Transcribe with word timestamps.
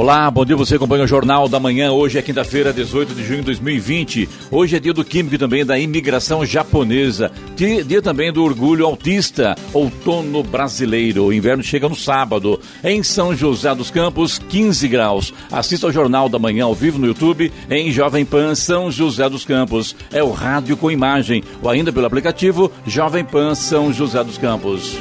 Olá, 0.00 0.30
bom 0.30 0.46
dia. 0.46 0.56
Você 0.56 0.76
acompanha 0.76 1.04
o 1.04 1.06
Jornal 1.06 1.46
da 1.46 1.60
Manhã. 1.60 1.92
Hoje 1.92 2.18
é 2.18 2.22
quinta-feira, 2.22 2.72
18 2.72 3.14
de 3.14 3.22
junho 3.22 3.40
de 3.40 3.44
2020. 3.44 4.26
Hoje 4.50 4.74
é 4.74 4.80
dia 4.80 4.94
do 4.94 5.04
Químico 5.04 5.34
e 5.34 5.38
também 5.38 5.62
da 5.62 5.78
imigração 5.78 6.42
japonesa. 6.42 7.30
Dia, 7.54 8.00
também 8.00 8.32
do 8.32 8.42
orgulho 8.42 8.86
autista. 8.86 9.54
Outono 9.74 10.42
brasileiro. 10.42 11.26
O 11.26 11.32
inverno 11.34 11.62
chega 11.62 11.86
no 11.86 11.94
sábado. 11.94 12.58
Em 12.82 13.02
São 13.02 13.36
José 13.36 13.74
dos 13.74 13.90
Campos, 13.90 14.38
15 14.38 14.88
graus. 14.88 15.34
Assista 15.52 15.86
ao 15.86 15.92
Jornal 15.92 16.30
da 16.30 16.38
Manhã 16.38 16.64
ao 16.64 16.74
vivo 16.74 16.98
no 16.98 17.06
YouTube 17.06 17.52
em 17.68 17.92
Jovem 17.92 18.24
Pan 18.24 18.54
São 18.54 18.90
José 18.90 19.28
dos 19.28 19.44
Campos. 19.44 19.94
É 20.10 20.22
o 20.22 20.30
rádio 20.30 20.78
com 20.78 20.90
imagem 20.90 21.44
ou 21.62 21.68
ainda 21.68 21.92
pelo 21.92 22.06
aplicativo 22.06 22.72
Jovem 22.86 23.22
Pan 23.22 23.54
São 23.54 23.92
José 23.92 24.24
dos 24.24 24.38
Campos. 24.38 24.98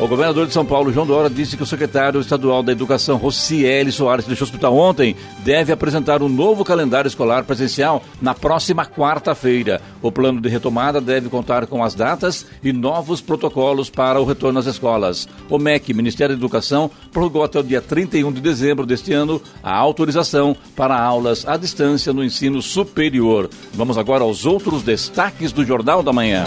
O 0.00 0.08
governador 0.08 0.48
de 0.48 0.52
São 0.52 0.66
Paulo, 0.66 0.92
João 0.92 1.06
Dória, 1.06 1.30
disse 1.30 1.56
que 1.56 1.62
o 1.62 1.66
secretário 1.66 2.20
estadual 2.20 2.64
da 2.64 2.72
Educação, 2.72 3.16
Rocieli 3.16 3.92
Soares, 3.92 4.26
deixou 4.26 4.44
o 4.44 4.48
hospital 4.48 4.76
ontem, 4.76 5.14
deve 5.44 5.72
apresentar 5.72 6.20
um 6.20 6.28
novo 6.28 6.64
calendário 6.64 7.06
escolar 7.06 7.44
presencial 7.44 8.02
na 8.20 8.34
próxima 8.34 8.84
quarta-feira. 8.84 9.80
O 10.02 10.10
plano 10.10 10.40
de 10.40 10.48
retomada 10.48 11.00
deve 11.00 11.28
contar 11.28 11.66
com 11.68 11.82
as 11.82 11.94
datas 11.94 12.44
e 12.62 12.72
novos 12.72 13.20
protocolos 13.20 13.88
para 13.88 14.20
o 14.20 14.24
retorno 14.24 14.58
às 14.58 14.66
escolas. 14.66 15.28
O 15.48 15.58
MEC, 15.58 15.94
Ministério 15.94 16.34
da 16.34 16.40
Educação, 16.40 16.90
prorrogou 17.12 17.44
até 17.44 17.60
o 17.60 17.62
dia 17.62 17.80
31 17.80 18.32
de 18.32 18.40
dezembro 18.40 18.84
deste 18.84 19.12
ano 19.12 19.40
a 19.62 19.74
autorização 19.76 20.56
para 20.74 21.00
aulas 21.00 21.46
à 21.46 21.56
distância 21.56 22.12
no 22.12 22.24
ensino 22.24 22.60
superior. 22.60 23.48
Vamos 23.72 23.96
agora 23.96 24.24
aos 24.24 24.44
outros 24.44 24.82
destaques 24.82 25.52
do 25.52 25.64
Jornal 25.64 26.02
da 26.02 26.12
Manhã. 26.12 26.44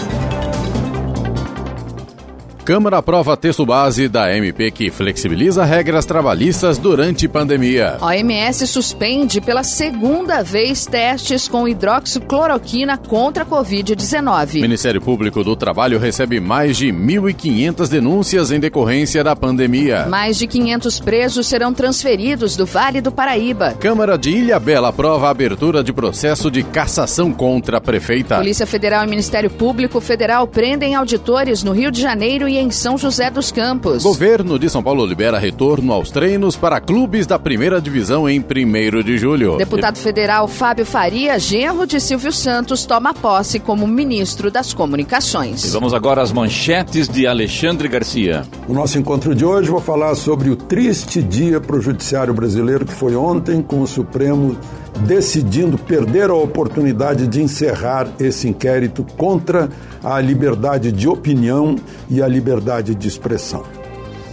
Câmara 2.67 2.97
aprova 2.97 3.37
texto 3.37 3.65
base 3.65 4.09
da 4.09 4.35
MP 4.35 4.71
que 4.71 4.91
flexibiliza 4.91 5.63
regras 5.63 6.05
trabalhistas 6.05 6.77
durante 6.77 7.25
pandemia. 7.25 7.97
OMS 8.01 8.67
suspende 8.67 9.39
pela 9.39 9.63
segunda 9.63 10.43
vez 10.43 10.85
testes 10.85 11.47
com 11.47 11.65
hidroxicloroquina 11.65 12.97
contra 12.97 13.43
a 13.43 13.45
Covid-19. 13.45 14.55
Ministério 14.59 14.99
Público 14.99 15.45
do 15.45 15.55
Trabalho 15.55 15.97
recebe 15.97 16.41
mais 16.41 16.75
de 16.75 16.88
1.500 16.88 17.88
denúncias 17.88 18.51
em 18.51 18.59
decorrência 18.59 19.23
da 19.23 19.33
pandemia. 19.33 20.05
Mais 20.07 20.38
de 20.38 20.45
500 20.45 20.99
presos 20.99 21.47
serão 21.47 21.73
transferidos 21.73 22.57
do 22.57 22.65
Vale 22.65 22.99
do 22.99 23.13
Paraíba. 23.13 23.75
Câmara 23.79 24.17
de 24.17 24.31
Ilha 24.31 24.59
Bela 24.59 24.89
aprova 24.89 25.27
a 25.27 25.29
abertura 25.29 25.81
de 25.81 25.93
processo 25.93 26.51
de 26.51 26.63
cassação 26.63 27.31
contra 27.31 27.77
a 27.77 27.81
prefeita. 27.81 28.35
Polícia 28.35 28.67
Federal 28.67 29.05
e 29.05 29.07
Ministério 29.07 29.49
Público 29.49 30.01
Federal 30.01 30.45
prendem 30.45 30.95
auditores 30.95 31.63
no 31.63 31.71
Rio 31.71 31.89
de 31.89 32.01
Janeiro 32.01 32.45
e 32.45 32.56
em 32.58 32.72
São 32.72 32.97
José 32.97 33.30
dos 33.30 33.52
Campos. 33.52 34.03
Governo 34.03 34.58
de 34.58 34.69
São 34.69 34.81
Paulo 34.81 35.05
libera 35.05 35.38
retorno 35.38 35.94
aos 35.94 36.09
treinos 36.09 36.56
para 36.56 36.81
clubes 36.81 37.28
da 37.28 37.38
primeira 37.38 37.79
divisão 37.79 38.28
em 38.28 38.40
1 38.40 39.03
de 39.03 39.18
julho. 39.18 39.57
Deputado 39.57 39.97
federal 39.97 40.47
Fábio 40.47 40.85
Faria, 40.85 41.38
genro 41.38 41.85
de 41.85 42.00
Silvio 42.00 42.31
Santos, 42.31 42.85
toma 42.85 43.13
posse 43.13 43.59
como 43.59 43.88
ministro 43.88 44.50
das 44.50 44.73
Comunicações. 44.73 45.63
E 45.63 45.69
vamos 45.69 45.94
agora 45.94 46.22
às 46.22 46.31
manchetes 46.31 47.07
de 47.07 47.28
Alexandre 47.28 47.88
Garcia. 47.88 48.44
O 48.68 48.74
nosso 48.74 48.97
encontro 48.97 49.35
de 49.35 49.45
hoje 49.45 49.69
vou 49.69 49.81
falar 49.81 50.16
sobre 50.16 50.50
o 50.50 50.56
triste 50.56 51.22
dia 51.22 51.62
para 51.62 51.75
o 51.75 51.81
judiciário 51.81 52.34
brasileiro 52.34 52.85
que 52.85 52.94
foi 52.94 53.16
ontem 53.16 53.62
com 53.62 53.81
o 53.81 53.88
Supremo 53.88 54.57
decidindo 55.06 55.78
perder 55.78 56.30
a 56.30 56.35
oportunidade 56.35 57.28
de 57.28 57.41
encerrar 57.41 58.08
esse 58.19 58.47
inquérito 58.47 59.06
contra 59.18 59.69
a 60.03 60.19
liberdade 60.19 60.91
de 60.91 61.08
opinião 61.08 61.75
e 62.09 62.22
a 62.22 62.28
liberdade 62.28 62.96
de 62.96 63.07
expressão. 63.07 63.63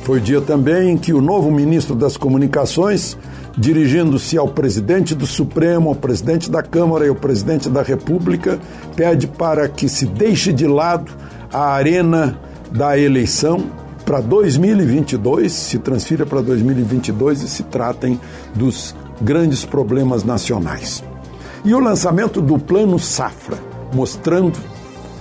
Foi 0.03 0.21
dia 0.21 0.41
também 0.41 0.91
em 0.91 0.99
que 0.99 1.15
o 1.15 1.21
novo 1.21 1.51
ministro 1.51 1.95
das 1.95 2.17
Comunicações, 2.17 3.17
dirigindo-se 3.57 4.37
ao 4.37 4.49
presidente 4.49 5.15
do 5.15 5.27
Supremo, 5.27 5.89
ao 5.89 5.95
presidente 5.95 6.51
da 6.51 6.63
Câmara 6.63 7.07
e 7.07 7.09
ao 7.09 7.15
presidente 7.15 7.71
da 7.71 7.83
República, 7.83 8.59
pede 8.95 9.27
para 9.27 9.67
que 9.69 9.89
se 9.89 10.05
deixe 10.05 10.53
de 10.53 10.67
lado 10.67 11.11
a 11.51 11.73
arena 11.73 12.39
da 12.71 12.99
eleição 12.99 13.65
para 14.05 14.21
2022, 14.21 15.51
se 15.51 15.79
transfira 15.79 16.27
para 16.27 16.43
2022 16.43 17.43
e 17.43 17.49
se 17.49 17.63
tratem 17.63 18.21
dos 18.55 18.95
grandes 19.21 19.65
problemas 19.65 20.25
nacionais. 20.25 21.03
E 21.65 21.75
o 21.75 21.81
lançamento 21.81 22.41
do 22.41 22.59
Plano 22.59 22.99
Safra, 22.99 23.59
mostrando 23.93 24.59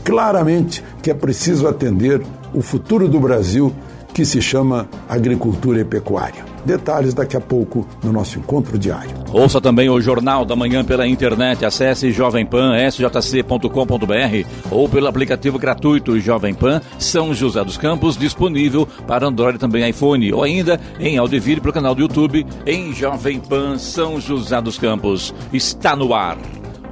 claramente 0.04 0.84
que 1.02 1.10
é 1.10 1.14
preciso 1.14 1.68
atender 1.68 2.22
o 2.54 2.62
futuro 2.62 3.08
do 3.08 3.20
Brasil, 3.20 3.74
que 4.14 4.26
se 4.26 4.42
chama 4.42 4.88
agricultura 5.10 5.82
e 5.82 5.86
pecuária. 5.86 6.46
Detalhes 6.66 7.14
daqui 7.14 7.36
a 7.36 7.42
pouco 7.42 7.86
no 8.02 8.12
nosso 8.12 8.40
encontro 8.40 8.78
diário. 8.78 9.12
Ouça 9.32 9.60
também 9.60 9.90
o 9.90 10.00
Jornal 10.00 10.46
da 10.46 10.56
Manhã 10.56 10.84
pela 10.86 11.06
internet. 11.06 11.66
Acesse 11.66 12.12
Jovem 12.12 12.46
Pan, 12.46 12.74
sjc.com.br 12.90 14.48
ou 14.72 14.88
pelo 14.88 15.08
aplicativo 15.08 15.60
gratuito 15.60 16.20
Jovem 16.20 16.54
Pan 16.54 16.82
São 16.98 17.34
José 17.34 17.64
dos 17.64 17.78
Campos, 17.78 18.16
disponível 18.16 18.88
para 19.08 19.28
Android 19.28 19.58
também 19.58 19.90
iPhone, 19.90 20.32
ou 20.32 20.44
ainda 20.44 20.80
em 21.00 21.18
áudio 21.18 21.38
e 21.38 21.40
vídeo 21.40 21.62
pelo 21.62 21.74
canal 21.74 21.96
do 21.96 22.02
YouTube 22.02 22.46
em 22.66 22.94
Jovem 22.94 23.40
Pan 23.40 23.78
São 23.78 24.22
José 24.22 24.62
dos 24.62 24.78
Campos. 24.78 25.34
Está 25.52 25.96
no 25.96 26.14
ar 26.14 26.38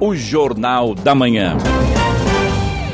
o 0.00 0.14
Jornal 0.16 0.94
da 0.96 1.14
Manhã. 1.14 1.56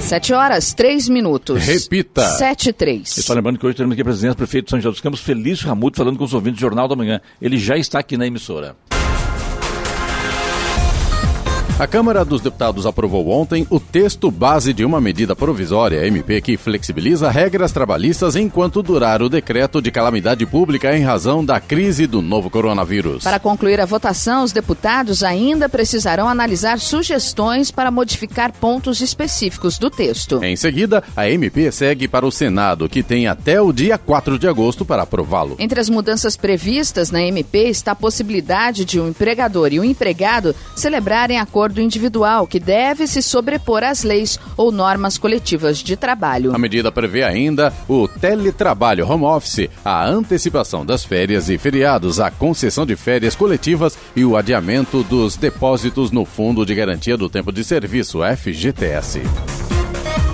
Sete 0.08 0.32
horas, 0.32 0.72
três 0.72 1.06
minutos. 1.06 1.66
Repita. 1.66 2.22
Sete, 2.22 2.72
três. 2.72 3.18
Estou 3.18 3.36
lembrando 3.36 3.58
que 3.58 3.66
hoje 3.66 3.76
teremos 3.76 3.92
aqui 3.92 4.00
a 4.00 4.04
presença 4.06 4.32
do 4.32 4.38
prefeito 4.38 4.64
de 4.64 4.70
São 4.70 4.80
José 4.80 4.90
dos 4.90 5.00
Campos, 5.02 5.20
Felício 5.20 5.68
Ramuto, 5.68 5.98
falando 5.98 6.16
com 6.16 6.24
os 6.24 6.32
ouvintes 6.32 6.58
do 6.58 6.62
Jornal 6.62 6.88
da 6.88 6.96
Manhã. 6.96 7.20
Ele 7.42 7.58
já 7.58 7.76
está 7.76 7.98
aqui 7.98 8.16
na 8.16 8.26
emissora. 8.26 8.74
A 11.78 11.86
Câmara 11.86 12.24
dos 12.24 12.40
Deputados 12.40 12.86
aprovou 12.86 13.28
ontem 13.28 13.64
o 13.70 13.78
texto 13.78 14.32
base 14.32 14.72
de 14.72 14.84
uma 14.84 15.00
medida 15.00 15.36
provisória, 15.36 16.04
MP, 16.08 16.40
que 16.40 16.56
flexibiliza 16.56 17.30
regras 17.30 17.70
trabalhistas 17.70 18.34
enquanto 18.34 18.82
durar 18.82 19.22
o 19.22 19.28
decreto 19.28 19.80
de 19.80 19.92
calamidade 19.92 20.44
pública 20.44 20.96
em 20.96 21.04
razão 21.04 21.44
da 21.44 21.60
crise 21.60 22.08
do 22.08 22.20
novo 22.20 22.50
coronavírus. 22.50 23.22
Para 23.22 23.38
concluir 23.38 23.80
a 23.80 23.86
votação, 23.86 24.42
os 24.42 24.50
deputados 24.50 25.22
ainda 25.22 25.68
precisarão 25.68 26.28
analisar 26.28 26.80
sugestões 26.80 27.70
para 27.70 27.92
modificar 27.92 28.50
pontos 28.50 29.00
específicos 29.00 29.78
do 29.78 29.88
texto. 29.88 30.42
Em 30.42 30.56
seguida, 30.56 31.04
a 31.16 31.30
MP 31.30 31.70
segue 31.70 32.08
para 32.08 32.26
o 32.26 32.32
Senado, 32.32 32.88
que 32.88 33.04
tem 33.04 33.28
até 33.28 33.62
o 33.62 33.72
dia 33.72 33.96
4 33.96 34.36
de 34.36 34.48
agosto 34.48 34.84
para 34.84 35.04
aprová-lo. 35.04 35.54
Entre 35.60 35.78
as 35.78 35.88
mudanças 35.88 36.36
previstas 36.36 37.12
na 37.12 37.22
MP 37.22 37.68
está 37.68 37.92
a 37.92 37.94
possibilidade 37.94 38.84
de 38.84 38.98
um 38.98 39.06
empregador 39.10 39.72
e 39.72 39.78
um 39.78 39.84
empregado 39.84 40.56
celebrarem 40.74 41.38
acordo 41.38 41.67
individual 41.76 42.46
que 42.46 42.58
deve 42.58 43.06
se 43.06 43.22
sobrepor 43.22 43.82
às 43.84 44.02
leis 44.02 44.38
ou 44.56 44.72
normas 44.72 45.18
coletivas 45.18 45.78
de 45.78 45.96
trabalho. 45.96 46.54
A 46.54 46.58
medida 46.58 46.90
prevê 46.90 47.22
ainda 47.22 47.72
o 47.88 48.08
teletrabalho 48.08 49.06
home 49.08 49.24
office, 49.24 49.68
a 49.84 50.06
antecipação 50.06 50.84
das 50.84 51.04
férias 51.04 51.48
e 51.48 51.58
feriados, 51.58 52.20
a 52.20 52.30
concessão 52.30 52.86
de 52.86 52.96
férias 52.96 53.34
coletivas 53.34 53.98
e 54.14 54.24
o 54.24 54.36
adiamento 54.36 55.02
dos 55.02 55.36
depósitos 55.36 56.10
no 56.10 56.24
Fundo 56.24 56.64
de 56.64 56.74
Garantia 56.74 57.16
do 57.16 57.28
Tempo 57.28 57.52
de 57.52 57.64
Serviço, 57.64 58.20
FGTS. 58.36 59.77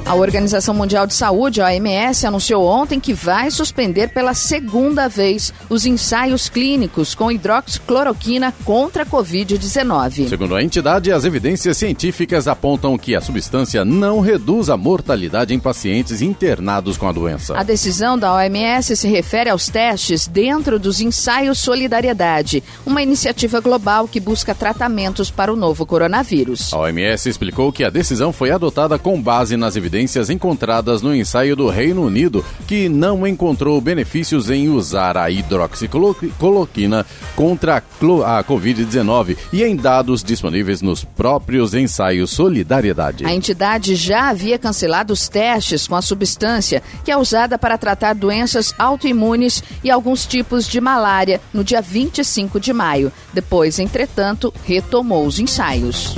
A 0.06 0.14
Organização 0.14 0.74
Mundial 0.74 1.06
de 1.06 1.14
Saúde, 1.14 1.62
a 1.62 1.66
OMS, 1.66 2.26
anunciou 2.26 2.66
ontem 2.66 3.00
que 3.00 3.14
vai 3.14 3.50
suspender 3.50 4.08
pela 4.08 4.34
segunda 4.34 5.08
vez 5.08 5.50
os 5.70 5.86
ensaios 5.86 6.46
clínicos 6.46 7.14
com 7.14 7.32
hidroxicloroquina 7.32 8.52
contra 8.64 9.04
a 9.04 9.06
Covid-19. 9.06 10.28
Segundo 10.28 10.54
a 10.54 10.62
entidade, 10.62 11.10
as 11.10 11.24
evidências 11.24 11.78
científicas 11.78 12.46
apontam 12.46 12.98
que 12.98 13.16
a 13.16 13.20
substância 13.22 13.82
não 13.82 14.20
reduz 14.20 14.68
a 14.68 14.76
mortalidade 14.76 15.54
em 15.54 15.58
pacientes 15.58 16.20
internados 16.20 16.98
com 16.98 17.08
a 17.08 17.12
doença. 17.12 17.56
A 17.56 17.62
decisão 17.62 18.18
da 18.18 18.34
OMS 18.34 18.94
se 18.94 19.08
refere 19.08 19.48
aos 19.48 19.70
testes 19.70 20.26
dentro 20.26 20.78
dos 20.78 21.00
ensaios 21.00 21.58
Solidariedade, 21.58 22.62
uma 22.84 23.02
iniciativa 23.02 23.58
global 23.58 24.06
que 24.06 24.20
busca 24.20 24.54
tratamentos 24.54 25.30
para 25.30 25.50
o 25.50 25.56
novo 25.56 25.86
coronavírus. 25.86 26.74
A 26.74 26.78
OMS 26.80 27.26
explicou 27.26 27.72
que 27.72 27.82
a 27.82 27.90
decisão 27.90 28.34
foi 28.34 28.50
adotada 28.50 28.98
com 28.98 29.20
base 29.20 29.56
nas 29.56 29.76
evidências 29.76 29.93
evidências 29.94 30.28
encontradas 30.28 31.02
no 31.02 31.14
ensaio 31.14 31.54
do 31.54 31.68
Reino 31.68 32.04
Unido, 32.04 32.44
que 32.66 32.88
não 32.88 33.24
encontrou 33.24 33.80
benefícios 33.80 34.50
em 34.50 34.68
usar 34.68 35.16
a 35.16 35.30
hidroxicloroquina 35.30 37.06
contra 37.36 37.76
a 37.76 38.44
Covid-19 38.44 39.36
e 39.52 39.62
em 39.62 39.76
dados 39.76 40.24
disponíveis 40.24 40.82
nos 40.82 41.04
próprios 41.04 41.74
ensaios 41.74 42.30
Solidariedade. 42.30 43.24
A 43.24 43.32
entidade 43.32 43.94
já 43.94 44.30
havia 44.30 44.58
cancelado 44.58 45.12
os 45.12 45.28
testes 45.28 45.86
com 45.86 45.94
a 45.94 46.02
substância, 46.02 46.82
que 47.04 47.12
é 47.12 47.16
usada 47.16 47.56
para 47.56 47.78
tratar 47.78 48.14
doenças 48.14 48.74
autoimunes 48.76 49.62
e 49.84 49.90
alguns 49.90 50.26
tipos 50.26 50.66
de 50.66 50.80
malária, 50.80 51.40
no 51.52 51.62
dia 51.62 51.80
25 51.80 52.58
de 52.58 52.72
maio. 52.72 53.12
Depois, 53.32 53.78
entretanto, 53.78 54.52
retomou 54.64 55.24
os 55.24 55.38
ensaios. 55.38 56.16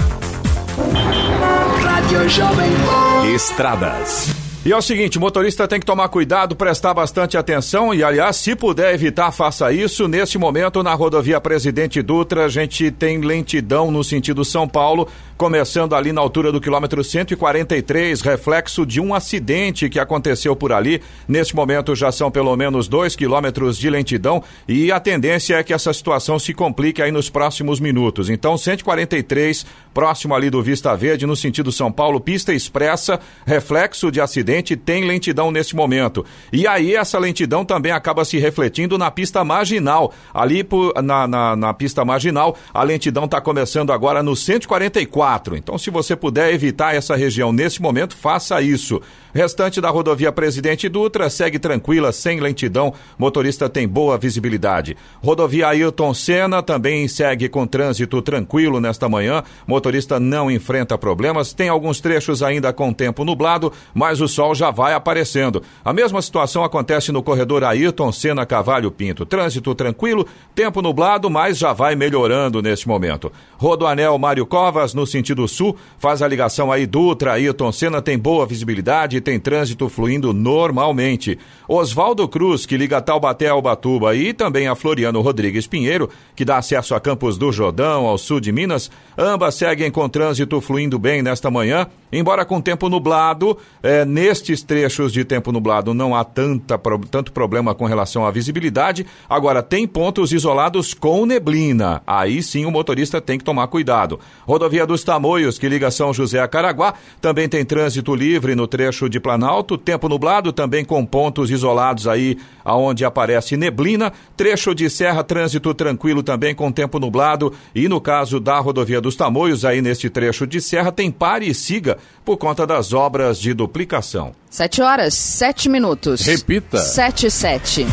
Estradas. 3.34 4.45
E 4.66 4.72
é 4.72 4.76
o 4.76 4.82
seguinte, 4.82 5.16
o 5.16 5.20
motorista 5.20 5.68
tem 5.68 5.78
que 5.78 5.86
tomar 5.86 6.08
cuidado, 6.08 6.56
prestar 6.56 6.92
bastante 6.92 7.36
atenção 7.36 7.94
e, 7.94 8.02
aliás, 8.02 8.34
se 8.34 8.56
puder 8.56 8.92
evitar, 8.92 9.30
faça 9.30 9.72
isso. 9.72 10.08
Neste 10.08 10.38
momento, 10.38 10.82
na 10.82 10.92
rodovia 10.92 11.40
Presidente 11.40 12.02
Dutra, 12.02 12.46
a 12.46 12.48
gente 12.48 12.90
tem 12.90 13.20
lentidão 13.20 13.92
no 13.92 14.02
sentido 14.02 14.44
São 14.44 14.66
Paulo, 14.66 15.06
começando 15.36 15.94
ali 15.94 16.12
na 16.12 16.20
altura 16.20 16.50
do 16.50 16.60
quilômetro 16.60 17.04
143, 17.04 18.20
reflexo 18.22 18.84
de 18.84 19.00
um 19.00 19.14
acidente 19.14 19.88
que 19.88 20.00
aconteceu 20.00 20.56
por 20.56 20.72
ali. 20.72 21.00
Neste 21.28 21.54
momento 21.54 21.94
já 21.94 22.10
são 22.10 22.28
pelo 22.28 22.56
menos 22.56 22.88
dois 22.88 23.14
quilômetros 23.14 23.78
de 23.78 23.88
lentidão 23.88 24.42
e 24.66 24.90
a 24.90 24.98
tendência 24.98 25.54
é 25.54 25.62
que 25.62 25.74
essa 25.74 25.92
situação 25.92 26.40
se 26.40 26.52
complique 26.52 27.00
aí 27.00 27.12
nos 27.12 27.30
próximos 27.30 27.78
minutos. 27.78 28.28
Então, 28.28 28.58
143, 28.58 29.64
próximo 29.94 30.34
ali 30.34 30.50
do 30.50 30.60
Vista 30.60 30.96
Verde, 30.96 31.24
no 31.24 31.36
sentido 31.36 31.70
São 31.70 31.92
Paulo, 31.92 32.18
pista 32.18 32.52
expressa, 32.52 33.20
reflexo 33.46 34.10
de 34.10 34.20
acidente 34.20 34.55
tem 34.62 35.04
lentidão 35.04 35.50
neste 35.50 35.74
momento. 35.74 36.24
E 36.52 36.66
aí 36.66 36.94
essa 36.94 37.18
lentidão 37.18 37.64
também 37.64 37.92
acaba 37.92 38.24
se 38.24 38.38
refletindo 38.38 38.96
na 38.96 39.10
pista 39.10 39.44
marginal. 39.44 40.12
Ali 40.32 40.62
por, 40.62 40.94
na, 41.02 41.26
na, 41.26 41.56
na 41.56 41.74
pista 41.74 42.04
marginal, 42.04 42.56
a 42.72 42.82
lentidão 42.82 43.24
está 43.24 43.40
começando 43.40 43.92
agora 43.92 44.22
no 44.22 44.36
144. 44.36 45.56
Então, 45.56 45.76
se 45.76 45.90
você 45.90 46.14
puder 46.14 46.52
evitar 46.52 46.94
essa 46.94 47.16
região 47.16 47.52
nesse 47.52 47.82
momento, 47.82 48.16
faça 48.16 48.60
isso. 48.62 49.00
Restante 49.36 49.82
da 49.82 49.90
rodovia 49.90 50.32
Presidente 50.32 50.88
Dutra 50.88 51.28
segue 51.28 51.58
tranquila, 51.58 52.10
sem 52.10 52.40
lentidão. 52.40 52.94
Motorista 53.18 53.68
tem 53.68 53.86
boa 53.86 54.16
visibilidade. 54.16 54.96
Rodovia 55.22 55.68
Ailton 55.68 56.14
Senna 56.14 56.62
também 56.62 57.06
segue 57.06 57.46
com 57.46 57.66
trânsito 57.66 58.22
tranquilo 58.22 58.80
nesta 58.80 59.10
manhã. 59.10 59.42
Motorista 59.66 60.18
não 60.18 60.50
enfrenta 60.50 60.96
problemas. 60.96 61.52
Tem 61.52 61.68
alguns 61.68 62.00
trechos 62.00 62.42
ainda 62.42 62.72
com 62.72 62.94
tempo 62.94 63.26
nublado, 63.26 63.70
mas 63.92 64.22
o 64.22 64.26
sol 64.26 64.54
já 64.54 64.70
vai 64.70 64.94
aparecendo. 64.94 65.62
A 65.84 65.92
mesma 65.92 66.22
situação 66.22 66.64
acontece 66.64 67.12
no 67.12 67.22
corredor 67.22 67.62
Ailton 67.62 68.10
Senna 68.12 68.46
Cavalho 68.46 68.90
Pinto. 68.90 69.26
Trânsito 69.26 69.74
tranquilo, 69.74 70.26
tempo 70.54 70.80
nublado, 70.80 71.28
mas 71.28 71.58
já 71.58 71.74
vai 71.74 71.94
melhorando 71.94 72.62
neste 72.62 72.88
momento. 72.88 73.30
Rodoanel 73.58 74.16
Mário 74.16 74.46
Covas, 74.46 74.94
no 74.94 75.06
sentido 75.06 75.46
sul, 75.46 75.76
faz 75.98 76.22
a 76.22 76.28
ligação 76.28 76.72
aí 76.72 76.86
Dutra, 76.86 77.34
Ailton 77.34 77.70
Senna 77.70 78.00
tem 78.00 78.18
boa 78.18 78.46
visibilidade 78.46 79.25
tem 79.26 79.40
trânsito 79.40 79.88
fluindo 79.88 80.32
normalmente. 80.32 81.36
Oswaldo 81.66 82.28
Cruz, 82.28 82.64
que 82.64 82.76
liga 82.76 83.02
Taubaté 83.02 83.48
ao 83.48 83.60
Batuba, 83.60 84.14
e 84.14 84.32
também 84.32 84.68
a 84.68 84.76
Floriano 84.76 85.20
Rodrigues 85.20 85.66
Pinheiro, 85.66 86.08
que 86.36 86.44
dá 86.44 86.58
acesso 86.58 86.94
a 86.94 87.00
Campos 87.00 87.36
do 87.36 87.50
Jordão, 87.50 88.06
ao 88.06 88.16
sul 88.18 88.38
de 88.38 88.52
Minas, 88.52 88.88
ambas 89.18 89.56
seguem 89.56 89.90
com 89.90 90.08
trânsito 90.08 90.60
fluindo 90.60 90.96
bem 90.96 91.22
nesta 91.22 91.50
manhã, 91.50 91.88
embora 92.12 92.44
com 92.44 92.60
tempo 92.60 92.88
nublado. 92.88 93.58
É, 93.82 94.04
nestes 94.04 94.62
trechos 94.62 95.12
de 95.12 95.24
tempo 95.24 95.50
nublado 95.50 95.92
não 95.92 96.14
há 96.14 96.22
tanta, 96.22 96.78
tanto 97.10 97.32
problema 97.32 97.74
com 97.74 97.84
relação 97.84 98.24
à 98.24 98.30
visibilidade. 98.30 99.04
Agora, 99.28 99.60
tem 99.60 99.88
pontos 99.88 100.32
isolados 100.32 100.94
com 100.94 101.26
neblina. 101.26 102.00
Aí 102.06 102.44
sim 102.44 102.64
o 102.64 102.70
motorista 102.70 103.20
tem 103.20 103.38
que 103.38 103.44
tomar 103.44 103.66
cuidado. 103.66 104.20
Rodovia 104.46 104.86
dos 104.86 105.02
Tamoios, 105.02 105.58
que 105.58 105.68
liga 105.68 105.90
São 105.90 106.14
José 106.14 106.38
a 106.38 106.46
Caraguá, 106.46 106.94
também 107.20 107.48
tem 107.48 107.64
trânsito 107.64 108.14
livre 108.14 108.54
no 108.54 108.68
trecho 108.68 109.08
de 109.08 109.15
de 109.16 109.20
Planalto, 109.20 109.78
tempo 109.78 110.08
nublado, 110.08 110.52
também 110.52 110.84
com 110.84 111.04
pontos 111.04 111.50
isolados 111.50 112.06
aí 112.06 112.36
aonde 112.62 113.04
aparece 113.04 113.56
neblina, 113.56 114.12
trecho 114.36 114.74
de 114.74 114.90
serra, 114.90 115.24
trânsito 115.24 115.72
tranquilo 115.72 116.22
também 116.22 116.54
com 116.54 116.70
tempo 116.70 116.98
nublado 116.98 117.52
e 117.74 117.88
no 117.88 118.00
caso 118.00 118.38
da 118.38 118.58
rodovia 118.58 119.00
dos 119.00 119.16
Tamoios, 119.16 119.64
aí 119.64 119.80
neste 119.80 120.10
trecho 120.10 120.46
de 120.46 120.60
serra 120.60 120.92
tem 120.92 121.10
pare 121.10 121.48
e 121.48 121.54
siga 121.54 121.96
por 122.24 122.36
conta 122.36 122.66
das 122.66 122.92
obras 122.92 123.40
de 123.40 123.54
duplicação. 123.54 124.32
Sete 124.50 124.82
horas, 124.82 125.14
sete 125.14 125.68
minutos. 125.68 126.20
Repita. 126.20 126.78
Sete, 126.78 127.30
sete. 127.30 127.86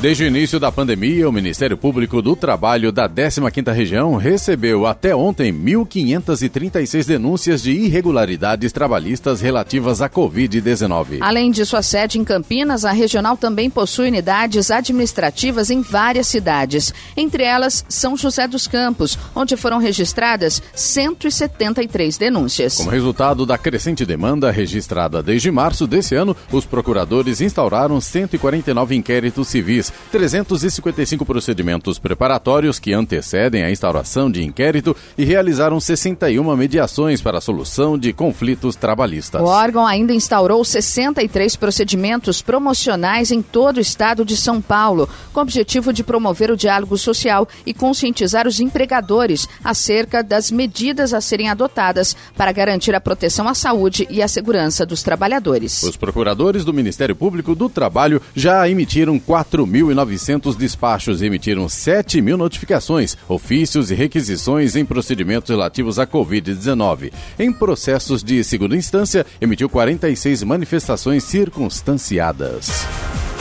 Desde 0.00 0.22
o 0.22 0.26
início 0.28 0.60
da 0.60 0.70
pandemia, 0.70 1.28
o 1.28 1.32
Ministério 1.32 1.76
Público 1.76 2.22
do 2.22 2.36
Trabalho 2.36 2.92
da 2.92 3.08
15ª 3.08 3.72
Região 3.72 4.14
recebeu 4.14 4.86
até 4.86 5.12
ontem 5.12 5.52
1.536 5.52 7.04
denúncias 7.04 7.60
de 7.64 7.72
irregularidades 7.72 8.70
trabalhistas 8.70 9.40
relativas 9.40 10.00
à 10.00 10.08
Covid-19. 10.08 11.18
Além 11.20 11.50
de 11.50 11.66
sua 11.66 11.82
sede 11.82 12.16
em 12.16 12.22
Campinas, 12.22 12.84
a 12.84 12.92
regional 12.92 13.36
também 13.36 13.68
possui 13.68 14.06
unidades 14.06 14.70
administrativas 14.70 15.68
em 15.68 15.82
várias 15.82 16.28
cidades, 16.28 16.94
entre 17.16 17.42
elas 17.42 17.84
São 17.88 18.16
José 18.16 18.46
dos 18.46 18.68
Campos, 18.68 19.18
onde 19.34 19.56
foram 19.56 19.78
registradas 19.78 20.62
173 20.76 22.16
denúncias. 22.16 22.76
Como 22.76 22.90
resultado 22.90 23.44
da 23.44 23.58
crescente 23.58 24.06
demanda 24.06 24.48
registrada 24.52 25.24
desde 25.24 25.50
março 25.50 25.88
desse 25.88 26.14
ano, 26.14 26.36
os 26.52 26.64
procuradores 26.64 27.40
instauraram 27.40 28.00
149 28.00 28.94
inquéritos 28.94 29.48
civis 29.48 29.87
355 30.10 31.24
procedimentos 31.24 31.98
preparatórios 31.98 32.78
que 32.78 32.92
antecedem 32.92 33.62
a 33.62 33.70
instauração 33.70 34.30
de 34.30 34.44
inquérito 34.44 34.96
e 35.16 35.24
realizaram 35.24 35.80
61 35.80 36.56
mediações 36.56 37.20
para 37.20 37.38
a 37.38 37.40
solução 37.40 37.98
de 37.98 38.12
conflitos 38.12 38.76
trabalhistas. 38.76 39.40
O 39.40 39.46
órgão 39.46 39.86
ainda 39.86 40.12
instaurou 40.12 40.64
63 40.64 41.56
procedimentos 41.56 42.42
promocionais 42.42 43.30
em 43.30 43.42
todo 43.42 43.78
o 43.78 43.80
estado 43.80 44.24
de 44.24 44.36
São 44.36 44.60
Paulo, 44.60 45.08
com 45.32 45.40
o 45.40 45.42
objetivo 45.42 45.92
de 45.92 46.02
promover 46.02 46.50
o 46.50 46.56
diálogo 46.56 46.96
social 46.96 47.48
e 47.64 47.74
conscientizar 47.74 48.46
os 48.46 48.60
empregadores 48.60 49.48
acerca 49.62 50.22
das 50.22 50.50
medidas 50.50 51.14
a 51.14 51.20
serem 51.20 51.48
adotadas 51.48 52.16
para 52.36 52.52
garantir 52.52 52.94
a 52.94 53.00
proteção 53.00 53.48
à 53.48 53.54
saúde 53.54 54.06
e 54.10 54.22
à 54.22 54.28
segurança 54.28 54.84
dos 54.84 55.02
trabalhadores. 55.02 55.82
Os 55.82 55.96
procuradores 55.96 56.64
do 56.64 56.72
Ministério 56.72 57.14
Público 57.14 57.54
do 57.54 57.68
Trabalho 57.68 58.20
já 58.34 58.68
emitiram 58.68 59.18
4 59.18 59.66
mil 59.66 59.77
1.900 59.82 60.56
despachos 60.56 61.22
e 61.22 61.26
emitiram 61.26 61.68
7 61.68 62.20
mil 62.20 62.36
notificações, 62.36 63.16
ofícios 63.28 63.90
e 63.90 63.94
requisições 63.94 64.76
em 64.76 64.84
procedimentos 64.84 65.50
relativos 65.50 65.98
à 65.98 66.06
Covid-19. 66.06 67.12
Em 67.38 67.52
processos 67.52 68.22
de 68.22 68.42
segunda 68.42 68.76
instância, 68.76 69.26
emitiu 69.40 69.68
46 69.68 70.42
manifestações 70.42 71.24
circunstanciadas. 71.24 72.86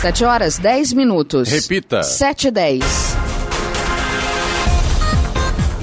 7 0.00 0.24
horas 0.24 0.58
10 0.58 0.92
minutos. 0.92 1.48
Repita. 1.48 2.04
7 2.04 2.48
e 2.48 2.50
10. 2.52 3.17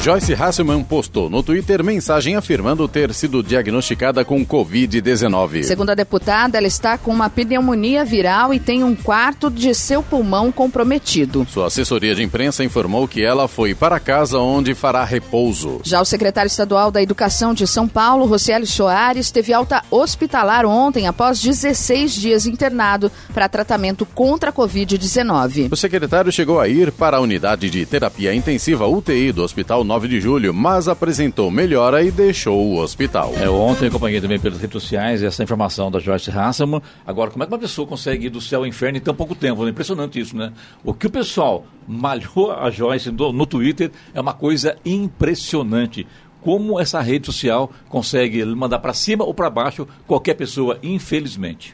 Joyce 0.05 0.35
Hasselman 0.35 0.83
postou 0.83 1.31
no 1.31 1.41
Twitter 1.41 1.83
mensagem 1.83 2.35
afirmando 2.35 2.87
ter 2.87 3.11
sido 3.11 3.41
diagnosticada 3.41 4.23
com 4.23 4.45
Covid-19. 4.45 5.63
Segundo 5.63 5.89
a 5.89 5.95
deputada, 5.95 6.59
ela 6.59 6.67
está 6.67 6.95
com 6.95 7.09
uma 7.09 7.27
pneumonia 7.27 8.05
viral 8.05 8.53
e 8.53 8.59
tem 8.59 8.83
um 8.83 8.95
quarto 8.95 9.49
de 9.49 9.73
seu 9.73 10.03
pulmão 10.03 10.51
comprometido. 10.51 11.47
Sua 11.49 11.65
assessoria 11.65 12.13
de 12.13 12.21
imprensa 12.21 12.63
informou 12.63 13.07
que 13.07 13.23
ela 13.25 13.47
foi 13.47 13.73
para 13.73 13.99
casa 13.99 14.37
onde 14.37 14.75
fará 14.75 15.03
repouso. 15.03 15.81
Já 15.83 15.99
o 15.99 16.05
secretário 16.05 16.49
estadual 16.49 16.91
da 16.91 17.01
Educação 17.01 17.55
de 17.55 17.65
São 17.65 17.87
Paulo, 17.87 18.27
Rocieli 18.27 18.67
Soares, 18.67 19.31
teve 19.31 19.53
alta 19.53 19.81
hospitalar 19.89 20.67
ontem 20.67 21.07
após 21.07 21.41
16 21.41 22.13
dias 22.13 22.45
internado 22.45 23.11
para 23.33 23.49
tratamento 23.49 24.05
contra 24.05 24.51
a 24.51 24.53
Covid-19. 24.53 25.69
O 25.71 25.75
secretário 25.75 26.31
chegou 26.31 26.59
a 26.59 26.67
ir 26.67 26.91
para 26.91 27.17
a 27.17 27.21
unidade 27.21 27.71
de 27.71 27.87
terapia 27.87 28.35
intensiva 28.35 28.85
UTI 28.85 29.31
do 29.31 29.41
Hospital 29.41 29.83
9 29.95 30.09
de 30.09 30.19
Julho, 30.19 30.53
mas 30.53 30.89
apresentou 30.89 31.49
melhora 31.49 32.03
e 32.03 32.11
deixou 32.11 32.61
o 32.67 32.79
hospital. 32.79 33.33
É, 33.39 33.49
ontem 33.49 33.87
acompanhei 33.87 34.19
também 34.19 34.37
pelas 34.37 34.59
redes 34.59 34.73
sociais 34.73 35.23
essa 35.23 35.41
informação 35.41 35.89
da 35.89 35.99
Joyce 35.99 36.29
Hasselman. 36.29 36.81
Agora, 37.07 37.31
como 37.31 37.43
é 37.45 37.47
que 37.47 37.53
uma 37.53 37.59
pessoa 37.59 37.87
consegue 37.87 38.25
ir 38.25 38.29
do 38.29 38.41
céu 38.41 38.59
ao 38.59 38.67
inferno 38.67 38.97
em 38.97 39.01
tão 39.01 39.15
pouco 39.15 39.33
tempo? 39.33 39.65
É 39.65 39.69
impressionante 39.69 40.19
isso, 40.19 40.35
né? 40.35 40.51
O 40.83 40.93
que 40.93 41.07
o 41.07 41.09
pessoal 41.09 41.65
malhou 41.87 42.51
a 42.51 42.69
Joyce 42.69 43.09
no, 43.09 43.31
no 43.31 43.45
Twitter 43.45 43.89
é 44.13 44.19
uma 44.19 44.33
coisa 44.33 44.75
impressionante 44.83 46.05
como 46.41 46.77
essa 46.77 46.99
rede 46.99 47.27
social 47.27 47.71
consegue 47.87 48.43
mandar 48.43 48.79
para 48.79 48.93
cima 48.93 49.23
ou 49.23 49.33
para 49.33 49.49
baixo 49.49 49.87
qualquer 50.05 50.33
pessoa, 50.33 50.77
infelizmente. 50.83 51.73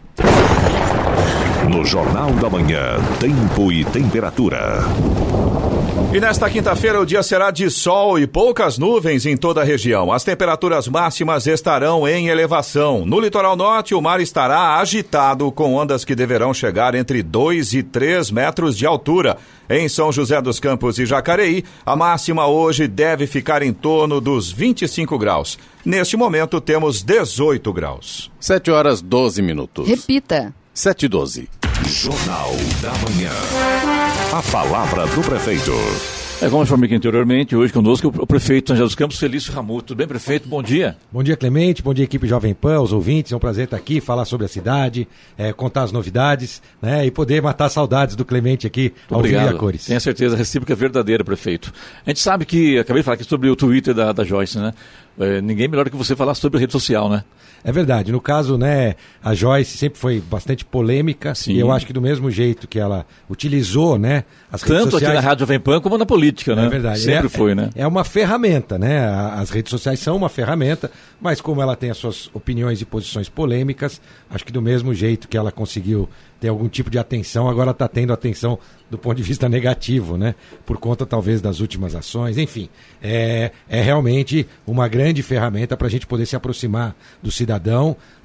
No 1.68 1.84
Jornal 1.84 2.30
da 2.34 2.52
Manhã, 2.52 2.98
Tempo 3.20 3.72
e 3.72 3.84
Temperatura. 3.84 4.82
E 6.14 6.20
nesta 6.20 6.50
quinta-feira 6.50 7.00
o 7.00 7.06
dia 7.06 7.24
será 7.24 7.52
de 7.52 7.70
sol 7.70 8.20
e 8.20 8.28
poucas 8.28 8.78
nuvens 8.78 9.26
em 9.26 9.38
toda 9.38 9.62
a 9.62 9.64
região. 9.64 10.12
As 10.12 10.26
temperaturas 10.26 10.86
máximas 10.90 11.48
estarão 11.48 12.06
em 12.06 12.28
elevação. 12.28 13.06
No 13.06 13.18
litoral 13.18 13.56
norte, 13.56 13.96
o 13.96 14.02
mar 14.02 14.20
estará 14.20 14.76
agitado, 14.76 15.50
com 15.54 15.74
ondas 15.74 16.04
que 16.04 16.14
deverão 16.14 16.54
chegar 16.54 16.96
entre 16.96 17.24
2 17.24 17.76
e 17.76 17.82
3 17.82 18.30
metros 18.30 18.78
de 18.78 18.86
altura. 18.86 19.38
Em 19.70 19.88
São 19.88 20.12
José 20.12 20.42
dos 20.42 20.60
Campos 20.60 21.00
e 21.00 21.06
Jacareí, 21.06 21.64
a 21.86 21.96
máxima 21.96 22.46
hoje 22.46 22.90
deve 22.90 23.26
ficar 23.26 23.62
em 23.62 23.72
torno 23.72 24.20
dos 24.20 24.52
25 24.52 25.18
graus. 25.18 25.58
Neste 25.86 26.18
momento, 26.18 26.60
temos 26.60 27.02
18 27.02 27.72
graus. 27.72 28.30
7 28.38 28.70
horas 28.70 29.02
12 29.02 29.42
minutos. 29.42 29.88
Repita. 29.88 30.54
7 30.74 31.06
e 31.06 31.08
12. 31.08 31.50
Jornal 31.92 32.52
da 32.82 32.94
Manhã. 33.04 33.32
A 34.32 34.42
palavra 34.50 35.06
do 35.08 35.22
prefeito. 35.22 35.74
É, 36.42 36.50
como 36.50 36.62
eu 36.62 36.66
falei 36.66 36.86
aqui 36.86 36.96
anteriormente, 36.96 37.54
hoje 37.54 37.74
conosco 37.74 38.08
o 38.08 38.26
prefeito 38.26 38.70
São 38.70 38.78
José 38.78 38.86
dos 38.86 38.96
Campos, 38.96 39.20
Felício 39.20 39.54
Ramuto. 39.54 39.88
Tudo 39.88 39.98
bem, 39.98 40.08
prefeito? 40.08 40.48
Bom 40.48 40.64
dia. 40.64 40.96
Bom 41.12 41.22
dia, 41.22 41.36
Clemente. 41.36 41.84
Bom 41.84 41.94
dia, 41.94 42.06
equipe 42.06 42.26
Jovem 42.26 42.54
Pan, 42.54 42.80
os 42.80 42.94
ouvintes. 42.94 43.34
É 43.34 43.36
um 43.36 43.40
prazer 43.40 43.66
estar 43.66 43.76
aqui, 43.76 44.00
falar 44.00 44.24
sobre 44.24 44.46
a 44.46 44.50
cidade, 44.50 45.06
é, 45.38 45.52
contar 45.52 45.84
as 45.84 45.92
novidades 45.92 46.62
né, 46.82 47.06
e 47.06 47.12
poder 47.12 47.42
matar 47.42 47.68
saudades 47.68 48.16
do 48.16 48.24
Clemente 48.24 48.66
aqui 48.66 48.94
Muito 49.10 49.14
ao 49.14 49.22
vivo 49.22 49.56
a 49.56 49.60
cores. 49.60 49.86
Tenho 49.86 50.00
certeza, 50.00 50.36
a 50.36 50.38
recíproca 50.38 50.72
é 50.72 50.76
verdadeira, 50.78 51.26
prefeito. 51.26 51.74
A 52.06 52.10
gente 52.10 52.22
sabe 52.22 52.46
que, 52.46 52.80
acabei 52.80 53.02
de 53.02 53.06
falar 53.06 53.16
aqui 53.16 53.26
sobre 53.26 53.50
o 53.50 53.56
Twitter 53.56 53.94
da, 53.94 54.14
da 54.14 54.24
Joyce, 54.24 54.58
né? 54.58 54.74
É, 55.20 55.42
ninguém 55.42 55.68
melhor 55.68 55.90
que 55.90 55.96
você 55.98 56.16
falar 56.16 56.36
sobre 56.36 56.58
a 56.58 56.62
rede 56.62 56.72
social, 56.72 57.10
né? 57.10 57.26
É 57.64 57.72
verdade. 57.72 58.12
No 58.12 58.20
caso, 58.20 58.58
né, 58.58 58.96
a 59.24 59.34
Joyce 59.34 59.78
sempre 59.78 60.00
foi 60.00 60.20
bastante 60.20 60.66
polêmica. 60.66 61.36
Sim. 61.36 61.54
E 61.54 61.60
eu 61.60 61.72
acho 61.72 61.86
que 61.86 61.94
do 61.94 62.02
mesmo 62.02 62.32
jeito 62.32 62.68
que 62.68 62.80
ela 62.80 63.06
utilizou, 63.30 63.98
né, 63.98 64.24
as 64.52 64.62
Tanto 64.62 64.74
redes 64.74 64.92
sociais... 64.92 65.16
aqui 65.16 65.24
na 65.24 65.30
Rádio 65.30 65.42
Jovem 65.42 65.60
Pan 65.60 65.80
como 65.80 65.98
na 65.98 66.06
política, 66.06 66.56
né? 66.56 66.66
É 66.66 66.70
verdade. 66.70 67.00
Sempre 67.00 67.28
é, 67.28 67.30
foi, 67.30 67.56
né? 67.56 67.70
É 67.76 67.86
uma 67.86 68.04
ferramenta, 68.04 68.78
né? 68.78 69.08
As 69.36 69.50
redes 69.50 69.70
sociais 69.70 70.00
são 70.00 70.16
uma 70.18 70.30
ferramenta, 70.30 70.92
mas 71.20 71.40
como 71.40 71.62
ela 71.62 71.76
tem 71.76 71.90
as 71.90 71.98
suas 71.98 72.30
opiniões 72.34 72.82
e 72.82 72.86
posições 72.86 73.30
polêmicas, 73.30 74.02
acho 74.30 74.46
que 74.46 74.52
do 74.52 74.62
mesmo 74.62 74.94
jeito 74.94 75.28
que 75.28 75.38
ela 75.38 75.52
conseguiu 75.52 76.10
ter 76.42 76.48
algum 76.48 76.68
tipo 76.68 76.90
de 76.90 76.98
atenção, 76.98 77.48
agora 77.48 77.70
está 77.70 77.88
tendo 77.88 78.12
atenção 78.12 78.58
do 78.90 78.98
ponto 78.98 79.16
de 79.16 79.24
vista 79.24 79.48
negativo, 79.50 80.18
né? 80.18 80.34
Por 80.66 80.78
conta 80.78 81.06
talvez 81.06 81.40
das 81.40 81.60
últimas 81.60 81.94
ações, 81.94 82.38
enfim. 82.38 82.68
É, 83.02 83.52
é 83.70 83.82
realmente 83.82 84.48
uma 84.66 84.88
grande 84.88 85.22
ferramenta 85.22 85.78
para 85.78 85.88
a 85.88 85.90
gente 85.90 86.08
poder 86.08 86.26
se 86.26 86.36
aproximar 86.36 86.96
do 87.22 87.32
cidadão, 87.32 87.51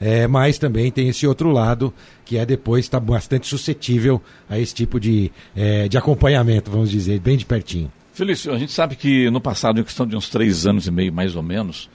é, 0.00 0.26
mas 0.26 0.58
também 0.58 0.90
tem 0.90 1.08
esse 1.08 1.26
outro 1.26 1.50
lado 1.50 1.92
que 2.24 2.36
é 2.36 2.44
depois 2.44 2.84
estar 2.84 3.00
tá 3.00 3.06
bastante 3.06 3.46
suscetível 3.46 4.20
a 4.48 4.58
esse 4.58 4.74
tipo 4.74 5.00
de, 5.00 5.30
é, 5.54 5.88
de 5.88 5.96
acompanhamento, 5.96 6.70
vamos 6.70 6.90
dizer, 6.90 7.20
bem 7.20 7.36
de 7.36 7.46
pertinho. 7.46 7.90
Felício, 8.12 8.52
a 8.52 8.58
gente 8.58 8.72
sabe 8.72 8.96
que 8.96 9.30
no 9.30 9.40
passado, 9.40 9.80
em 9.80 9.84
questão 9.84 10.06
de 10.06 10.16
uns 10.16 10.28
três 10.28 10.66
anos 10.66 10.86
e 10.86 10.90
meio, 10.90 11.12
mais 11.12 11.36
ou 11.36 11.42
menos, 11.42 11.88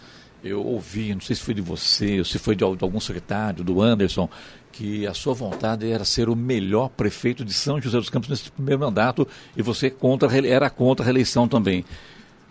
eu 0.43 0.63
ouvi, 0.63 1.13
não 1.13 1.21
sei 1.21 1.35
se 1.35 1.41
foi 1.41 1.53
de 1.53 1.61
você, 1.61 2.19
ou 2.19 2.25
se 2.25 2.39
foi 2.39 2.55
de 2.55 2.63
algum 2.63 2.99
secretário, 2.99 3.63
do 3.63 3.81
Anderson, 3.81 4.29
que 4.71 5.05
a 5.05 5.13
sua 5.13 5.33
vontade 5.33 5.89
era 5.89 6.05
ser 6.05 6.29
o 6.29 6.35
melhor 6.35 6.89
prefeito 6.89 7.43
de 7.43 7.53
São 7.53 7.81
José 7.81 7.97
dos 7.97 8.09
Campos 8.09 8.29
nesse 8.29 8.51
primeiro 8.51 8.79
mandato 8.79 9.27
e 9.55 9.61
você 9.61 9.89
contra, 9.89 10.47
era 10.47 10.69
contra 10.69 11.03
a 11.03 11.05
reeleição 11.05 11.47
também. 11.47 11.83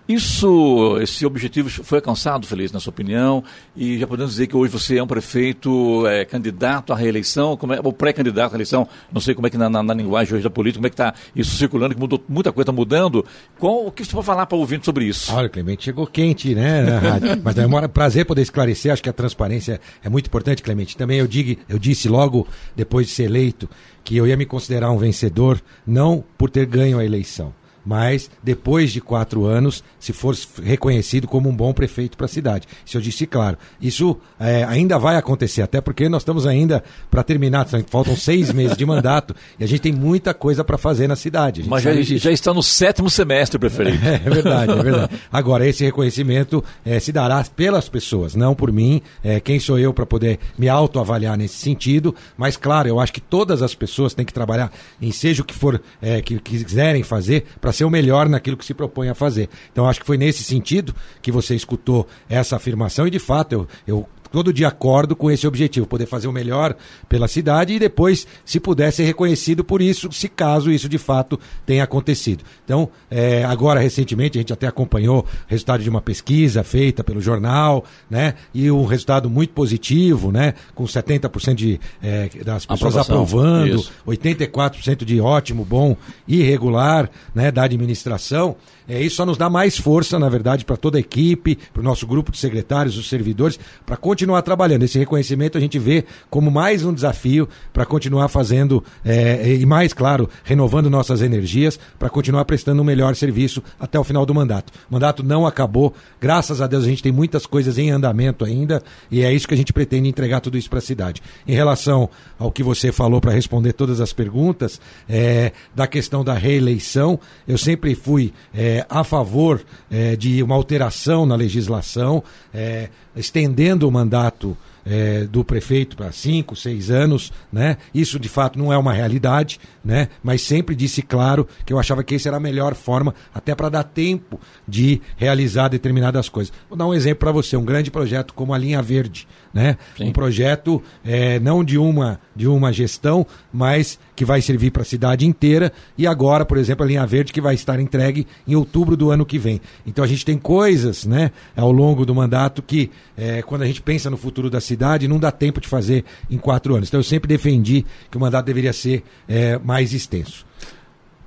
Isso, 0.09 0.99
esse 1.01 1.25
objetivo 1.25 1.69
foi 1.69 1.99
alcançado, 1.99 2.45
Feliz, 2.47 2.73
na 2.73 2.81
sua 2.81 2.91
opinião? 2.91 3.45
E 3.77 3.97
já 3.97 4.07
podemos 4.07 4.33
dizer 4.33 4.49
que 4.49 4.57
hoje 4.57 4.73
você 4.73 4.99
é 4.99 5.03
um 5.03 5.07
prefeito 5.07 6.05
é, 6.07 6.25
candidato 6.25 6.93
à 6.93 6.97
reeleição, 6.97 7.57
como 7.57 7.73
é, 7.73 7.81
ou 7.83 7.93
pré-candidato 7.93 8.47
à 8.47 8.49
reeleição, 8.49 8.89
não 9.13 9.21
sei 9.21 9.37
como 9.37 9.47
é 9.47 9.51
que 9.51 9.57
na, 9.57 9.71
na, 9.71 9.83
na, 9.83 9.95
linguagem 9.95 10.35
hoje 10.35 10.43
da 10.43 10.51
política, 10.51 10.79
como 10.79 10.87
é 10.89 10.91
que 10.91 10.95
está 10.95 11.15
isso 11.35 11.57
circulando, 11.57 11.95
que 11.95 12.01
mudou, 12.01 12.21
muita 12.29 12.51
coisa 12.51 12.65
está 12.65 12.73
mudando. 12.73 13.25
Qual, 13.59 13.87
o 13.87 13.93
que 13.93 14.05
você 14.05 14.11
pode 14.11 14.27
falar 14.27 14.47
para 14.47 14.57
o 14.57 14.61
ouvinte 14.61 14.85
sobre 14.85 15.05
isso? 15.05 15.33
Olha, 15.33 15.49
Clemente, 15.49 15.85
chegou 15.85 16.07
quente, 16.07 16.57
né, 16.57 16.83
na 16.83 16.99
rádio. 16.99 17.29
Mas 17.45 17.57
é 17.57 17.67
um 17.67 17.89
prazer 17.89 18.25
poder 18.25 18.43
esclarecer, 18.43 18.93
acho 18.93 19.03
que 19.03 19.09
a 19.09 19.13
transparência 19.13 19.81
é 20.03 20.09
muito 20.09 20.27
importante, 20.27 20.61
Clemente. 20.61 20.97
Também 20.97 21.21
eu, 21.21 21.27
digo, 21.29 21.61
eu 21.69 21.79
disse 21.79 22.09
logo, 22.09 22.49
depois 22.75 23.07
de 23.07 23.13
ser 23.13 23.25
eleito, 23.25 23.71
que 24.03 24.17
eu 24.17 24.27
ia 24.27 24.37
me 24.37 24.45
considerar 24.45 24.91
um 24.91 24.99
vencedor, 24.99 25.63
não 25.87 26.25
por 26.37 26.51
ter 26.51 26.67
ganho 26.67 26.99
a 26.99 27.05
eleição 27.05 27.60
mas 27.91 28.31
depois 28.41 28.93
de 28.93 29.01
quatro 29.01 29.47
anos, 29.47 29.83
se 29.99 30.13
for 30.13 30.37
reconhecido 30.63 31.27
como 31.27 31.49
um 31.49 31.53
bom 31.53 31.73
prefeito 31.73 32.17
para 32.17 32.27
a 32.27 32.29
cidade. 32.29 32.69
Isso 32.87 32.97
eu 32.97 33.01
disse 33.01 33.27
claro. 33.27 33.59
Isso 33.81 34.17
é, 34.39 34.63
ainda 34.63 34.97
vai 34.97 35.17
acontecer, 35.17 35.63
até 35.63 35.81
porque 35.81 36.09
nós 36.09 36.23
estamos 36.23 36.47
ainda 36.47 36.85
para 37.11 37.25
terminar, 37.25 37.67
faltam 37.89 38.15
seis 38.15 38.51
meses 38.55 38.77
de 38.77 38.87
mandato 38.87 39.35
e 39.59 39.65
a 39.65 39.67
gente 39.67 39.81
tem 39.81 39.93
muita 39.93 40.33
coisa 40.33 40.63
para 40.63 40.79
fazer 40.79 41.09
na 41.09 41.17
cidade. 41.17 41.65
Mas 41.67 41.83
já, 41.83 41.93
já, 42.01 42.31
está 42.31 42.55
no 42.55 42.63
sétimo 42.63 43.11
semestre, 43.11 43.59
prefeito. 43.59 43.99
É, 44.05 44.23
é, 44.25 44.31
verdade, 44.31 44.71
é 44.71 44.83
verdade. 44.83 45.15
Agora, 45.33 45.67
esse 45.67 45.85
reconhecimento 45.85 46.63
é, 46.85 47.01
se 47.01 47.11
dará 47.11 47.43
pelas 47.57 47.89
pessoas, 47.89 48.37
não 48.37 48.55
por 48.55 48.71
mim. 48.71 49.03
É, 49.25 49.41
quem 49.41 49.59
sou 49.59 49.81
eu 49.81 49.93
para 49.93 50.07
poder 50.07 50.39
me 50.57 50.69
autoavaliar 50.69 51.37
nesse 51.37 51.57
sentido? 51.57 52.15
Mas, 52.37 52.57
claro, 52.57 52.89
eu 52.89 53.01
acho 53.01 53.13
que 53.13 53.21
todas 53.21 53.63
as 53.63 53.75
pessoas 53.75 54.15
têm 54.15 54.25
que 54.25 54.33
trabalhar 54.33 54.71
em 55.03 55.11
seja 55.11 55.43
o 55.43 55.45
que 55.45 55.55
for 55.55 55.83
é, 56.01 56.23
que, 56.23 56.39
que 56.39 56.63
quiserem 56.63 57.03
fazer 57.03 57.47
para 57.61 57.71
para 57.71 57.80
ser 57.81 57.85
o 57.87 57.91
melhor 57.91 58.29
naquilo 58.29 58.57
que 58.57 58.65
se 58.65 58.75
propõe 58.75 59.09
a 59.09 59.15
fazer. 59.15 59.49
Então 59.73 59.89
acho 59.89 60.01
que 60.01 60.07
foi 60.07 60.19
nesse 60.19 60.45
sentido 60.45 60.95
que 61.23 61.33
você 61.33 61.55
escutou 61.55 62.07
essa 62.29 62.57
afirmação 62.57 63.07
e 63.07 63.11
de 63.11 63.19
fato 63.19 63.53
eu, 63.55 63.69
eu 63.87 64.09
todo 64.31 64.53
dia 64.53 64.69
acordo 64.69 65.17
com 65.17 65.31
esse 65.31 65.47
objetivo, 65.47 65.87
poder 65.87 66.07
fazer 66.07 66.29
o 66.29 66.33
melhor 66.33 66.75
pela 67.09 67.29
cidade 67.29 67.75
e 67.75 67.79
depois, 67.79 68.27
se 68.45 68.61
puder, 68.61 68.93
ser 68.93 69.05
reconhecido 69.05 69.65
por 69.65 69.83
isso, 69.83 70.11
se 70.13 70.29
caso 70.29 70.71
isso 70.71 70.89
de 70.89 70.99
fato 70.99 71.39
tenha 71.67 71.85
acontecido. 71.85 72.45
Então, 72.65 72.89
é, 73.11 73.45
agora, 73.45 73.81
recentemente, 73.81 74.39
a 74.39 74.41
gente 74.41 74.53
até 74.53 74.67
acompanhou 74.67 75.21
o 75.21 75.27
resultado 75.47 75.83
de 75.83 75.91
uma 75.91 76.01
pesquisa 76.01 76.63
feita 76.63 77.03
pelo 77.03 77.21
jornal, 77.21 77.85
né? 78.09 78.35
E 78.55 78.71
um 78.71 78.85
resultado 78.85 79.29
muito 79.29 79.53
positivo, 79.53 80.31
né? 80.31 80.55
Com 80.75 80.85
70% 80.85 81.55
de, 81.55 81.81
é, 82.03 82.29
das 82.45 82.67
pessoas 82.67 82.97
Aprovação. 82.97 83.23
aprovando, 83.23 83.81
isso. 83.81 83.93
84% 84.07 85.05
de 85.05 85.21
ótimo, 85.21 85.65
bom 85.65 85.97
e 86.27 86.43
regular, 86.43 87.11
né? 87.35 87.51
Da 87.51 87.65
administração. 87.65 88.57
É, 88.89 89.01
isso 89.01 89.17
só 89.17 89.27
nos 89.27 89.39
dá 89.39 89.49
mais 89.49 89.79
força, 89.79 90.19
na 90.19 90.29
verdade, 90.29 90.65
para 90.65 90.77
toda 90.77 90.99
a 90.99 91.01
equipe, 91.01 91.57
para 91.73 91.81
o 91.81 91.85
nosso 91.85 92.07
grupo 92.09 92.33
de 92.33 92.39
secretários, 92.39 92.99
os 92.99 93.09
servidores, 93.09 93.59
para 93.87 93.97
continuar 93.97 94.20
trabalhando. 94.43 94.83
Esse 94.83 94.99
reconhecimento 94.99 95.57
a 95.57 95.61
gente 95.61 95.79
vê 95.79 96.05
como 96.29 96.51
mais 96.51 96.85
um 96.85 96.93
desafio 96.93 97.49
para 97.73 97.85
continuar 97.85 98.29
fazendo 98.29 98.83
é, 99.05 99.55
e 99.55 99.67
mais, 99.67 99.93
claro, 99.93 100.29
renovando 100.45 100.91
nossas 100.91 101.23
energias 101.23 101.79
para 101.99 102.09
continuar 102.09 102.45
prestando 102.45 102.83
um 102.83 102.85
melhor 102.85 103.15
serviço 103.15 103.63
até 103.79 103.99
o 103.99 104.05
final 104.05 104.27
do 104.27 104.35
mandato. 104.35 104.73
O 104.91 104.95
mandato 104.95 105.23
não 105.23 105.47
acabou, 105.47 105.95
graças 106.21 106.61
a 106.61 106.67
Deus 106.67 106.85
a 106.85 106.89
gente 106.89 107.03
tem 107.03 107.13
muitas 107.13 107.47
coisas 107.47 107.79
em 107.79 107.91
andamento 107.91 108.45
ainda 108.45 108.83
e 109.11 109.23
é 109.23 109.33
isso 109.33 109.47
que 109.47 109.55
a 109.55 109.57
gente 109.57 109.73
pretende 109.73 110.09
entregar 110.09 110.41
tudo 110.41 110.59
isso 110.59 110.71
para 110.71 110.79
a 110.79 110.83
cidade. 110.83 111.23
Em 111.47 111.55
relação 111.55 112.09
ao 112.39 112.51
que 112.51 112.63
você 112.63 112.93
falou 112.93 113.21
para 113.21 113.33
responder 113.33 113.73
todas 113.73 114.01
as 114.01 114.13
perguntas, 114.13 114.81
é, 115.09 115.53
da 115.75 115.87
questão 115.87 116.25
da 116.25 116.35
reeleição, 116.35 117.19
eu 117.47 117.59
sempre 117.59 117.95
fui 117.95 118.33
é, 118.55 118.85
a 118.89 119.05
favor 119.05 119.61
é, 119.91 120.17
de 120.17 120.43
uma 120.43 120.55
alteração 120.55 121.27
na 121.27 121.35
legislação, 121.35 122.23
é, 122.53 122.89
estendendo 123.21 123.87
o 123.87 123.93
mandato 123.93 124.57
é, 124.85 125.25
do 125.25 125.45
prefeito 125.45 125.97
para 125.97 126.13
cinco, 126.13 126.57
seis 126.57 126.91
anos, 126.91 127.33
né? 127.53 127.77
Isso 127.95 128.19
de 128.19 128.29
fato 128.29 128.59
não 128.59 128.73
é 128.73 128.79
uma 128.79 128.93
realidade, 128.93 129.61
né? 129.85 130.09
Mas 130.23 130.43
sempre 130.43 130.75
disse 130.75 131.03
claro 131.03 131.47
que 131.65 131.73
eu 131.73 131.79
achava 131.79 132.03
que 132.03 132.15
essa 132.15 132.29
era 132.29 132.37
a 132.37 132.41
melhor 132.41 132.75
forma, 132.75 133.15
até 133.35 133.55
para 133.55 133.69
dar 133.69 133.85
tempo 133.85 134.41
de 134.67 135.01
realizar 135.17 135.69
determinadas 135.69 136.29
coisas. 136.29 136.53
Vou 136.69 136.77
dar 136.77 136.87
um 136.87 136.95
exemplo 136.95 137.21
para 137.21 137.33
você, 137.33 137.57
um 137.57 137.65
grande 137.65 137.91
projeto 137.91 138.35
como 138.35 138.55
a 138.55 138.59
Linha 138.59 138.83
Verde, 138.83 139.29
né? 139.53 139.77
Sim. 139.97 140.09
Um 140.09 140.13
projeto 140.13 140.83
é, 141.05 141.39
não 141.41 141.65
de 141.65 141.77
uma 141.79 142.21
de 142.35 142.47
uma 142.47 142.73
gestão, 142.73 143.27
mas 143.53 143.99
que 144.17 144.25
vai 144.25 144.41
servir 144.41 144.71
para 144.71 144.83
a 144.83 144.85
cidade 144.85 145.27
inteira 145.27 145.73
e 145.99 146.07
agora, 146.07 146.45
por 146.45 146.57
exemplo, 146.57 146.85
a 146.85 146.89
linha 146.89 147.07
verde 147.07 147.33
que 147.33 147.41
vai 147.41 147.55
estar 147.55 147.79
entregue 147.79 148.27
em 148.47 148.55
outubro 148.55 148.97
do 148.97 149.11
ano 149.11 149.27
que 149.27 149.39
vem. 149.39 149.61
Então 149.87 150.03
a 150.03 150.07
gente 150.07 150.25
tem 150.25 150.39
coisas, 150.39 151.05
né, 151.05 151.33
ao 151.57 151.71
longo 151.71 152.07
do 152.07 152.15
mandato 152.15 152.63
que 152.63 152.91
é, 153.17 153.43
quando 153.43 153.63
a 153.63 153.67
gente 153.67 153.83
pensa 153.83 154.09
no 154.09 154.17
futuro 154.17 154.49
da 154.49 154.61
cidade 154.61 155.09
não 155.09 155.19
dá 155.19 155.31
tempo 155.31 155.61
de 155.61 155.69
fazer 155.69 156.05
em 156.31 156.39
quatro 156.39 156.75
anos. 156.75 156.89
Então 156.89 157.01
eu 157.01 157.05
sempre 157.05 157.29
defendi 157.29 157.85
que 158.11 158.17
o 158.17 158.21
mandato 158.21 158.47
deveria 158.47 158.73
ser 158.73 159.05
é, 159.29 159.59
mais 159.59 159.93
extenso. 159.93 160.47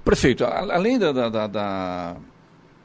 Prefeito, 0.04 0.44
além 0.44 1.00
da, 1.00 1.12
da, 1.12 1.48
da 1.48 2.18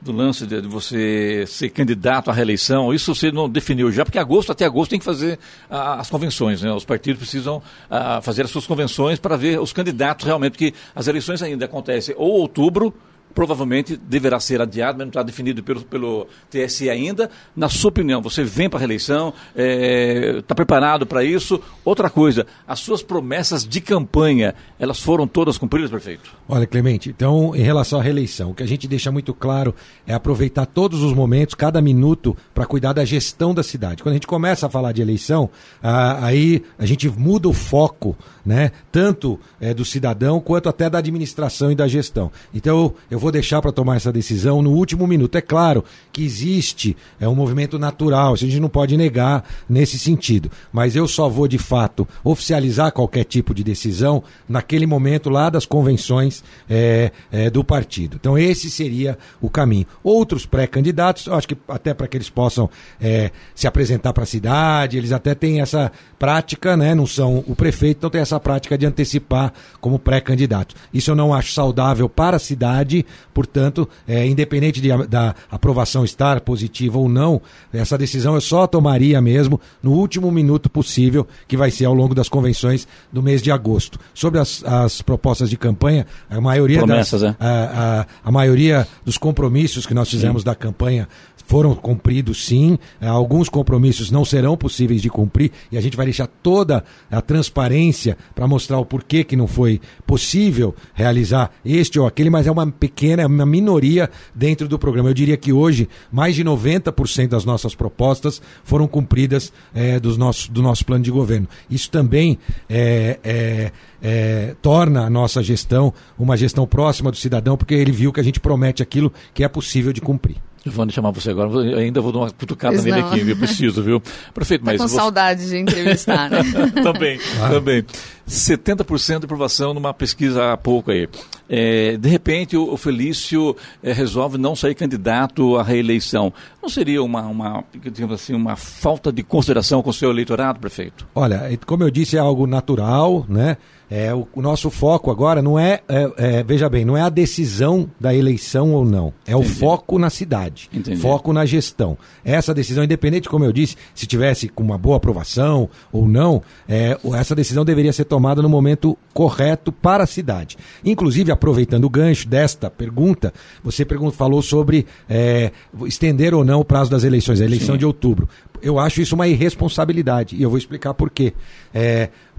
do 0.01 0.13
lance 0.13 0.47
de, 0.47 0.61
você 0.63 1.45
ser 1.47 1.71
candidato 1.71 2.31
à 2.31 2.33
reeleição, 2.33 2.95
isso 2.95 3.15
você 3.15 3.33
não 3.33 3.49
definiu 3.49 3.91
já, 3.91 4.05
porque 4.05 4.19
agosto, 4.19 4.53
até 4.53 4.65
agosto 4.65 4.91
tem 4.91 4.99
que 4.99 5.05
fazer 5.05 5.39
as 5.69 6.09
convenções, 6.09 6.63
né? 6.63 6.73
Os 6.73 6.85
partidos 6.85 7.19
precisam 7.19 7.63
ah, 7.91 8.21
fazer 8.23 8.43
as 8.43 8.51
suas 8.51 8.67
convenções 8.67 9.19
para 9.19 9.37
ver 9.37 9.61
os 9.61 9.73
candidatos 9.73 10.25
realmente, 10.25 10.53
porque 10.53 10.75
as 10.95 11.09
eleições 11.09 11.43
ainda 11.43 11.65
acontecem 11.65 12.15
ou 12.17 12.31
outubro 12.31 12.95
provavelmente 13.39 13.97
deverá 13.97 14.41
ser 14.41 14.61
adiado, 14.61 14.99
mas 14.99 15.07
não 15.07 15.11
está 15.11 15.23
definido 15.23 15.63
pelo, 15.63 15.83
pelo 15.83 16.27
TSE 16.51 16.91
ainda. 16.91 17.31
Na 17.55 17.69
sua 17.69 17.91
opinião, 17.91 18.21
você 18.21 18.43
vem 18.43 18.69
para 18.69 18.79
a 18.79 18.81
reeleição, 18.81 19.29
está 19.29 19.63
é, 19.63 20.43
tá 20.45 20.57
preparado 20.57 21.07
para 21.07 21.23
isso? 21.23 21.61
Outra 21.85 22.11
coisa, 22.11 22.49
as 22.67 22.81
suas 22.81 23.01
promessas 23.01 23.65
de 23.65 23.81
campanha, 23.81 24.57
elas 24.77 25.01
foram 25.01 25.25
todas 25.29 25.57
cumpridas, 25.57 25.89
prefeito? 25.89 26.33
Olha, 26.49 26.67
Clemente, 26.67 27.11
então, 27.11 27.55
em 27.55 27.63
relação 27.63 28.01
à 28.01 28.03
reeleição, 28.03 28.51
o 28.51 28.55
que 28.55 28.63
a 28.65 28.67
gente 28.67 28.89
deixa 28.89 29.13
muito 29.13 29.33
claro 29.33 29.73
é 30.05 30.13
aproveitar 30.13 30.67
todos 30.67 31.05
os 31.05 31.13
momentos, 31.13 31.55
cada 31.55 31.81
minuto, 31.81 32.37
para 32.53 32.67
cuidar 32.67 32.93
da 32.93 33.05
gestão 33.05 33.55
da 33.55 33.63
cidade. 33.63 34.03
Quando 34.03 34.15
a 34.15 34.17
gente 34.17 34.27
começa 34.27 34.67
a 34.67 34.69
falar 34.69 34.91
de 34.91 35.01
eleição, 35.01 35.49
aí 35.81 36.65
a 36.77 36.85
gente 36.85 37.09
muda 37.09 37.49
o 37.49 37.53
foco, 37.53 38.17
né, 38.45 38.73
tanto 38.91 39.39
é, 39.61 39.73
do 39.73 39.85
cidadão 39.85 40.41
quanto 40.41 40.69
até 40.69 40.89
da 40.89 40.99
administração 40.99 41.71
e 41.71 41.75
da 41.75 41.87
gestão. 41.87 42.33
Então, 42.53 42.95
eu 43.11 43.19
eu 43.19 43.28
vou 43.29 43.33
deixar 43.33 43.61
para 43.61 43.71
tomar 43.71 43.97
essa 43.97 44.11
decisão 44.11 44.63
no 44.63 44.71
último 44.71 45.07
minuto. 45.07 45.37
É 45.37 45.43
claro 45.43 45.85
que 46.11 46.25
existe 46.25 46.97
é 47.21 47.29
um 47.29 47.35
movimento 47.35 47.79
natural, 47.79 48.33
a 48.33 48.37
gente 48.37 48.59
não 48.59 48.69
pode 48.69 48.97
negar 48.97 49.45
nesse 49.69 49.99
sentido. 49.99 50.51
Mas 50.73 50.97
eu 50.97 51.07
só 51.07 51.29
vou, 51.29 51.47
de 51.47 51.59
fato, 51.59 52.09
oficializar 52.25 52.91
qualquer 52.91 53.25
tipo 53.25 53.53
de 53.53 53.63
decisão 53.63 54.23
naquele 54.49 54.87
momento 54.87 55.29
lá 55.29 55.51
das 55.51 55.67
convenções 55.67 56.43
é, 56.69 57.13
é, 57.31 57.51
do 57.51 57.63
partido. 57.63 58.17
Então, 58.19 58.39
esse 58.39 58.71
seria 58.71 59.19
o 59.41 59.51
caminho. 59.51 59.87
Outros 60.03 60.47
pré-candidatos, 60.47 61.27
eu 61.27 61.35
acho 61.35 61.49
que 61.49 61.57
até 61.69 61.93
para 61.93 62.09
que 62.09 62.17
eles 62.17 62.31
possam 62.31 62.71
é, 62.99 63.31
se 63.55 63.67
apresentar 63.67 64.15
para 64.15 64.23
a 64.23 64.27
cidade, 64.27 64.97
eles 64.97 65.13
até 65.13 65.35
têm 65.35 65.61
essa 65.61 65.93
prática, 66.19 66.77
né? 66.77 66.95
Não 66.95 67.07
são 67.07 67.45
o 67.47 67.55
prefeito, 67.55 67.99
então 67.99 68.11
tem 68.11 68.23
essa 68.23 68.41
prática 68.41 68.79
de 68.79 68.87
antecipar 68.87 69.53
como 69.81 69.99
pré-candidato. 69.99 70.75
Isso 70.95 71.11
eu 71.11 71.15
não 71.15 71.35
acho 71.35 71.53
saudável 71.53 72.09
para 72.09 72.37
a 72.37 72.41
cidade 72.41 73.05
portanto, 73.33 73.89
é, 74.07 74.27
independente 74.27 74.81
de, 74.81 74.89
da 75.07 75.35
aprovação 75.51 76.05
estar 76.05 76.41
positiva 76.41 76.99
ou 76.99 77.09
não, 77.09 77.41
essa 77.73 77.97
decisão 77.97 78.35
eu 78.35 78.41
só 78.41 78.67
tomaria 78.67 79.21
mesmo 79.21 79.61
no 79.83 79.93
último 79.93 80.31
minuto 80.31 80.69
possível, 80.69 81.27
que 81.47 81.57
vai 81.57 81.71
ser 81.71 81.85
ao 81.85 81.95
longo 81.95 82.15
das 82.15 82.29
convenções 82.29 82.87
do 83.13 83.23
mês 83.23 83.43
de 83.43 83.51
agosto. 83.51 83.99
Sobre 84.15 84.41
as, 84.41 84.63
as 84.65 85.03
propostas 85.03 85.51
de 85.51 85.57
campanha, 85.57 86.07
a 86.29 86.41
maioria 86.41 86.79
Promessas, 86.79 87.23
das, 87.23 87.33
é? 87.33 87.37
a, 87.39 88.01
a, 88.01 88.29
a, 88.29 88.33
maioria 88.33 88.87
dos 89.05 89.17
compromissos 89.19 89.87
que 89.87 89.95
nós 89.95 90.09
fizemos 90.09 90.43
Sim. 90.43 90.47
da 90.47 90.55
campanha 90.55 91.09
foram 91.49 91.75
cumpridos 91.75 92.45
sim, 92.45 92.79
é, 93.01 93.09
alguns 93.09 93.49
compromissos 93.49 94.11
não 94.11 94.23
serão 94.23 94.55
possíveis 94.55 95.01
de 95.01 95.09
cumprir 95.09 95.51
e 95.73 95.79
a 95.79 95.81
gente 95.81 95.97
vai 95.97 96.05
deixar 96.05 96.27
toda 96.27 96.85
a 97.11 97.23
transparência 97.23 98.19
para 98.35 98.47
mostrar 98.47 98.79
o 98.79 98.85
porquê 98.85 99.25
que 99.25 99.35
não 99.35 99.47
foi 99.47 99.81
possível 100.07 100.75
realizar 100.93 101.51
este 101.65 101.99
ou 101.99 102.07
aquele, 102.07 102.29
mas 102.29 102.47
é 102.47 102.51
uma 102.51 102.71
pequena, 102.71 103.23
é 103.23 103.27
uma 103.27 103.47
minoria 103.47 104.11
dentro 104.35 104.69
do 104.69 104.79
programa. 104.79 105.09
Eu 105.09 105.15
diria 105.15 105.39
que 105.39 105.51
hoje 105.51 105.89
mais 106.13 106.37
de 106.37 106.45
90% 106.45 107.29
das 107.29 107.47
nossas 107.47 107.75
propostas 107.75 108.43
foram 108.63 108.87
cumpridas 108.87 109.51
é, 109.75 109.99
dos 109.99 110.19
nossos, 110.19 110.49
do 110.49 110.61
nosso 110.61 110.85
plano 110.85 111.03
de 111.03 111.11
governo. 111.11 111.49
Isso 111.71 111.91
também 111.91 112.39
é, 112.69 113.19
é, 113.25 113.73
é, 114.03 114.55
torna 114.61 115.07
a 115.07 115.11
nossa 115.11 115.43
gestão 115.43 115.95
uma 116.19 116.37
gestão 116.37 116.67
próxima 116.67 117.11
do 117.11 117.17
cidadão, 117.17 117.57
porque 117.57 117.73
ele 117.73 117.91
viu 117.91 118.13
que 118.13 118.21
a 118.21 118.23
gente 118.23 118.39
promete 118.39 118.83
aquilo 118.83 119.11
que 119.33 119.43
é 119.43 119.49
possível 119.49 119.95
de 119.95 120.03
cumprir. 120.03 120.37
Vou 120.67 120.91
chamar 120.91 121.11
você 121.11 121.31
agora, 121.31 121.51
eu 121.51 121.79
ainda 121.79 122.01
vou 122.01 122.13
dar 122.13 122.19
uma 122.19 122.31
cutucada 122.31 122.81
nele 122.83 123.01
aqui, 123.01 123.29
eu 123.29 123.37
preciso, 123.37 123.83
viu? 123.83 124.03
Prefeito, 124.35 124.63
tá 124.65 124.73
mas. 124.73 124.81
com 124.81 124.89
você... 124.89 124.97
saudade 124.97 125.49
de 125.49 125.57
entrevistar, 125.57 126.29
né? 126.31 126.39
também, 126.83 127.19
ah. 127.41 127.49
também. 127.49 127.85
70% 128.29 129.21
de 129.21 129.25
aprovação 129.25 129.73
numa 129.73 129.95
pesquisa 129.95 130.53
há 130.53 130.57
pouco 130.57 130.91
aí. 130.91 131.09
É, 131.49 131.97
de 131.97 132.09
repente, 132.09 132.57
o, 132.57 132.73
o 132.73 132.77
Felício 132.77 133.57
é, 133.83 133.93
resolve 133.93 134.37
não 134.37 134.55
sair 134.55 134.75
candidato 134.75 135.57
à 135.57 135.63
reeleição. 135.63 136.33
Não 136.61 136.69
seria 136.69 137.03
uma, 137.03 137.23
uma, 137.23 137.65
digamos 137.73 138.15
assim, 138.15 138.35
uma 138.35 138.55
falta 138.57 139.11
de 139.11 139.23
consideração 139.23 139.83
com 139.83 139.91
o 139.91 139.95
seu 139.95 140.11
eleitorado, 140.11 140.61
prefeito? 140.61 141.07
Olha, 141.15 141.59
como 141.65 141.85
eu 141.85 141.91
disse, 141.91 142.17
é 142.17 142.21
algo 142.21 142.47
natural, 142.47 143.25
né? 143.29 143.57
É, 143.91 144.15
o, 144.15 144.29
o, 144.35 144.43
nosso 144.43 144.71
foco 144.71 145.11
agora 145.11 145.41
não 145.41 145.59
é, 145.59 145.81
é, 145.89 146.13
é, 146.17 146.43
veja 146.43 146.69
bem, 146.69 146.85
não 146.85 146.97
é 146.97 147.01
a 147.01 147.09
decisão 147.09 147.91
da 147.99 148.15
eleição 148.15 148.73
ou 148.73 148.85
não. 148.85 149.13
É 149.27 149.33
Entendi. 149.33 149.51
o 149.51 149.55
foco 149.55 149.99
na 149.99 150.11
cidade, 150.11 150.69
Entendi. 150.73 151.01
foco 151.01 151.33
na 151.33 151.47
gestão. 151.47 151.97
Essa 152.25 152.53
decisão, 152.53 152.85
independente, 152.85 153.29
como 153.29 153.45
eu 153.45 153.53
disse, 153.53 153.77
se 153.95 154.07
tivesse 154.07 154.49
com 154.49 154.63
uma 154.63 154.77
boa 154.77 154.99
aprovação 154.99 155.71
ou 155.91 156.07
não, 156.07 156.43
é, 156.69 156.99
essa 157.15 157.35
decisão 157.35 157.65
deveria 157.65 157.93
ser 157.93 158.05
tomada 158.05 158.43
no 158.43 158.49
momento 158.49 158.97
correto 159.15 159.73
para 159.73 160.05
a 160.05 160.07
cidade. 160.07 160.59
Inclusive, 160.85 161.33
aproveitando 161.33 161.85
o 161.85 161.91
gancho 161.91 162.29
desta 162.29 162.71
pergunta, 162.71 163.33
você 163.65 163.85
pergunta, 163.85 164.17
falou 164.17 164.43
sobre 164.43 164.87
é, 165.09 165.51
estender 165.87 166.35
ou 166.35 166.45
não 166.45 166.61
o 166.61 166.65
prazo 166.65 166.91
das 166.91 167.05
eleições, 167.05 167.41
a 167.41 167.45
eleição 167.45 167.75
Sim. 167.75 167.79
de 167.79 167.87
outubro. 167.87 168.29
Eu 168.61 168.79
acho 168.79 169.01
isso 169.01 169.15
uma 169.15 169.29
irresponsabilidade 169.29 170.37
e 170.37 170.43
eu 170.43 170.51
vou 170.51 170.59
explicar 170.59 170.93
por 170.93 171.11
quê. 171.11 171.33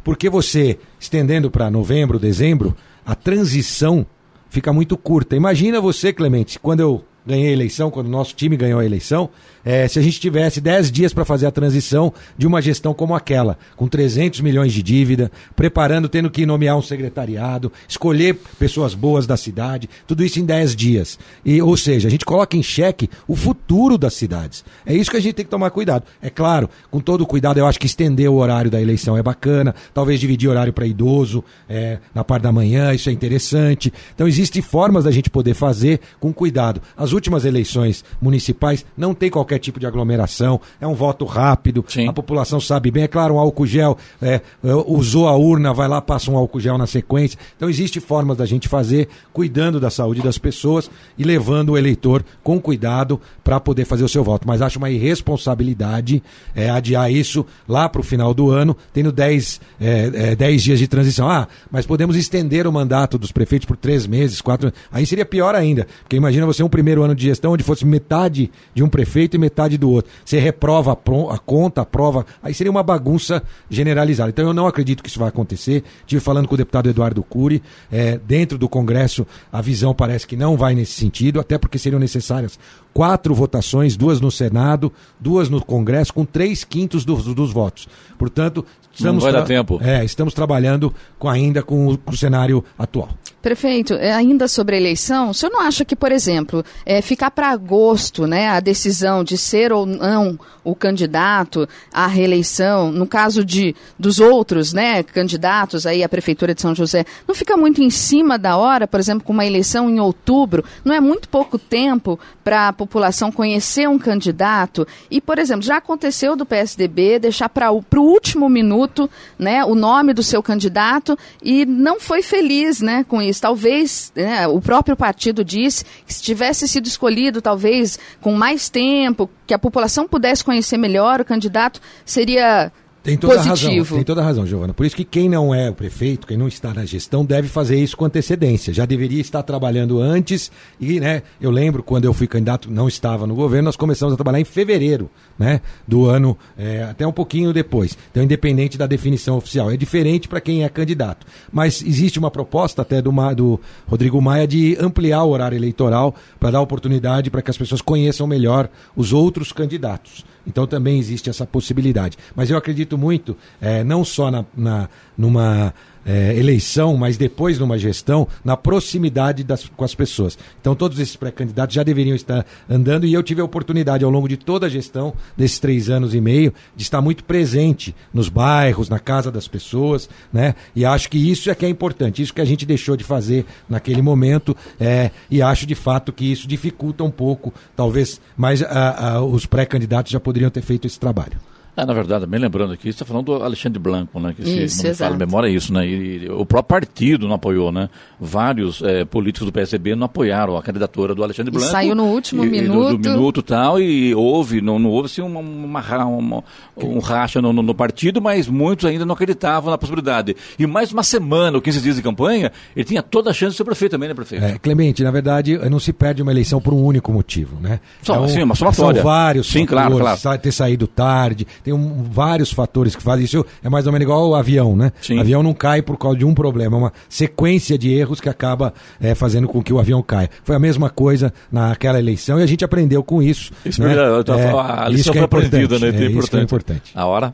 Porque 0.10 0.28
você, 0.28 0.80
estendendo 1.00 1.52
para 1.52 1.70
novembro, 1.70 2.18
dezembro, 2.18 2.76
a 3.06 3.14
transição 3.14 4.04
fica 4.50 4.74
muito 4.74 4.98
curta. 4.98 5.36
Imagina 5.36 5.80
você, 5.80 6.12
Clemente, 6.12 6.58
quando 6.58 6.80
eu 6.80 7.04
ganhei 7.24 7.50
a 7.50 7.52
eleição, 7.52 7.92
quando 7.92 8.08
o 8.08 8.10
nosso 8.10 8.34
time 8.34 8.58
ganhou 8.58 8.80
a 8.80 8.86
eleição, 8.86 9.30
é, 9.70 9.88
se 9.88 10.00
a 10.00 10.02
gente 10.02 10.20
tivesse 10.20 10.60
10 10.60 10.92
dias 10.92 11.14
para 11.14 11.24
fazer 11.24 11.46
a 11.46 11.52
transição 11.52 12.12
de 12.36 12.48
uma 12.48 12.60
gestão 12.60 12.92
como 12.92 13.14
aquela, 13.14 13.56
com 13.76 13.88
300 13.88 14.42
milhões 14.42 14.74
de 14.74 14.82
dívida, 14.82 15.32
preparando, 15.56 16.10
tendo 16.10 16.28
que 16.32 16.44
nomear 16.44 16.76
um 16.76 16.82
secretariado, 16.82 17.72
escolher 17.88 18.36
pessoas 18.58 18.96
boas 18.96 19.28
da 19.28 19.38
cidade, 19.38 19.88
tudo 20.08 20.26
isso 20.26 20.40
em 20.40 20.44
10 20.44 20.76
dias. 20.76 21.20
E, 21.46 21.62
ou 21.62 21.78
seja, 21.78 22.08
a 22.08 22.12
gente 22.12 22.26
coloca 22.26 22.58
em 22.58 22.64
xeque 22.64 23.12
o 23.28 23.36
futuro 23.36 23.96
das 23.96 24.16
cidades. 24.16 24.66
É 24.88 24.96
isso 24.96 25.12
que 25.12 25.18
a 25.18 25.22
gente 25.22 25.36
tem 25.36 25.46
que 25.46 25.52
tomar 25.52 25.70
cuidado. 25.70 26.04
É 26.20 26.32
claro, 26.32 26.68
com 26.90 27.00
todo 27.00 27.24
cuidado, 27.24 27.60
eu 27.60 27.68
acho 27.68 27.80
que 27.80 27.86
estender 27.86 28.28
o 28.28 28.38
horário 28.38 28.72
da 28.72 28.82
eleição 28.82 29.16
é 29.16 29.22
bacana, 29.22 29.76
talvez 29.94 30.20
dividir 30.20 30.50
horário 30.50 30.74
para 30.74 30.88
idoso 30.88 31.44
é, 31.70 32.00
na 32.12 32.24
parte 32.24 32.42
da 32.42 32.52
manhã, 32.52 32.92
isso 32.92 33.08
é 33.08 33.14
interessante. 33.14 33.94
Então, 34.16 34.28
existem 34.28 34.64
formas 34.64 35.04
da 35.04 35.12
gente 35.12 35.30
poder 35.30 35.54
fazer 35.54 36.00
com 36.20 36.34
cuidado. 36.34 36.82
As 36.98 37.12
últimas 37.12 37.46
eleições 37.46 38.04
municipais 38.20 38.84
não 38.98 39.14
tem 39.14 39.30
qualquer 39.30 39.59
qualquer 39.60 39.66
tipo 39.66 39.80
de 39.80 39.86
aglomeração, 39.86 40.60
é 40.80 40.88
um 40.88 40.96
voto 40.96 41.26
rápido, 41.26 41.84
Sim. 41.88 42.08
a 42.08 42.14
população 42.14 42.60
sabe 42.60 42.90
bem. 42.90 43.04
É 43.04 43.08
claro, 43.08 43.36
um 43.36 43.40
álcool 43.40 43.68
gel, 43.68 43.98
é, 44.22 44.36
é, 44.64 44.74
usou 44.88 45.28
a 45.28 45.36
urna, 45.36 45.74
vai 45.74 45.88
lá, 45.88 46.02
passa 46.02 46.32
um 46.32 46.38
álcool 46.38 46.60
gel 46.60 46.78
na 46.78 46.88
sequência. 46.88 47.38
Então, 47.56 47.70
existe 47.70 48.00
formas 48.00 48.38
da 48.38 48.46
gente 48.46 48.68
fazer, 48.68 49.10
cuidando 49.34 49.80
da 49.80 49.90
saúde 49.90 50.22
das 50.22 50.38
pessoas 50.38 50.90
e 51.18 51.24
levando 51.24 51.70
o 51.70 51.78
eleitor 51.78 52.24
com 52.44 52.60
cuidado 52.60 53.20
para 53.44 53.60
poder 53.60 53.86
fazer 53.86 54.04
o 54.04 54.10
seu 54.10 54.24
voto. 54.24 54.48
Mas 54.48 54.62
acho 54.62 54.80
uma 54.80 54.90
irresponsabilidade 54.90 56.24
é, 56.56 56.70
adiar 56.70 57.12
isso 57.12 57.46
lá 57.68 57.90
para 57.90 58.02
o 58.02 58.04
final 58.04 58.34
do 58.34 58.50
ano, 58.50 58.76
tendo 58.94 59.12
10 59.12 59.62
é, 59.80 60.36
é, 60.40 60.56
dias 60.56 60.80
de 60.80 60.88
transição. 60.88 61.30
Ah, 61.30 61.48
mas 61.70 61.86
podemos 61.86 62.16
estender 62.16 62.66
o 62.66 62.72
mandato 62.72 63.18
dos 63.18 63.32
prefeitos 63.32 63.66
por 63.66 63.78
três 63.78 64.08
meses, 64.08 64.42
quatro. 64.42 64.72
Aí 64.92 65.06
seria 65.06 65.26
pior 65.26 65.56
ainda, 65.56 65.88
porque 66.02 66.16
imagina 66.16 66.46
você 66.46 66.64
um 66.64 66.70
primeiro 66.70 67.04
ano 67.04 67.16
de 67.16 67.24
gestão 67.24 67.52
onde 67.52 67.64
fosse 67.64 67.86
metade 67.86 68.52
de 68.74 68.84
um 68.84 68.90
prefeito 68.90 69.36
metade 69.40 69.78
do 69.78 69.90
outro. 69.90 70.12
Você 70.24 70.40
reprova 70.40 70.92
a, 70.92 71.34
a 71.34 71.38
conta, 71.38 71.82
a 71.82 71.86
prova, 71.86 72.26
aí 72.44 72.54
seria 72.54 72.70
uma 72.70 72.84
bagunça 72.84 73.42
generalizada. 73.70 74.30
Então 74.30 74.46
eu 74.46 74.54
não 74.54 74.68
acredito 74.68 75.02
que 75.02 75.10
isso 75.10 75.20
vai 75.20 75.30
acontecer. 75.30 75.84
Estive 76.02 76.22
falando 76.22 76.48
com 76.48 76.54
o 76.54 76.58
deputado 76.58 76.90
Eduardo 76.90 77.24
Cury, 77.24 77.64
é, 77.92 78.18
dentro 78.18 78.58
do 78.58 78.70
Congresso 78.70 79.26
a 79.52 79.62
visão 79.62 79.94
parece 79.94 80.28
que 80.28 80.36
não 80.36 80.56
vai 80.56 80.76
nesse 80.76 80.94
sentido, 80.94 81.40
até 81.40 81.58
porque 81.58 81.80
seriam 81.80 82.00
necessárias 82.00 82.60
quatro 82.94 83.34
votações, 83.34 83.96
duas 83.96 84.20
no 84.20 84.32
Senado, 84.32 84.92
duas 85.20 85.50
no 85.50 85.64
Congresso, 85.64 86.14
com 86.14 86.26
três 86.26 86.64
quintos 86.64 87.06
dos, 87.06 87.24
dos 87.34 87.54
votos. 87.54 87.88
Portanto, 88.18 88.66
estamos, 89.00 89.24
Não 89.24 89.32
vai 89.32 89.42
dar 89.42 89.48
tempo. 89.48 89.80
É, 89.82 90.04
estamos 90.04 90.34
trabalhando 90.34 90.94
com, 91.18 91.28
ainda 91.28 91.62
com 91.64 91.88
o, 91.88 91.98
com 91.98 92.12
o 92.12 92.18
cenário 92.18 92.64
atual. 92.78 93.10
Prefeito, 93.42 93.94
é, 93.94 94.12
ainda 94.12 94.50
sobre 94.50 94.76
a 94.76 94.80
eleição, 94.80 95.30
o 95.30 95.34
senhor 95.34 95.52
não 95.52 95.62
acha 95.62 95.86
que, 95.86 95.96
por 95.96 96.12
exemplo, 96.12 96.64
é, 96.86 97.02
ficar 97.02 97.32
para 97.32 97.50
agosto 97.50 98.28
né, 98.28 98.50
a 98.50 98.60
decisão 98.60 99.24
de 99.24 99.38
ser 99.38 99.72
ou 99.72 99.86
não 99.86 100.38
o 100.62 100.76
candidato 100.76 101.68
à 101.94 102.06
reeleição, 102.06 102.92
no 102.92 103.08
caso 103.08 103.46
de 103.46 103.74
dos 103.98 104.20
outros 104.20 104.74
né, 104.74 105.04
candidatos 105.04 105.86
aí 105.86 106.04
à 106.04 106.10
Prefeitura 106.10 106.54
de 106.54 106.62
São 106.62 106.76
José, 106.76 107.06
não 107.26 107.34
fica 107.34 107.56
muito 107.56 107.82
em 107.82 107.90
cima 107.90 108.38
da 108.38 108.58
hora, 108.58 108.86
por 108.86 109.00
exemplo, 109.00 109.24
com 109.24 109.32
uma 109.32 109.46
eleição 109.46 109.90
em 109.90 110.02
outubro? 110.02 110.66
Não 110.84 110.94
é 110.94 111.00
muito 111.00 111.30
pouco 111.30 111.58
tempo 111.58 112.20
para 112.44 112.68
a 112.68 112.74
população 112.74 113.32
conhecer 113.32 113.88
um 113.88 113.98
candidato? 113.98 114.86
E, 115.10 115.22
por 115.22 115.40
exemplo, 115.40 115.64
já 115.64 115.78
aconteceu 115.78 116.36
do 116.36 116.46
PSDB 116.46 117.20
deixar 117.20 117.48
para 117.48 117.72
o 117.72 117.84
último 117.96 118.50
minuto 118.50 118.89
né, 119.38 119.64
o 119.64 119.76
nome 119.76 120.14
do 120.14 120.24
seu 120.24 120.42
candidato 120.42 121.18
e 121.44 121.66
não 121.66 122.00
foi 122.00 122.22
feliz 122.22 122.82
né, 122.82 123.04
com 123.04 123.22
isso. 123.22 123.42
Talvez 123.42 124.12
né, 124.16 124.48
o 124.48 124.62
próprio 124.62 124.96
partido 124.96 125.44
disse 125.44 125.86
que 126.06 126.14
se 126.14 126.22
tivesse 126.22 126.68
sido 126.68 126.88
escolhido, 126.88 127.42
talvez 127.42 128.00
com 128.22 128.34
mais 128.34 128.70
tempo, 128.70 129.30
que 129.46 129.54
a 129.54 129.60
população 129.60 130.08
pudesse 130.08 130.44
conhecer 130.44 130.78
melhor 130.78 131.22
o 131.22 131.26
candidato, 131.26 131.82
seria 132.06 132.72
tem 133.04 133.18
toda 133.18 133.36
positivo. 133.36 133.72
a 133.72 133.78
razão, 133.80 133.98
tem 133.98 134.04
toda 134.04 134.22
a 134.22 134.24
razão, 134.24 134.46
Giovana. 134.46 134.74
Por 134.74 134.86
isso 134.86 134.96
que 134.96 135.06
quem 135.06 135.30
não 135.30 135.54
é 135.54 135.70
o 135.70 135.74
prefeito, 135.74 136.28
quem 136.28 136.38
não 136.38 136.48
está 136.48 136.74
na 136.74 136.86
gestão, 136.86 137.24
deve 137.24 137.48
fazer 137.48 137.78
isso 137.82 137.96
com 137.96 138.06
antecedência. 138.06 138.74
Já 138.74 138.86
deveria 138.86 139.22
estar 139.22 139.42
trabalhando 139.44 140.02
antes 140.02 140.52
e, 140.80 141.00
né, 141.00 141.24
eu 141.40 141.50
lembro 141.50 141.82
quando 141.82 142.06
eu 142.06 142.14
fui 142.14 142.28
candidato, 142.28 142.70
não 142.70 142.88
estava 142.88 143.26
no 143.26 143.36
governo, 143.36 143.66
nós 143.66 143.76
começamos 143.76 144.14
a 144.14 144.18
trabalhar 144.18 144.40
em 144.40 144.46
fevereiro, 144.46 145.10
né, 145.38 145.62
do 145.88 146.06
ano, 146.06 146.38
é, 146.58 146.84
até 146.84 147.08
um 147.08 147.12
pouquinho 147.12 147.54
depois. 147.54 147.98
Então, 148.12 148.22
independente 148.22 148.78
da 148.78 148.86
definição 148.86 149.38
oficial. 149.38 149.72
É 149.72 149.78
diferente 149.78 150.28
para 150.28 150.42
quem 150.42 150.64
é 150.64 150.70
candidato. 150.70 151.26
Mas 151.52 151.82
existe 151.82 152.20
uma 152.20 152.30
proposta 152.30 152.82
até 152.82 153.02
do, 153.02 153.12
do 153.36 153.60
Rodrigo 153.88 154.22
Maia 154.22 154.48
de 154.48 154.78
ampliar 154.80 155.24
o 155.24 155.30
horário 155.30 155.56
eleitoral 155.56 156.14
para 156.40 156.52
dar 156.52 156.62
oportunidade 156.62 157.30
para 157.30 157.42
que 157.42 157.50
as 157.50 157.58
pessoas 157.58 157.82
conheçam 157.82 158.28
melhor 158.28 158.70
os 158.96 159.14
outros 159.14 159.52
candidatos. 159.52 160.26
Então 160.50 160.66
também 160.66 160.98
existe 160.98 161.30
essa 161.30 161.46
possibilidade. 161.46 162.18
Mas 162.36 162.50
eu 162.50 162.58
acredito 162.58 162.98
muito, 163.00 163.36
é, 163.62 163.84
não 163.84 164.04
só 164.06 164.30
na, 164.30 164.46
na, 164.56 164.90
numa 165.18 165.74
é, 166.06 166.36
eleição, 166.36 166.98
mas 166.98 167.18
depois 167.18 167.60
numa 167.60 167.78
gestão, 167.78 168.28
na 168.44 168.58
proximidade 168.58 169.44
das, 169.44 169.68
com 169.68 169.86
as 169.86 169.94
pessoas. 169.94 170.38
Então 170.60 170.76
todos 170.76 171.00
esses 171.00 171.16
pré-candidatos 171.16 171.76
já 171.76 171.84
deveriam 171.84 172.16
estar 172.16 172.46
andando 172.70 173.06
e 173.06 173.14
eu 173.14 173.22
tive 173.22 173.42
a 173.42 173.44
oportunidade 173.44 174.04
ao 174.04 174.10
longo 174.10 174.28
de 174.28 174.38
toda 174.38 174.66
a 174.66 174.70
gestão, 174.70 175.14
desses 175.38 175.60
três 175.60 175.90
anos 175.90 176.16
e 176.16 176.22
meio, 176.22 176.54
de 176.76 176.84
estar 176.84 177.02
muito 177.02 177.24
presente 177.24 177.96
nos 178.14 178.28
bairros, 178.28 178.90
na 178.90 179.00
casa 179.00 179.32
das 179.32 179.48
pessoas, 179.48 180.10
né? 180.34 180.56
E 180.76 180.84
acho 180.84 181.10
que 181.10 181.18
isso 181.18 181.50
é 181.52 181.56
que 181.56 181.66
é 181.66 181.70
importante, 181.70 182.22
isso 182.22 182.34
que 182.34 182.42
a 182.42 182.46
gente 182.46 182.66
deixou 182.66 182.98
de 182.98 183.04
fazer 183.04 183.46
naquele 183.70 184.02
momento, 184.02 184.56
é, 184.80 185.12
e 185.30 185.42
acho 185.42 185.68
de 185.68 185.76
fato 185.76 186.12
que 186.12 186.32
isso 186.32 186.48
dificulta 186.48 187.04
um 187.04 187.12
pouco, 187.12 187.54
talvez, 187.76 188.20
mas 188.36 188.64
a, 188.64 189.10
a, 189.10 189.22
os 189.22 189.46
pré-candidatos 189.46 190.12
já 190.12 190.20
poderiam 190.20 190.50
ter 190.50 190.62
feito 190.62 190.88
esse 190.88 191.00
trabalho. 191.00 191.49
É, 191.80 191.86
na 191.86 191.94
verdade, 191.94 192.26
bem 192.26 192.40
lembrando 192.40 192.74
aqui, 192.74 192.84
você 192.84 192.90
está 192.90 193.06
falando 193.06 193.26
do 193.28 193.44
Alexandre 193.44 193.80
Blanco, 193.80 194.20
né? 194.20 194.34
Que 194.36 194.42
isso, 194.42 194.78
se 194.78 194.84
não 194.84 194.90
me 194.90 194.96
fala 194.96 195.18
memória 195.18 195.48
é 195.48 195.52
isso, 195.52 195.74
né? 195.74 195.88
E, 195.88 196.26
e, 196.26 196.30
o 196.30 196.46
próprio 196.46 196.82
partido 196.82 197.26
não 197.26 197.36
apoiou, 197.36 197.72
né? 197.72 197.90
Vários 198.20 198.82
é, 198.82 199.06
políticos 199.06 199.46
do 199.46 199.52
PSB 199.52 199.96
não 199.96 200.06
apoiaram 200.06 200.58
a 200.58 200.62
candidatura 200.62 201.16
do 201.16 201.24
Alexandre 201.24 201.52
Blanco. 201.52 201.68
E 201.68 201.72
saiu 201.72 201.96
no 201.96 202.06
último 202.06 202.44
e, 202.44 202.50
minuto. 202.50 202.98
Do, 202.98 202.98
do 202.98 203.10
minuto 203.10 203.42
tal, 203.42 203.80
e 203.80 204.14
houve, 204.14 204.60
não, 204.60 204.78
não 204.78 204.90
houve 204.90 205.06
assim, 205.06 205.22
uma, 205.22 205.40
uma, 205.40 206.06
uma 206.06 206.44
um 206.76 207.00
racha 207.00 207.42
no, 207.42 207.54
no, 207.54 207.62
no, 207.62 207.74
partido, 207.74 208.22
mas 208.22 208.48
muitos 208.48 208.86
ainda 208.86 209.06
não 209.06 209.14
acreditavam 209.14 209.72
na 209.72 209.78
possibilidade. 209.78 210.36
E 210.58 210.68
mais 210.68 210.92
uma 210.92 211.04
semana, 211.04 211.58
ou 211.58 211.62
15 211.62 211.82
dias 211.82 211.96
de 211.96 212.02
campanha, 212.02 212.52
ele 212.76 212.86
tinha 212.86 213.02
toda 213.02 213.30
a 213.30 213.34
chance 213.34 213.52
de 213.52 213.58
ser 213.58 213.64
prefeito 213.64 213.92
também, 213.92 214.10
né, 214.10 214.16
prefeito? 214.16 214.44
É, 214.44 214.58
Clemente, 214.58 215.02
na 215.02 215.12
verdade, 215.12 215.58
não 215.70 215.80
se 215.80 215.94
perde 215.94 216.22
uma 216.22 216.32
eleição 216.32 216.60
por 216.60 216.74
um 216.74 216.84
único 216.84 217.14
motivo, 217.14 217.58
né? 217.62 217.80
Só, 218.02 218.16
então, 218.16 218.28
sim, 218.28 218.44
uma 218.44 218.56
somatória. 218.56 219.02
São 219.02 219.10
vários 219.10 219.48
sim, 219.48 219.66
fatores, 219.66 219.98
claro, 219.98 220.20
claro. 220.20 220.42
ter 220.42 220.52
saído 220.52 220.88
tarde, 220.88 221.48
tem 221.70 221.74
um, 221.74 222.04
vários 222.04 222.52
fatores 222.52 222.96
que 222.96 223.04
fazem 223.04 223.26
isso. 223.26 223.46
É 223.64 223.70
mais 223.70 223.86
ou 223.86 223.94
menos 223.94 224.04
igual 224.04 224.30
o 224.30 224.36
avião, 224.36 224.76
né? 224.76 224.92
Sim. 225.02 225.18
O 225.18 225.22
avião 225.22 225.44
não 225.44 225.54
cai 225.54 225.82
por 225.82 225.98
causa 225.98 226.18
de 226.18 226.26
um 226.26 226.34
problema, 226.34 226.76
é 226.76 226.80
uma 226.80 226.94
sequência 227.08 227.78
de 227.78 227.94
erros 227.94 228.20
que 228.20 228.28
acaba 228.28 228.74
é, 229.00 229.14
fazendo 229.14 229.48
com 229.48 229.62
que 229.62 229.72
o 229.72 229.80
avião 229.80 230.02
caia. 230.02 230.30
Foi 230.44 230.56
a 230.56 230.60
mesma 230.60 230.90
coisa 230.90 231.32
naquela 231.52 232.00
eleição 232.00 232.40
e 232.40 232.44
a 232.44 232.46
gente 232.46 232.66
aprendeu 232.66 233.04
com 233.04 233.22
isso. 233.22 233.52
Isso 233.64 233.82
né? 233.82 233.94
é, 233.94 234.52
a 234.52 234.90
lição 234.90 235.14
foi 235.14 235.24
aprendida, 235.24 235.78
né? 235.80 235.90
É, 235.90 236.06
isso 236.10 236.36
é 236.36 236.42
importante. 236.42 236.92
A 236.96 237.06
hora? 237.06 237.34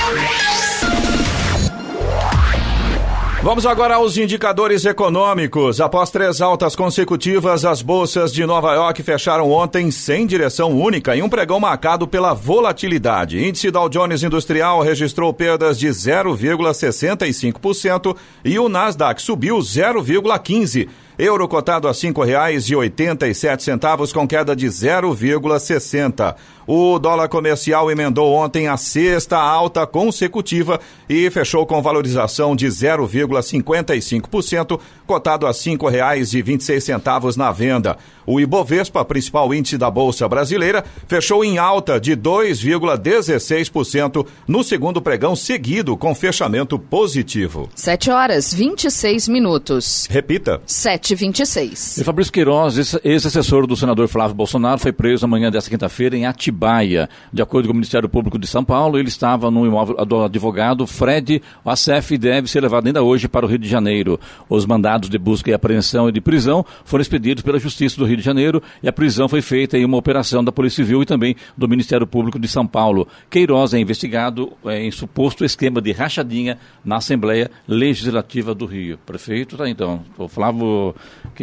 Vamos 3.43 3.65
agora 3.65 3.95
aos 3.95 4.17
indicadores 4.17 4.85
econômicos. 4.85 5.81
Após 5.81 6.11
três 6.11 6.41
altas 6.41 6.75
consecutivas, 6.75 7.65
as 7.65 7.81
bolsas 7.81 8.31
de 8.31 8.45
Nova 8.45 8.71
York 8.75 9.01
fecharam 9.01 9.49
ontem 9.49 9.89
sem 9.89 10.27
direção 10.27 10.79
única 10.79 11.17
em 11.17 11.23
um 11.23 11.29
pregão 11.29 11.59
marcado 11.59 12.07
pela 12.07 12.35
volatilidade. 12.35 13.43
Índice 13.43 13.71
Dow 13.71 13.89
Jones 13.89 14.21
Industrial 14.21 14.79
registrou 14.81 15.33
perdas 15.33 15.79
de 15.79 15.87
0,65% 15.87 18.15
e 18.45 18.59
o 18.59 18.69
Nasdaq 18.69 19.19
subiu 19.19 19.57
0,15%. 19.57 20.87
Euro 21.21 21.47
cotado 21.47 21.87
a 21.87 21.93
cinco 21.93 22.21
reais 22.23 22.67
e 22.67 22.75
oitenta 22.75 23.27
e 23.27 23.35
sete 23.35 23.61
centavos 23.61 24.11
com 24.11 24.27
queda 24.27 24.55
de 24.55 24.65
0,60. 24.65 26.33
O 26.65 26.97
dólar 26.97 27.27
comercial 27.27 27.91
emendou 27.91 28.33
ontem 28.33 28.67
a 28.67 28.75
sexta 28.75 29.37
alta 29.37 29.85
consecutiva 29.85 30.79
e 31.07 31.29
fechou 31.29 31.63
com 31.65 31.79
valorização 31.81 32.55
de 32.55 32.67
0,55%, 32.67 34.79
cotado 35.05 35.45
a 35.45 35.53
cinco 35.53 35.87
reais 35.87 36.33
e 36.33 36.41
vinte 36.41 36.61
e 36.61 36.63
seis 36.63 36.83
centavos 36.83 37.37
na 37.37 37.51
venda. 37.51 37.97
O 38.25 38.39
Ibovespa, 38.39 39.05
principal 39.05 39.53
índice 39.53 39.77
da 39.77 39.91
Bolsa 39.91 40.27
Brasileira, 40.27 40.83
fechou 41.07 41.43
em 41.43 41.57
alta 41.57 41.99
de 41.99 42.15
2,16% 42.15 44.25
no 44.47 44.63
segundo 44.63 45.01
pregão 45.01 45.35
seguido 45.35 45.97
com 45.97 46.15
fechamento 46.15 46.79
positivo. 46.79 47.69
Sete 47.75 48.09
horas 48.09 48.53
vinte 48.53 48.85
e 48.85 48.91
seis 48.91 49.27
minutos. 49.27 50.07
Repita. 50.09 50.61
Sete 50.65 51.10
2726. 51.15 51.97
E 51.97 52.03
Fabrício 52.03 52.31
Queiroz, 52.31 52.97
ex-assessor 53.03 53.67
do 53.67 53.75
senador 53.75 54.07
Flávio 54.07 54.35
Bolsonaro, 54.35 54.79
foi 54.79 54.91
preso 54.91 55.25
amanhã 55.25 55.51
desta 55.51 55.69
quinta-feira 55.69 56.15
em 56.15 56.25
Atibaia. 56.25 57.09
De 57.31 57.41
acordo 57.41 57.67
com 57.67 57.71
o 57.73 57.75
Ministério 57.75 58.09
Público 58.09 58.37
de 58.39 58.47
São 58.47 58.63
Paulo, 58.63 58.97
ele 58.97 59.07
estava 59.07 59.51
no 59.51 59.65
imóvel 59.65 59.95
do 60.05 60.23
advogado 60.23 60.85
Fred 60.87 61.41
Assef 61.65 62.13
e 62.13 62.17
deve 62.17 62.49
ser 62.49 62.61
levado 62.61 62.87
ainda 62.87 63.03
hoje 63.03 63.27
para 63.27 63.45
o 63.45 63.49
Rio 63.49 63.59
de 63.59 63.67
Janeiro. 63.67 64.19
Os 64.49 64.65
mandados 64.65 65.09
de 65.09 65.17
busca 65.17 65.49
e 65.49 65.53
apreensão 65.53 66.09
e 66.09 66.11
de 66.11 66.21
prisão 66.21 66.65
foram 66.83 67.01
expedidos 67.01 67.43
pela 67.43 67.59
Justiça 67.59 67.97
do 67.97 68.05
Rio 68.05 68.17
de 68.17 68.23
Janeiro 68.23 68.61
e 68.81 68.87
a 68.87 68.93
prisão 68.93 69.27
foi 69.27 69.41
feita 69.41 69.77
em 69.77 69.85
uma 69.85 69.97
operação 69.97 70.43
da 70.43 70.51
Polícia 70.51 70.83
Civil 70.83 71.01
e 71.01 71.05
também 71.05 71.35
do 71.57 71.67
Ministério 71.67 72.07
Público 72.07 72.39
de 72.39 72.47
São 72.47 72.65
Paulo. 72.65 73.07
Queiroz 73.29 73.73
é 73.73 73.79
investigado 73.79 74.53
é, 74.65 74.83
em 74.83 74.91
suposto 74.91 75.45
esquema 75.45 75.81
de 75.81 75.91
rachadinha 75.91 76.57
na 76.83 76.97
Assembleia 76.97 77.49
Legislativa 77.67 78.53
do 78.53 78.65
Rio. 78.65 78.97
Prefeito, 79.05 79.57
tá 79.57 79.69
então. 79.69 80.03
O 80.17 80.27
Flávio 80.27 80.95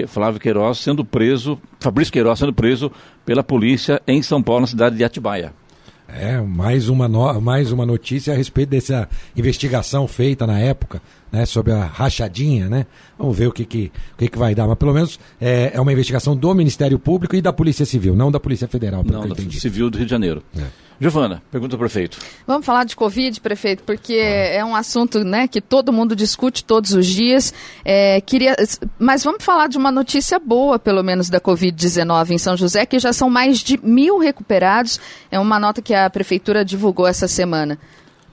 Flávio 0.07 0.41
Queiroz 0.41 0.79
sendo 0.79 1.05
preso, 1.05 1.59
Fabrício 1.81 2.13
Queiroz 2.13 2.39
sendo 2.39 2.53
preso 2.53 2.91
pela 3.25 3.43
polícia 3.43 4.01
em 4.07 4.23
São 4.23 4.43
Paulo, 4.43 4.63
na 4.63 4.67
cidade 4.67 4.97
de 4.97 5.05
Atibaia. 5.05 5.53
É, 6.09 6.41
mais 6.41 6.89
uma, 6.89 7.07
no... 7.07 7.39
mais 7.41 7.71
uma 7.71 7.85
notícia 7.85 8.33
a 8.33 8.37
respeito 8.37 8.71
dessa 8.71 9.07
investigação 9.37 10.09
feita 10.09 10.47
na 10.47 10.59
época 10.59 11.03
né, 11.31 11.47
sobre 11.47 11.73
a 11.73 11.85
rachadinha, 11.85 12.69
né? 12.69 12.87
Vamos 13.19 13.37
ver 13.37 13.49
o 13.49 13.53
que, 13.53 13.65
que, 13.65 13.93
o 14.15 14.19
que, 14.19 14.29
que 14.29 14.39
vai 14.39 14.55
dar. 14.55 14.67
Mas 14.67 14.79
pelo 14.79 14.93
menos 14.93 15.19
é, 15.41 15.73
é 15.75 15.81
uma 15.81 15.93
investigação 15.93 16.37
do 16.37 16.55
Ministério 16.55 16.99
Público 16.99 17.37
e 17.37 17.43
da 17.43 17.53
Polícia 17.53 17.85
Civil, 17.85 18.15
não 18.15 18.31
da 18.31 18.41
Polícia 18.41 18.69
Federal. 18.69 19.03
Não, 19.05 19.27
da 19.27 19.35
Polícia 19.35 19.61
Civil 19.61 19.91
do 19.91 19.99
Rio 19.99 20.07
de 20.07 20.11
Janeiro. 20.11 20.43
É. 20.57 20.89
Giovana, 21.01 21.41
pergunta 21.51 21.77
ao 21.77 21.79
prefeito. 21.79 22.19
Vamos 22.45 22.67
falar 22.67 22.83
de 22.83 22.97
Covid, 22.97 23.41
prefeito, 23.41 23.85
porque 23.85 24.15
é 24.15 24.65
um 24.65 24.75
assunto 24.75 25.23
né, 25.23 25.47
que 25.47 25.61
todo 25.61 25.93
mundo 25.93 26.17
discute 26.17 26.65
todos 26.65 26.93
os 26.93 27.07
dias. 27.07 27.55
É, 27.85 28.21
queria, 28.21 28.57
mas 28.99 29.23
vamos 29.23 29.45
falar 29.45 29.69
de 29.69 29.79
uma 29.79 29.93
notícia 29.93 30.41
boa, 30.41 30.77
pelo 30.77 31.05
menos, 31.05 31.31
da 31.31 31.41
Covid-19 31.41 32.31
em 32.31 32.39
São 32.39 32.57
José, 32.57 32.85
que 32.85 32.99
já 32.99 33.13
são 33.13 33.31
mais 33.31 33.61
de 33.61 33.79
mil 33.81 34.19
recuperados. 34.19 34.99
É 35.31 35.39
uma 35.39 35.61
nota 35.61 35.81
que 35.81 35.95
a 35.95 36.11
prefeitura 36.11 36.65
divulgou 36.65 37.07
essa 37.07 37.29
semana. 37.29 37.79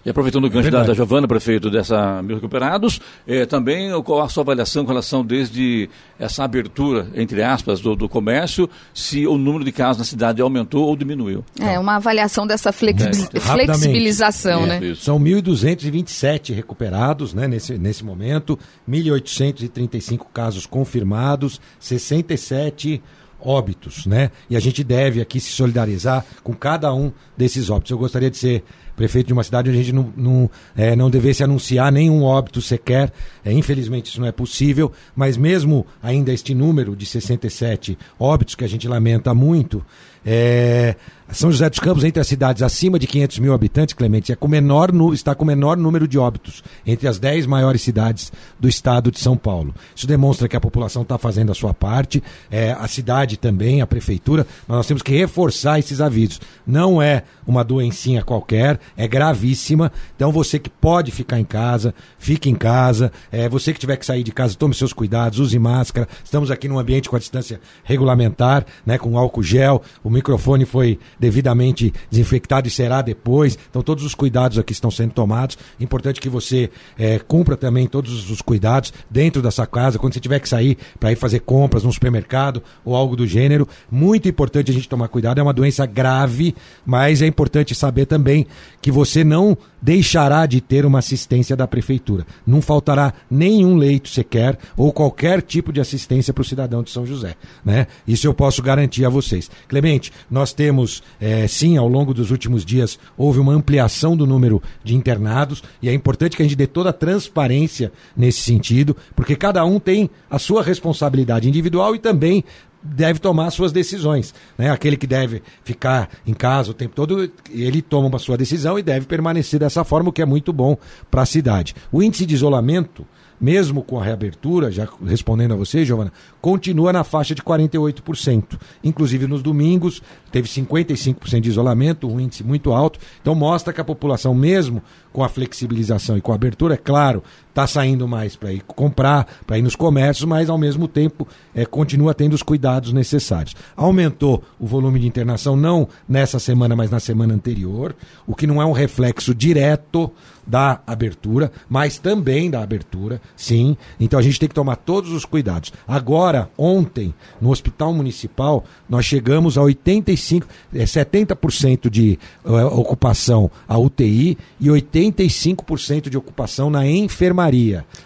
E 0.06 0.10
aproveitando 0.10 0.46
o 0.46 0.50
gancho 0.50 0.68
é 0.68 0.72
da, 0.72 0.84
da 0.84 0.94
Giovana, 0.94 1.28
prefeito, 1.28 1.70
dessa 1.70 2.22
mil 2.22 2.36
recuperados, 2.36 3.02
eh, 3.28 3.46
também 3.46 3.89
qual 4.04 4.22
a 4.22 4.30
sua 4.30 4.44
avaliação 4.44 4.84
com 4.84 4.89
relação 4.89 5.26
desde 5.26 5.89
essa 6.20 6.44
abertura, 6.44 7.08
entre 7.15 7.41
aspas, 7.41 7.80
do, 7.80 7.96
do 7.96 8.08
comércio, 8.08 8.70
se 8.94 9.26
o 9.26 9.36
número 9.36 9.65
de 9.65 9.72
casos 9.72 9.98
na 9.98 10.06
cidade 10.06 10.41
aumentou 10.41 10.86
ou 10.86 10.96
diminuiu? 10.96 11.44
É, 11.60 11.80
uma 11.80 11.96
avaliação 11.96 12.46
dessa 12.46 12.72
flexi 12.72 13.28
é, 13.34 13.39
flexibilização, 13.39 14.63
é, 14.65 14.80
né? 14.80 14.96
São 14.96 15.20
1.227 15.20 16.54
recuperados 16.54 17.34
né, 17.34 17.48
nesse, 17.48 17.76
nesse 17.78 18.06
momento, 18.06 18.60
1.835 18.88 20.28
casos 20.32 20.68
confirmados, 20.68 21.60
67 21.80 23.02
óbitos, 23.39 24.06
né? 24.06 24.32
E 24.50 24.56
a 24.56 24.60
gente 24.60 24.84
deve 24.84 25.22
aqui 25.22 25.39
se 25.39 25.52
solidarizar 25.52 26.26
com 26.44 26.54
cada 26.54 26.94
um 26.94 27.12
desses 27.38 27.70
óbitos. 27.70 27.91
Eu 27.91 27.98
gostaria 27.98 28.30
de 28.30 28.38
ser 28.38 28.63
prefeito 28.95 29.27
de 29.27 29.34
uma 29.34 29.43
cidade 29.43 29.69
onde 29.69 29.79
a 29.79 29.84
gente 29.84 29.93
não, 29.93 30.13
não, 30.15 30.49
é, 30.75 30.95
não 30.95 31.10
devesse 31.10 31.43
anunciar 31.43 31.91
nenhum 31.91 32.23
óbito 32.23 32.62
sequer. 32.62 33.12
É, 33.43 33.51
infelizmente 33.51 34.10
isso 34.10 34.19
não 34.19 34.27
é 34.27 34.31
possível, 34.31 34.91
mas 35.15 35.38
mesmo 35.38 35.86
ainda 36.01 36.34
este 36.34 36.53
número 36.53 36.95
de 36.95 37.05
67 37.05 37.97
óbitos, 38.19 38.55
que 38.55 38.63
a 38.63 38.69
gente 38.69 38.88
lamenta 38.88 39.34
muito, 39.34 39.86
é, 40.25 40.95
são 41.31 41.51
José 41.51 41.69
dos 41.69 41.79
Campos, 41.79 42.03
entre 42.03 42.21
as 42.21 42.27
cidades 42.27 42.61
acima 42.61 42.99
de 42.99 43.07
500 43.07 43.39
mil 43.39 43.53
habitantes, 43.53 43.93
Clemente, 43.93 44.31
é 44.31 44.35
com 44.35 44.47
menor, 44.47 44.91
está 45.11 45.33
com 45.33 45.43
o 45.43 45.47
menor 45.47 45.75
número 45.75 46.07
de 46.07 46.19
óbitos 46.19 46.63
entre 46.85 47.07
as 47.07 47.17
10 47.17 47.45
maiores 47.47 47.81
cidades 47.81 48.31
do 48.59 48.69
estado 48.69 49.11
de 49.11 49.19
São 49.19 49.35
Paulo. 49.35 49.73
Isso 49.95 50.05
demonstra 50.05 50.47
que 50.47 50.55
a 50.55 50.61
população 50.61 51.01
está 51.01 51.17
fazendo 51.17 51.51
a 51.51 51.55
sua 51.55 51.73
parte, 51.73 52.21
é, 52.51 52.71
a 52.71 52.88
cidade 52.88 53.38
também, 53.38 53.81
a 53.81 53.88
prefeitura, 53.88 54.45
mas 54.67 54.77
nós 54.77 54.88
temos 54.88 55.01
que 55.01 55.17
reforçar 55.17 55.79
esses 55.79 55.99
avisos. 55.99 56.39
Não 56.65 57.01
é 57.01 57.23
uma 57.47 57.63
doencinha 57.63 58.23
qualquer, 58.23 58.79
é 58.95 59.07
gravíssima. 59.07 59.91
Então 60.15 60.31
você 60.31 60.59
que 60.59 60.69
pode 60.69 61.11
ficar 61.11 61.39
em 61.39 61.45
casa, 61.45 61.93
fique 62.19 62.49
em 62.49 62.55
casa. 62.55 63.11
É, 63.31 63.49
você 63.49 63.73
que 63.73 63.79
tiver 63.79 63.97
que 63.97 64.05
sair 64.05 64.23
de 64.23 64.31
casa, 64.31 64.55
tome 64.55 64.73
seus 64.73 64.93
cuidados, 64.93 65.39
use 65.39 65.57
máscara. 65.57 66.07
Estamos 66.23 66.51
aqui 66.51 66.67
num 66.67 66.79
ambiente 66.79 67.09
com 67.09 67.15
a 67.15 67.19
distância 67.19 67.59
regulamentar, 67.83 68.65
né, 68.85 68.97
com 68.97 69.17
álcool 69.17 69.43
gel. 69.43 69.81
O 70.03 70.09
microfone 70.09 70.65
foi 70.65 70.99
devidamente 71.19 71.93
desinfectado 72.10 72.67
e 72.67 72.71
será 72.71 73.01
depois. 73.01 73.58
Então 73.69 73.82
todos 73.82 74.04
os 74.04 74.15
cuidados 74.15 74.58
aqui 74.58 74.73
estão 74.73 74.91
sendo 74.91 75.13
tomados. 75.13 75.58
Importante 75.80 76.21
que 76.21 76.30
você 76.30 76.69
é, 76.97 77.19
cumpra 77.19 77.56
também 77.58 77.88
todos 77.88 78.30
os 78.30 78.41
cuidados 78.41 78.93
dentro 79.10 79.41
da 79.41 79.51
sua 79.51 79.67
casa, 79.67 79.99
quando 79.99 80.13
você 80.13 80.19
tiver 80.19 80.39
que 80.39 80.49
sair 80.49 80.78
para 80.99 81.12
ir 81.12 81.15
fazer 81.15 81.39
compras 81.41 81.84
no 81.84 81.91
supermercado 81.91 82.62
ou 82.84 82.95
algo 82.95 83.15
do 83.15 83.28
gênero. 83.28 83.67
Muito 83.89 84.28
importante 84.28 84.71
a 84.71 84.73
gente 84.73 84.89
tomar 84.89 85.08
cuidado. 85.08 85.39
É 85.39 85.43
uma 85.43 85.54
doença 85.54 85.86
grave, 85.86 86.56
mas 86.86 87.21
é 87.21 87.28
importante 87.28 87.73
saber 87.75 88.06
também 88.06 88.45
que 88.82 88.91
você 88.91 89.23
não 89.23 89.58
deixará 89.82 90.45
de 90.47 90.60
ter 90.60 90.86
uma 90.86 90.99
assistência 90.99 91.56
da 91.56 91.67
prefeitura. 91.67 92.25
Não 92.45 92.62
faltará 92.62 93.13
nenhum 93.30 93.75
leito 93.75 94.10
sequer 94.10 94.58
ou 94.75 94.91
qualquer 94.91 95.41
tipo 95.43 95.71
de 95.71 95.80
assistência 95.80 96.34
para 96.34 96.41
o 96.41 96.45
cidadão 96.45 96.82
de 96.82 96.89
São 96.89 97.06
José. 97.06 97.36
Né? 97.63 97.86
Isso 98.08 98.25
eu 98.25 98.34
posso 98.34 98.63
garantir 98.63 99.06
a 99.06 99.10
vocês. 99.10 99.49
Clemente, 99.67 100.12
nós 100.30 100.54
temos, 100.54 101.04
é, 101.20 101.48
sim, 101.48 101.78
ao 101.78 101.88
longo 101.88 102.13
dos 102.13 102.32
últimos 102.32 102.65
dias, 102.65 103.00
houve 103.18 103.39
uma 103.39 103.54
ampliação 103.54 104.15
do 104.15 104.26
número 104.26 104.62
de 104.84 104.96
internados 104.96 105.63
e 105.82 105.89
é 105.89 105.94
importante 105.94 106.36
que 106.36 106.41
a 106.41 106.46
gente 106.46 106.56
dê 106.56 106.68
toda 106.68 106.89
a 106.89 106.94
transparência 106.94 107.91
nesse 108.15 108.41
sentido, 108.41 108.96
porque 109.15 109.36
cada 109.36 109.63
um 109.65 109.80
tem 109.80 110.10
a 110.30 110.39
sua 110.39 110.62
responsabilidade 110.62 111.48
individual 111.48 111.96
e 111.96 112.00
também 112.00 112.44
deve 112.86 113.20
tomar 113.20 113.50
suas 113.50 113.72
decisões. 113.72 114.34
Né? 114.58 114.70
Aquele 114.70 114.96
que 114.96 115.08
deve 115.08 115.41
ficar 115.63 116.10
em 116.26 116.34
casa 116.34 116.72
o 116.72 116.74
tempo 116.74 116.96
todo, 116.96 117.32
ele 117.50 117.82
toma 117.82 118.08
uma 118.08 118.20
sua 118.20 118.38
decisão 118.38 118.78
e 118.78 118.84
deve 118.84 119.06
permanecer 119.06 119.60
dessa 119.60 119.84
forma, 119.84 120.10
o 120.10 120.13
que 120.13 120.22
é 120.22 120.26
muito 120.26 120.54
bom 120.54 120.78
para 121.10 121.24
a 121.24 121.26
cidade. 121.26 121.76
O 121.91 122.04
índice 122.04 122.26
de 122.26 122.36
isolamento, 122.36 123.06
mesmo 123.39 123.84
com 123.84 124.00
a 124.00 124.04
reabertura, 124.04 124.71
já 124.71 124.88
respondendo 125.06 125.54
a 125.54 125.58
você, 125.58 125.84
Giovana, 125.84 126.12
continua 126.41 126.93
na 126.93 127.04
faixa 127.04 127.36
de 127.36 127.41
48%. 127.41 128.60
Inclusive 128.84 129.28
nos 129.28 129.41
domingos, 129.41 130.02
teve 130.32 130.48
55% 130.48 131.39
de 131.39 131.50
isolamento, 131.50 132.08
um 132.08 132.19
índice 132.19 132.43
muito 132.43 132.71
alto. 132.71 133.00
Então 133.21 133.36
mostra 133.36 133.74
que 133.74 133.82
a 133.82 133.86
população, 133.86 134.34
mesmo 134.34 134.82
com 135.12 135.24
a 135.24 135.30
flexibilização 135.30 136.17
e 136.17 136.21
com 136.21 136.32
a 136.32 136.36
abertura, 136.36 136.76
é 136.76 136.78
claro, 136.78 137.24
está 137.56 137.65
saindo 137.65 138.06
mais 138.06 138.36
para 138.36 138.52
ir 138.52 138.62
comprar, 138.62 139.26
para 139.48 139.58
ir 139.58 139.62
nos 139.62 139.78
comércios, 139.78 140.28
mas 140.28 140.50
ao 140.50 140.58
mesmo 140.58 140.89
tempo 140.89 141.26
é, 141.54 141.65
continua 141.65 142.13
tendo 142.13 142.34
os 142.34 142.44
cuidados 142.44 142.91
necessários. 142.91 143.56
Aumentou 143.78 144.44
o 144.60 144.68
volume 144.68 145.00
de 145.00 145.08
internação, 145.08 145.56
não 145.56 145.88
nessa 146.08 146.38
semana, 146.38 146.76
mas 146.76 146.91
na 146.91 147.00
semana 147.00 147.34
anterior, 147.34 147.96
o 148.28 148.36
que 148.36 148.46
não 148.46 148.62
é 148.62 148.65
um 148.65 148.74
reflexo 148.74 149.34
direto 149.34 150.12
da 150.46 150.82
abertura, 150.86 151.52
mas 151.68 151.98
também 151.98 152.52
da 152.52 152.62
abertura, 152.62 153.20
sim. 153.36 153.76
Então 154.00 154.20
a 154.20 154.22
gente 154.22 154.39
tem 154.39 154.48
que 154.48 154.54
tomar 154.54 154.76
todos 154.76 155.12
os 155.12 155.26
cuidados. 155.26 155.74
Agora, 155.88 156.50
ontem, 156.58 157.13
no 157.41 157.50
Hospital 157.50 157.94
Municipal, 157.94 158.63
nós 158.88 159.06
chegamos 159.06 159.58
a 159.58 159.62
85, 159.62 160.46
é, 160.74 160.84
70% 160.84 161.89
de 161.89 162.20
uh, 162.44 162.65
ocupação 162.80 163.50
a 163.68 163.78
UTI 163.78 164.38
e 164.60 164.68
85% 164.68 166.10
de 166.10 166.18
ocupação 166.18 166.70
na 166.70 166.86
enfermaria. 166.86 167.44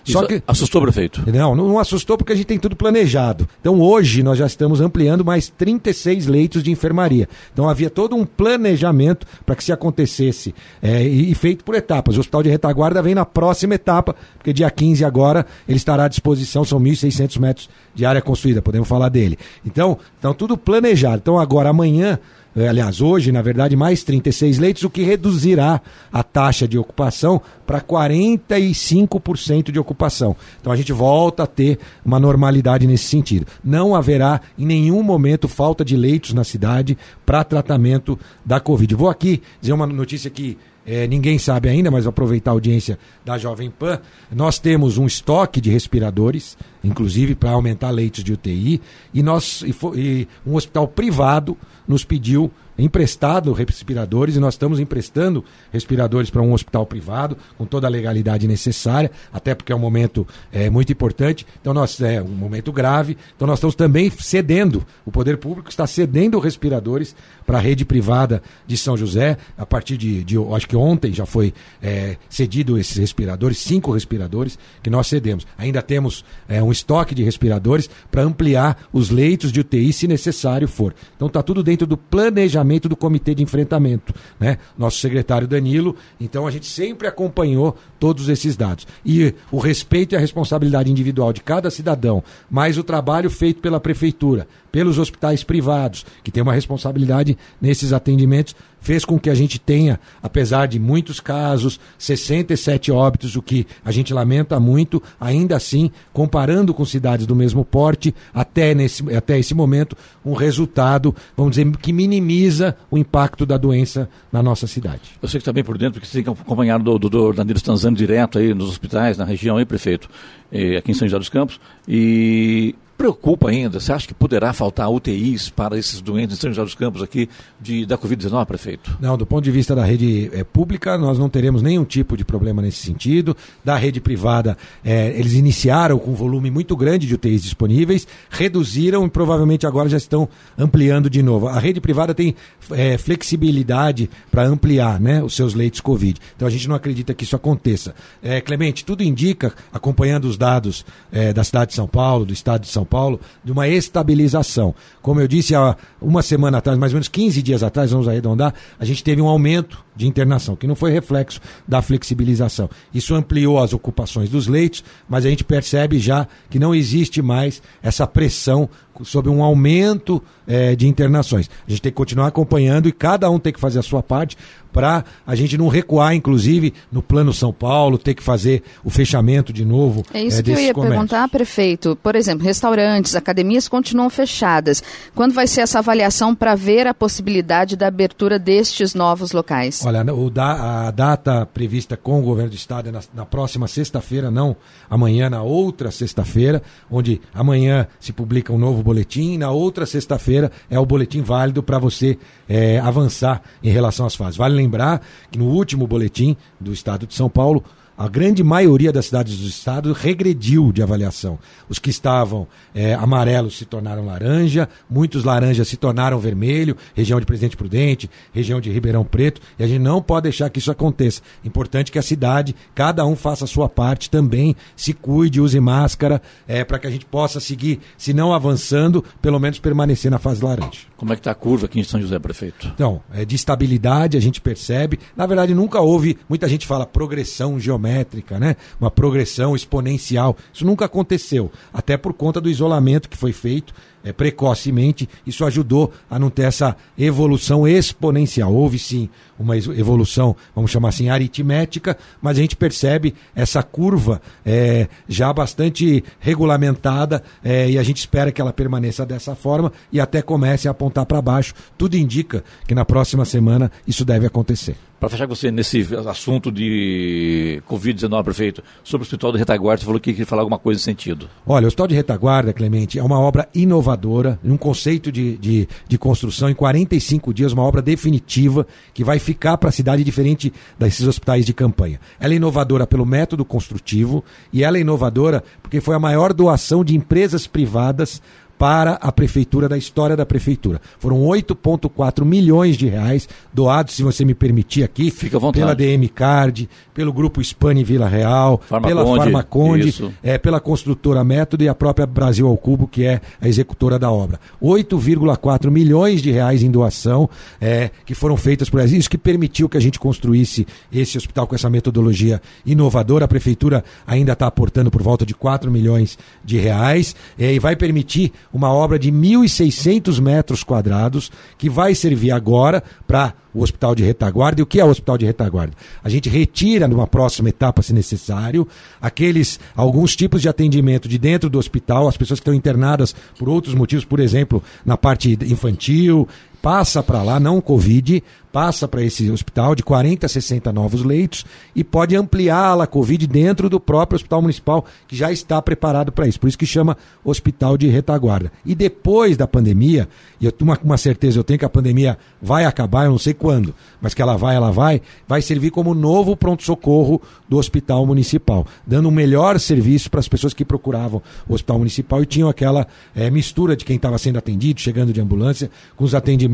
Isso 0.03 0.13
Só 0.19 0.25
que 0.25 0.41
assustou, 0.47 0.81
prefeito? 0.81 1.23
Não, 1.31 1.55
não, 1.55 1.79
assustou 1.79 2.17
porque 2.17 2.33
a 2.33 2.35
gente 2.35 2.45
tem 2.45 2.59
tudo 2.59 2.75
planejado. 2.75 3.47
Então 3.61 3.79
hoje 3.81 4.23
nós 4.23 4.37
já 4.37 4.45
estamos 4.45 4.81
ampliando 4.81 5.23
mais 5.23 5.49
36 5.49 6.27
leitos 6.27 6.63
de 6.63 6.71
enfermaria. 6.71 7.27
Então 7.53 7.69
havia 7.69 7.89
todo 7.89 8.15
um 8.15 8.25
planejamento 8.25 9.25
para 9.45 9.55
que 9.55 9.63
se 9.63 9.71
acontecesse 9.71 10.53
é, 10.81 11.03
e, 11.03 11.31
e 11.31 11.35
feito 11.35 11.63
por 11.63 11.75
etapas. 11.75 12.17
O 12.17 12.19
Hospital 12.19 12.43
de 12.43 12.49
Retaguarda 12.49 13.01
vem 13.01 13.15
na 13.15 13.25
próxima 13.25 13.75
etapa, 13.75 14.15
porque 14.37 14.53
dia 14.53 14.69
15 14.69 15.05
agora 15.05 15.45
ele 15.67 15.77
estará 15.77 16.05
à 16.05 16.07
disposição, 16.07 16.63
são 16.63 16.79
1.600 16.79 17.39
metros 17.39 17.69
de 17.93 18.05
área 18.05 18.21
construída, 18.21 18.61
podemos 18.61 18.87
falar 18.87 19.09
dele. 19.09 19.37
Então, 19.65 19.97
então 20.17 20.33
tudo 20.33 20.57
planejado. 20.57 21.17
Então 21.17 21.39
agora 21.39 21.69
amanhã 21.69 22.19
aliás, 22.67 23.01
hoje, 23.01 23.31
na 23.31 23.41
verdade, 23.41 23.75
mais 23.75 24.03
36 24.03 24.57
leitos, 24.57 24.83
o 24.83 24.89
que 24.89 25.03
reduzirá 25.03 25.81
a 26.11 26.23
taxa 26.23 26.67
de 26.67 26.77
ocupação 26.77 27.41
para 27.65 27.79
45% 27.81 29.71
de 29.71 29.79
ocupação. 29.79 30.35
Então 30.59 30.73
a 30.73 30.75
gente 30.75 30.91
volta 30.91 31.43
a 31.43 31.47
ter 31.47 31.79
uma 32.03 32.19
normalidade 32.19 32.87
nesse 32.87 33.05
sentido. 33.05 33.45
Não 33.63 33.95
haverá 33.95 34.41
em 34.57 34.65
nenhum 34.65 35.03
momento 35.03 35.47
falta 35.47 35.85
de 35.85 35.95
leitos 35.95 36.33
na 36.33 36.43
cidade 36.43 36.97
para 37.25 37.43
tratamento 37.43 38.19
da 38.43 38.59
Covid. 38.59 38.95
Vou 38.95 39.09
aqui 39.09 39.41
dizer 39.61 39.73
uma 39.73 39.85
notícia 39.85 40.29
que 40.29 40.57
é, 40.85 41.05
ninguém 41.05 41.37
sabe 41.37 41.69
ainda, 41.69 41.91
mas 41.91 42.05
vou 42.05 42.09
aproveitar 42.09 42.49
a 42.49 42.53
audiência 42.55 42.97
da 43.23 43.37
Jovem 43.37 43.69
Pan. 43.69 43.99
Nós 44.31 44.57
temos 44.57 44.97
um 44.97 45.05
estoque 45.05 45.61
de 45.61 45.69
respiradores, 45.69 46.57
inclusive 46.83 47.35
para 47.35 47.51
aumentar 47.51 47.89
leitos 47.89 48.23
de 48.23 48.33
UTI, 48.33 48.81
e, 49.13 49.21
nós, 49.23 49.61
e, 49.61 49.75
e 49.95 50.27
um 50.45 50.55
hospital 50.55 50.87
privado 50.87 51.57
nos 51.87 52.03
pediu 52.03 52.51
emprestado 52.79 53.51
respiradores 53.51 54.35
e 54.35 54.39
nós 54.39 54.53
estamos 54.53 54.79
emprestando 54.79 55.43
respiradores 55.71 56.29
para 56.29 56.41
um 56.41 56.53
hospital 56.53 56.85
privado 56.85 57.37
com 57.57 57.65
toda 57.65 57.87
a 57.87 57.89
legalidade 57.89 58.47
necessária, 58.47 59.11
até 59.33 59.53
porque 59.53 59.71
é 59.71 59.75
um 59.75 59.79
momento 59.79 60.25
é, 60.51 60.69
muito 60.69 60.91
importante. 60.91 61.45
Então 61.59 61.73
nós 61.73 61.99
é 62.01 62.21
um 62.21 62.27
momento 62.27 62.71
grave. 62.71 63.17
Então 63.35 63.47
nós 63.47 63.59
estamos 63.59 63.75
também 63.75 64.09
cedendo. 64.09 64.85
O 65.05 65.11
poder 65.11 65.37
público 65.37 65.69
está 65.69 65.85
cedendo 65.85 66.39
respiradores 66.39 67.15
para 67.45 67.57
a 67.57 67.61
rede 67.61 67.83
privada 67.83 68.41
de 68.65 68.77
São 68.77 68.95
José. 68.95 69.37
A 69.57 69.65
partir 69.65 69.97
de, 69.97 70.23
de 70.23 70.37
acho 70.53 70.67
que 70.67 70.75
ontem 70.75 71.13
já 71.13 71.25
foi 71.25 71.53
é, 71.81 72.17
cedido 72.29 72.77
esses 72.77 72.97
respiradores, 72.97 73.57
cinco 73.57 73.91
respiradores 73.91 74.57
que 74.81 74.89
nós 74.89 75.07
cedemos. 75.07 75.45
Ainda 75.57 75.81
temos 75.81 76.23
é, 76.47 76.63
um 76.63 76.68
estoque 76.71 77.15
de 77.15 77.23
respiradores 77.23 77.89
para 78.11 78.23
ampliar 78.23 78.87
os 78.91 79.09
leitos 79.09 79.51
de 79.51 79.59
UTI 79.59 79.91
se 79.93 80.07
necessário 80.07 80.67
for. 80.67 80.93
Então 81.15 81.27
está 81.27 81.41
tudo 81.41 81.63
dentro 81.63 81.85
do 81.85 81.97
planejamento 81.97 82.49
planejamento 82.49 82.89
do 82.89 82.95
comitê 82.95 83.33
de 83.33 83.43
enfrentamento, 83.43 84.13
né? 84.39 84.57
Nosso 84.77 84.99
secretário 84.99 85.47
Danilo, 85.47 85.95
então 86.19 86.47
a 86.47 86.51
gente 86.51 86.65
sempre 86.65 87.07
acompanhou 87.07 87.75
todos 87.99 88.29
esses 88.29 88.55
dados. 88.55 88.87
E 89.05 89.33
o 89.51 89.57
respeito 89.57 90.13
e 90.13 90.15
a 90.15 90.19
responsabilidade 90.19 90.91
individual 90.91 91.33
de 91.33 91.41
cada 91.41 91.69
cidadão, 91.69 92.23
mais 92.49 92.77
o 92.77 92.83
trabalho 92.83 93.29
feito 93.29 93.61
pela 93.61 93.79
prefeitura, 93.79 94.47
pelos 94.71 94.97
hospitais 94.97 95.43
privados, 95.43 96.05
que 96.23 96.31
tem 96.31 96.43
uma 96.43 96.53
responsabilidade 96.53 97.37
nesses 97.61 97.91
atendimentos, 97.91 98.55
fez 98.79 99.03
com 99.03 99.19
que 99.19 99.29
a 99.29 99.35
gente 99.35 99.59
tenha, 99.59 99.99
apesar 100.21 100.67
de 100.67 100.79
muitos 100.79 101.19
casos, 101.19 101.79
67 101.97 102.91
óbitos, 102.91 103.35
o 103.35 103.41
que 103.41 103.67
a 103.83 103.91
gente 103.91 104.13
lamenta 104.13 104.59
muito, 104.59 105.01
ainda 105.19 105.55
assim, 105.55 105.91
comparando 106.13 106.58
com 106.73 106.85
cidades 106.85 107.25
do 107.25 107.35
mesmo 107.35 107.63
porte, 107.63 108.13
até, 108.33 108.73
nesse, 108.73 109.03
até 109.13 109.37
esse 109.37 109.53
momento, 109.53 109.95
um 110.25 110.33
resultado, 110.33 111.15
vamos 111.35 111.55
dizer, 111.55 111.69
que 111.77 111.91
minimiza 111.93 112.75
o 112.89 112.97
impacto 112.97 113.45
da 113.45 113.57
doença 113.57 114.09
na 114.31 114.43
nossa 114.43 114.67
cidade. 114.67 115.01
Eu 115.21 115.27
sei 115.27 115.39
que 115.39 115.43
está 115.43 115.53
bem 115.53 115.63
por 115.63 115.77
dentro, 115.77 115.93
porque 115.99 116.07
você 116.07 116.21
tem 116.21 116.33
que 116.33 116.41
acompanhar 116.41 116.79
o 116.79 116.99
doutor 116.99 117.35
Danilo 117.35 117.57
Stanzani 117.57 117.95
direto 117.95 118.39
aí 118.39 118.53
nos 118.53 118.69
hospitais, 118.69 119.17
na 119.17 119.25
região 119.25 119.57
aí, 119.57 119.65
prefeito, 119.65 120.09
eh, 120.51 120.77
aqui 120.77 120.91
em 120.91 120.93
São 120.93 121.07
José 121.07 121.19
dos 121.19 121.29
Campos, 121.29 121.59
e 121.87 122.75
preocupa 122.99 123.49
ainda? 123.49 123.79
Você 123.79 123.93
acha 123.93 124.05
que 124.05 124.13
poderá 124.13 124.51
faltar 124.51 124.91
UTIs 124.91 125.49
para 125.49 125.77
esses 125.77 126.01
doentes 126.01 126.35
em 126.35 126.41
São 126.41 126.49
José 126.49 126.65
dos 126.65 126.75
Campos 126.75 127.01
aqui 127.01 127.29
de, 127.57 127.85
da 127.85 127.97
Covid-19, 127.97 128.45
prefeito? 128.45 128.97
Não, 128.99 129.17
do 129.17 129.25
ponto 129.25 129.41
de 129.41 129.51
vista 129.51 129.73
da 129.73 129.85
rede 129.85 130.29
é, 130.33 130.43
pública, 130.43 130.97
nós 130.97 131.17
não 131.17 131.29
teremos 131.29 131.61
nenhum 131.61 131.85
tipo 131.85 132.17
de 132.17 132.25
problema 132.25 132.61
nesse 132.61 132.79
sentido. 132.79 133.37
Da 133.63 133.77
rede 133.77 134.01
privada, 134.01 134.57
é, 134.83 135.17
eles 135.17 135.31
iniciaram 135.31 135.97
com 135.97 136.11
um 136.11 136.13
volume 136.13 136.51
muito 136.51 136.75
grande 136.75 137.07
de 137.07 137.15
UTIs 137.15 137.41
disponíveis, 137.41 138.05
reduziram 138.29 139.05
e 139.05 139.09
provavelmente 139.09 139.65
agora 139.65 139.87
já 139.87 139.97
estão 139.97 140.27
ampliando 140.57 141.09
de 141.09 141.23
novo. 141.23 141.47
A 141.47 141.57
rede 141.57 141.79
privada 141.79 142.13
tem 142.13 142.35
é, 142.71 142.97
flexibilidade 142.97 144.09
para 144.29 144.43
ampliar 144.45 144.99
né, 144.99 145.23
os 145.23 145.37
seus 145.37 145.53
leitos 145.53 145.79
Covid. 145.79 146.19
Então 146.35 146.45
a 146.45 146.51
gente 146.51 146.67
não 146.67 146.75
acredita 146.75 147.13
que 147.13 147.23
isso 147.23 147.35
aconteça. 147.35 147.95
Clemente, 148.43 148.83
tudo 148.83 149.03
indica, 149.03 149.53
acompanhando 149.71 150.25
os 150.25 150.37
dados 150.37 150.85
da 151.33 151.43
cidade 151.43 151.69
de 151.69 151.75
São 151.75 151.87
Paulo, 151.87 152.25
do 152.25 152.33
estado 152.33 152.61
de 152.61 152.67
São 152.67 152.85
Paulo 152.89 153.19
de 153.43 153.51
uma 153.51 153.67
estabilização. 153.67 154.73
Como 155.01 155.21
eu 155.21 155.27
disse 155.27 155.53
há 155.53 155.77
uma 156.01 156.21
semana 156.21 156.57
atrás, 156.57 156.77
mais 156.77 156.91
ou 156.91 156.95
menos 156.95 157.07
15 157.07 157.41
dias 157.41 157.63
atrás, 157.63 157.91
vamos 157.91 158.07
arredondar, 158.07 158.53
a 158.79 158.85
gente 158.85 159.03
teve 159.03 159.21
um 159.21 159.27
aumento 159.27 159.83
de 159.95 160.07
internação, 160.07 160.55
que 160.55 160.65
não 160.65 160.75
foi 160.75 160.91
reflexo 160.91 161.41
da 161.67 161.81
flexibilização. 161.81 162.69
Isso 162.93 163.13
ampliou 163.13 163.59
as 163.59 163.73
ocupações 163.73 164.29
dos 164.29 164.47
leitos, 164.47 164.83
mas 165.09 165.25
a 165.25 165.29
gente 165.29 165.43
percebe 165.43 165.99
já 165.99 166.25
que 166.49 166.57
não 166.57 166.73
existe 166.73 167.21
mais 167.21 167.61
essa 167.83 168.07
pressão 168.07 168.69
sobre 169.03 169.29
um 169.29 169.43
aumento 169.43 170.21
é, 170.47 170.75
de 170.75 170.87
internações. 170.87 171.49
A 171.67 171.69
gente 171.69 171.81
tem 171.81 171.91
que 171.91 171.95
continuar 171.95 172.27
acompanhando 172.27 172.87
e 172.87 172.91
cada 172.91 173.29
um 173.29 173.39
tem 173.39 173.53
que 173.53 173.59
fazer 173.59 173.79
a 173.79 173.83
sua 173.83 174.01
parte 174.01 174.37
para 174.71 175.03
a 175.25 175.35
gente 175.35 175.57
não 175.57 175.67
recuar, 175.67 176.13
inclusive, 176.13 176.73
no 176.91 177.01
plano 177.01 177.33
São 177.33 177.51
Paulo, 177.51 177.97
ter 177.97 178.13
que 178.13 178.23
fazer 178.23 178.63
o 178.83 178.89
fechamento 178.89 179.51
de 179.51 179.65
novo. 179.65 180.03
É 180.13 180.21
isso 180.21 180.39
é, 180.39 180.43
que 180.43 180.51
eu 180.51 180.59
ia 180.59 180.73
comércios. 180.73 180.97
perguntar, 180.97 181.27
prefeito. 181.29 181.97
Por 182.01 182.15
exemplo, 182.15 182.45
restaurantes, 182.45 183.15
academias 183.15 183.67
continuam 183.67 184.09
fechadas. 184.09 184.83
Quando 185.15 185.33
vai 185.33 185.47
ser 185.47 185.61
essa 185.61 185.79
avaliação 185.79 186.35
para 186.35 186.55
ver 186.55 186.87
a 186.87 186.93
possibilidade 186.93 187.75
da 187.75 187.87
abertura 187.87 188.37
destes 188.37 188.93
novos 188.93 189.31
locais? 189.31 189.83
Olha, 189.85 190.01
o 190.13 190.29
da, 190.29 190.87
a 190.87 190.91
data 190.91 191.45
prevista 191.45 191.97
com 191.97 192.19
o 192.19 192.23
governo 192.23 192.51
do 192.51 192.55
estado 192.55 192.89
é 192.89 192.91
na, 192.91 193.01
na 193.13 193.25
próxima 193.25 193.67
sexta-feira, 193.67 194.29
não 194.29 194.55
amanhã, 194.89 195.29
na 195.29 195.41
outra 195.41 195.91
sexta-feira, 195.91 196.61
onde 196.89 197.21
amanhã 197.33 197.87
se 197.99 198.11
publica 198.11 198.51
um 198.51 198.57
novo 198.57 198.81
boletim, 198.83 199.37
na 199.37 199.51
outra 199.51 199.85
sexta-feira 199.85 200.51
é 200.69 200.79
o 200.79 200.85
boletim 200.85 201.21
válido 201.21 201.61
para 201.63 201.79
você 201.79 202.17
é, 202.47 202.79
avançar 202.79 203.41
em 203.63 203.69
relação 203.69 204.05
às 204.05 204.15
fases. 204.15 204.37
Vale 204.37 204.58
lembrar 204.61 205.01
que 205.31 205.39
no 205.39 205.45
último 205.45 205.87
boletim 205.87 206.35
do 206.59 206.71
Estado 206.71 207.07
de 207.07 207.13
São 207.13 207.29
Paulo, 207.29 207.63
a 207.99 208.07
grande 208.07 208.41
maioria 208.45 208.93
das 208.93 209.07
cidades 209.07 209.39
do 209.39 209.45
estado 209.45 209.91
regrediu 209.91 210.71
de 210.71 210.81
avaliação. 210.81 211.37
Os 211.67 211.79
que 211.79 211.89
estavam 211.89 212.47
é, 212.73 212.93
amarelos 212.93 213.57
se 213.57 213.65
tornaram 213.65 214.05
laranja, 214.05 214.69
muitos 214.89 215.25
laranjas 215.25 215.67
se 215.67 215.75
tornaram 215.75 216.17
vermelho, 216.17 216.77
região 216.95 217.19
de 217.19 217.25
Presidente 217.25 217.57
Prudente, 217.57 218.09
região 218.33 218.61
de 218.61 218.71
Ribeirão 218.71 219.03
Preto, 219.03 219.41
e 219.59 219.63
a 219.65 219.67
gente 219.67 219.81
não 219.81 220.01
pode 220.01 220.23
deixar 220.23 220.49
que 220.49 220.59
isso 220.59 220.71
aconteça. 220.71 221.21
Importante 221.43 221.91
que 221.91 221.99
a 221.99 222.01
cidade, 222.01 222.55
cada 222.73 223.05
um 223.05 223.17
faça 223.17 223.43
a 223.43 223.47
sua 223.49 223.67
parte 223.67 224.09
também, 224.09 224.55
se 224.77 224.93
cuide, 224.93 225.41
use 225.41 225.59
máscara, 225.59 226.21
é, 226.47 226.63
para 226.63 226.79
que 226.79 226.87
a 226.87 226.91
gente 226.91 227.05
possa 227.05 227.41
seguir, 227.41 227.81
se 227.97 228.13
não 228.13 228.33
avançando, 228.33 229.03
pelo 229.21 229.41
menos 229.41 229.59
permanecer 229.59 230.09
na 230.09 230.19
fase 230.19 230.41
laranja. 230.41 230.88
Como 230.99 231.13
é 231.13 231.15
que 231.15 231.21
está 231.21 231.31
a 231.31 231.35
curva 231.35 231.65
aqui 231.65 231.79
em 231.79 231.83
São 231.83 232.01
José, 232.01 232.19
prefeito? 232.19 232.67
Então, 232.75 233.01
é, 233.13 233.23
de 233.23 233.33
estabilidade 233.33 234.17
a 234.17 234.19
gente 234.19 234.41
percebe. 234.41 234.99
Na 235.15 235.25
verdade, 235.25 235.55
nunca 235.55 235.79
houve, 235.79 236.17
muita 236.27 236.45
gente 236.49 236.67
fala 236.67 236.85
progressão 236.85 237.57
geométrica 237.57 238.37
né? 238.37 238.57
uma 238.81 238.91
progressão 238.91 239.55
exponencial. 239.55 240.35
Isso 240.53 240.65
nunca 240.65 240.83
aconteceu, 240.83 241.49
até 241.73 241.95
por 241.95 242.13
conta 242.13 242.41
do 242.41 242.49
isolamento 242.49 243.07
que 243.07 243.15
foi 243.15 243.31
feito 243.31 243.73
é, 244.03 244.13
precocemente, 244.13 245.07
isso 245.25 245.45
ajudou 245.45 245.91
a 246.09 246.17
não 246.17 246.29
ter 246.29 246.43
essa 246.43 246.75
evolução 246.97 247.67
exponencial. 247.67 248.53
Houve 248.53 248.79
sim 248.79 249.09
uma 249.37 249.57
evolução, 249.57 250.35
vamos 250.55 250.71
chamar 250.71 250.89
assim, 250.89 251.09
aritmética, 251.09 251.97
mas 252.21 252.37
a 252.37 252.41
gente 252.41 252.55
percebe 252.55 253.15
essa 253.35 253.63
curva 253.63 254.21
é, 254.45 254.87
já 255.07 255.31
bastante 255.31 256.03
regulamentada 256.19 257.23
é, 257.43 257.69
e 257.69 257.77
a 257.77 257.83
gente 257.83 257.97
espera 257.97 258.31
que 258.31 258.41
ela 258.41 258.53
permaneça 258.53 259.05
dessa 259.05 259.35
forma 259.35 259.71
e 259.91 259.99
até 259.99 260.21
comece 260.21 260.67
a 260.67 260.71
apontar 260.71 261.05
para 261.05 261.21
baixo. 261.21 261.53
Tudo 261.77 261.95
indica 261.95 262.43
que 262.67 262.75
na 262.75 262.83
próxima 262.83 263.25
semana 263.25 263.71
isso 263.87 264.03
deve 264.03 264.25
acontecer. 264.25 264.75
Para 264.99 265.07
fechar 265.07 265.27
com 265.27 265.33
você 265.33 265.49
nesse 265.49 265.87
assunto 266.09 266.51
de 266.51 267.63
Covid-19, 267.69 268.21
prefeito, 268.21 268.61
sobre 268.83 269.03
o 269.03 269.05
Hospital 269.05 269.31
de 269.31 269.37
Retaguarda, 269.37 269.79
você 269.79 269.85
falou 269.85 269.99
que 269.99 270.11
queria 270.11 270.25
falar 270.25 270.41
alguma 270.41 270.59
coisa 270.59 270.77
nesse 270.77 270.85
sentido. 270.85 271.29
Olha, 271.47 271.63
o 271.63 271.67
Hospital 271.67 271.87
de 271.87 271.95
Retaguarda, 271.95 272.51
Clemente, 272.51 272.99
é 272.99 273.03
uma 273.03 273.17
obra 273.17 273.47
inovadora, 273.55 274.37
um 274.43 274.57
conceito 274.57 275.09
de, 275.09 275.37
de, 275.37 275.69
de 275.87 275.97
construção 275.97 276.49
em 276.49 276.53
45 276.53 277.33
dias, 277.33 277.53
uma 277.53 277.63
obra 277.63 277.81
definitiva 277.81 278.67
que 278.93 279.01
vai 279.01 279.19
ficar 279.19 279.57
para 279.57 279.69
a 279.69 279.71
cidade 279.71 280.03
diferente 280.03 280.51
desses 280.77 281.07
hospitais 281.07 281.45
de 281.45 281.53
campanha. 281.53 281.97
Ela 282.19 282.33
é 282.33 282.35
inovadora 282.35 282.85
pelo 282.85 283.05
método 283.05 283.45
construtivo 283.45 284.21
e 284.51 284.65
ela 284.65 284.77
é 284.77 284.81
inovadora 284.81 285.41
porque 285.63 285.79
foi 285.79 285.95
a 285.95 285.99
maior 285.99 286.33
doação 286.33 286.83
de 286.83 286.93
empresas 286.93 287.47
privadas 287.47 288.21
para 288.59 288.95
a 288.95 289.09
prefeitura, 289.09 289.69
da 289.69 289.77
história 289.77 290.17
da 290.17 290.25
prefeitura. 290.25 290.81
Foram 290.99 291.21
8,4 291.21 292.25
milhões 292.25 292.75
de 292.75 292.89
reais 292.89 293.27
doados, 293.53 293.95
se 293.95 294.03
você 294.03 294.25
me 294.25 294.35
permitir 294.35 294.83
aqui, 294.83 295.13
pela 295.53 295.73
DM 295.73 296.09
Card, 296.09 296.69
pelo 296.93 297.13
grupo 297.13 297.41
Spani 297.41 297.85
Vila 297.85 298.09
Real, 298.09 298.61
pela 298.83 299.05
Farmaconde, 299.15 300.13
é, 300.21 300.37
pela 300.37 300.59
construtora 300.59 301.23
Método 301.23 301.63
e 301.63 301.69
a 301.69 301.73
própria 301.73 302.05
Brasil 302.05 302.47
ao 302.47 302.57
Cubo, 302.57 302.85
que 302.85 303.05
é 303.05 303.21
a 303.41 303.47
executora 303.47 303.97
da 303.97 304.11
obra. 304.11 304.37
8,4 304.61 305.71
milhões 305.71 306.21
de 306.21 306.29
reais 306.29 306.61
em 306.61 306.69
doação 306.69 307.29
é, 307.61 307.89
que 308.05 308.13
foram 308.13 308.35
feitas 308.35 308.69
por 308.69 308.81
isso 308.81 309.09
que 309.09 309.17
permitiu 309.17 309.69
que 309.69 309.77
a 309.77 309.81
gente 309.81 309.97
construísse 309.97 310.67
esse 310.91 311.17
hospital 311.17 311.47
com 311.47 311.55
essa 311.55 311.69
metodologia 311.69 312.41
inovadora. 312.65 313.23
A 313.23 313.27
prefeitura 313.27 313.85
ainda 314.05 314.33
está 314.33 314.47
aportando 314.47 314.91
por 314.91 315.01
volta 315.01 315.25
de 315.25 315.33
4 315.33 315.71
milhões 315.71 316.17
de 316.43 316.57
reais 316.57 317.15
é, 317.37 317.53
e 317.53 317.59
vai 317.59 317.77
permitir 317.77 318.33
uma 318.53 318.71
obra 318.71 318.97
de 318.97 319.11
1.600 319.11 320.19
metros 320.19 320.63
quadrados 320.63 321.31
que 321.57 321.69
vai 321.69 321.93
servir 321.93 322.31
agora 322.31 322.83
para 323.07 323.33
o 323.53 323.61
hospital 323.61 323.95
de 323.95 324.03
retaguarda. 324.03 324.61
E 324.61 324.63
o 324.63 324.65
que 324.65 324.79
é 324.79 324.85
o 324.85 324.89
hospital 324.89 325.17
de 325.17 325.25
retaguarda? 325.25 325.73
A 326.03 326.09
gente 326.09 326.29
retira 326.29 326.87
numa 326.87 327.07
próxima 327.07 327.49
etapa, 327.49 327.81
se 327.81 327.93
necessário, 327.93 328.67
aqueles 329.01 329.59
alguns 329.75 330.15
tipos 330.15 330.41
de 330.41 330.49
atendimento 330.49 331.07
de 331.07 331.17
dentro 331.17 331.49
do 331.49 331.59
hospital, 331.59 332.07
as 332.07 332.17
pessoas 332.17 332.39
que 332.39 332.43
estão 332.43 332.53
internadas 332.53 333.15
por 333.37 333.49
outros 333.49 333.73
motivos, 333.73 334.05
por 334.05 334.19
exemplo, 334.19 334.63
na 334.85 334.97
parte 334.97 335.37
infantil, 335.43 336.27
passa 336.61 337.01
para 337.01 337.23
lá, 337.23 337.39
não 337.39 337.61
Covid, 337.61 338.23
passa 338.51 338.87
para 338.87 339.03
esse 339.03 339.29
hospital 339.29 339.75
de 339.75 339.83
40 339.83 340.25
a 340.25 340.29
60 340.29 340.73
novos 340.73 341.03
leitos 341.03 341.45
e 341.75 341.83
pode 341.83 342.15
ampliar 342.15 342.79
a 342.79 342.87
Covid 342.87 343.27
dentro 343.27 343.69
do 343.69 343.79
próprio 343.79 344.15
hospital 344.15 344.41
municipal, 344.41 344.85
que 345.07 345.15
já 345.15 345.31
está 345.31 345.61
preparado 345.61 346.11
para 346.11 346.27
isso. 346.27 346.39
Por 346.39 346.47
isso 346.47 346.57
que 346.57 346.65
chama 346.65 346.97
hospital 347.23 347.77
de 347.77 347.87
retaguarda. 347.87 348.51
E 348.65 348.73
depois 348.73 349.37
da 349.37 349.47
pandemia, 349.47 350.09
e 350.41 350.45
eu 350.45 350.51
tenho 350.51 350.71
uma, 350.71 350.79
uma 350.83 350.97
certeza, 350.97 351.39
eu 351.39 351.43
tenho 351.43 351.59
que 351.59 351.65
a 351.65 351.69
pandemia 351.69 352.17
vai 352.41 352.65
acabar, 352.65 353.05
eu 353.05 353.11
não 353.11 353.19
sei 353.19 353.33
quando, 353.33 353.73
mas 354.01 354.13
que 354.13 354.21
ela 354.21 354.35
vai, 354.35 354.55
ela 354.55 354.71
vai, 354.71 355.01
vai 355.27 355.41
servir 355.41 355.69
como 355.69 355.93
novo 355.93 356.35
pronto-socorro 356.35 357.21
do 357.47 357.57
hospital 357.57 358.05
municipal, 358.05 358.65
dando 358.85 359.09
um 359.09 359.11
melhor 359.11 359.59
serviço 359.59 360.09
para 360.09 360.19
as 360.19 360.27
pessoas 360.27 360.53
que 360.53 360.65
procuravam 360.65 361.21
o 361.47 361.53
hospital 361.53 361.77
municipal 361.77 362.23
e 362.23 362.25
tinham 362.25 362.49
aquela 362.49 362.87
é, 363.15 363.29
mistura 363.29 363.75
de 363.75 363.85
quem 363.85 363.95
estava 363.95 364.17
sendo 364.17 364.39
atendido, 364.39 364.81
chegando 364.81 365.13
de 365.13 365.21
ambulância, 365.21 365.69
com 365.95 366.03
os 366.03 366.15
atendimentos 366.15 366.48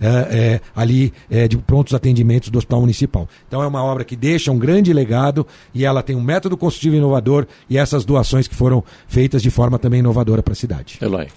é, 0.00 0.06
é, 0.08 0.60
ali 0.74 1.12
é, 1.30 1.46
de 1.46 1.56
prontos 1.58 1.94
atendimentos 1.94 2.48
do 2.48 2.58
Hospital 2.58 2.80
Municipal. 2.80 3.28
Então 3.46 3.62
é 3.62 3.66
uma 3.66 3.82
obra 3.82 4.04
que 4.04 4.16
deixa 4.16 4.50
um 4.50 4.58
grande 4.58 4.92
legado 4.92 5.46
e 5.74 5.84
ela 5.84 6.02
tem 6.02 6.16
um 6.16 6.22
método 6.22 6.56
construtivo 6.56 6.96
inovador 6.96 7.46
e 7.68 7.78
essas 7.78 8.04
doações 8.04 8.48
que 8.48 8.54
foram 8.54 8.82
feitas 9.06 9.42
de 9.42 9.50
forma 9.50 9.78
também 9.78 10.00
inovadora 10.00 10.42
para 10.42 10.52
a 10.52 10.56
cidade. 10.56 10.98
Eloy. 11.00 11.28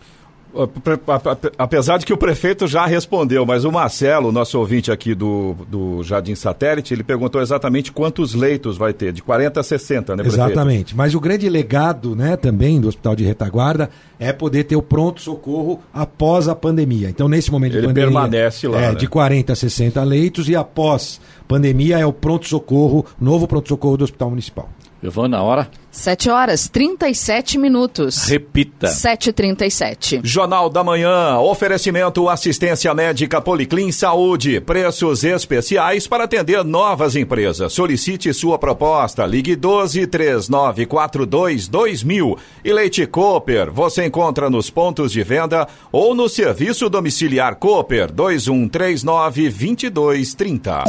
Apesar 1.58 1.98
de 1.98 2.06
que 2.06 2.14
o 2.14 2.18
prefeito 2.18 2.68
já 2.68 2.86
respondeu, 2.86 3.46
mas 3.46 3.66
o 3.66 3.72
Marcelo, 3.72 4.32
nosso 4.32 4.58
ouvinte 4.58 4.92
aqui 4.92 5.14
do, 5.14 5.56
do 5.68 6.02
Jardim 6.04 6.34
Satélite, 6.34 6.94
ele 6.94 7.04
perguntou 7.04 7.40
exatamente 7.42 7.92
quantos 7.92 8.34
leitos 8.34 8.76
vai 8.76 8.92
ter, 8.92 9.14
de 9.14 9.22
40 9.22 9.60
a 9.60 9.64
60, 9.64 10.16
né, 10.16 10.24
prefeito? 10.24 10.44
Exatamente. 10.44 10.96
Mas 10.96 11.14
o 11.14 11.20
grande 11.20 11.48
legado, 11.48 12.16
né, 12.16 12.36
também 12.36 12.82
do 12.82 12.88
Hospital 12.88 13.16
de 13.16 13.24
Retaguarda 13.24 13.90
é 14.20 14.34
poder 14.34 14.64
ter 14.64 14.76
o 14.76 14.82
pronto-socorro 14.82 15.82
após 15.94 16.48
a 16.48 16.56
pandemia. 16.56 17.10
Então, 17.10 17.28
nesse 17.28 17.52
momento 17.52 17.74
ele 17.74 17.82
de 17.82 17.88
pandemia. 17.88 18.12
permanece 18.12 18.68
lá. 18.68 18.82
É, 18.82 18.90
né? 18.90 18.96
de 18.96 19.08
40 19.08 19.54
a 19.54 19.56
60 19.56 20.04
leitos 20.04 20.50
e 20.50 20.56
após 20.56 21.22
pandemia 21.48 22.00
é 22.00 22.06
o 22.06 22.12
pronto-socorro, 22.12 23.06
novo 23.20 23.48
pronto-socorro 23.48 23.98
do 23.98 24.04
Hospital 24.04 24.32
Municipal. 24.32 24.70
Giovana, 25.02 25.38
a 25.38 25.44
hora? 25.44 25.70
7 25.92 26.30
horas 26.30 26.68
37 26.68 27.58
minutos. 27.58 28.26
Repita. 28.26 28.88
7h37. 28.88 30.22
Jornal 30.24 30.70
da 30.70 30.84
Manhã. 30.84 31.40
Oferecimento 31.40 32.30
assistência 32.30 32.94
médica 32.94 33.42
Policlin 33.42 33.92
Saúde. 33.92 34.62
Preços 34.62 35.24
especiais 35.24 36.06
para 36.06 36.26
atender 36.26 36.64
novas 36.64 37.16
empresas. 37.16 37.74
Solicite 37.74 38.34
sua 38.34 38.60
proposta. 38.60 39.26
Ligue 39.26 39.56
12 39.56 40.06
3942 40.08 41.68
2000. 41.68 42.38
E 42.64 42.74
Leite 42.74 43.06
Cooper. 43.08 43.72
Você 43.72 44.06
encontra 44.06 44.50
nos 44.50 44.70
pontos 44.70 45.12
de 45.12 45.24
venda 45.24 45.68
ou 45.92 46.14
no 46.14 46.30
serviço 46.30 46.90
domiciliar 46.90 47.56
Cooper 47.56 48.12
2139 48.12 49.50
2230. 49.50 50.84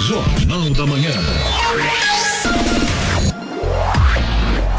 Jornal 0.00 0.70
da 0.70 0.86
Manhã. 0.86 1.12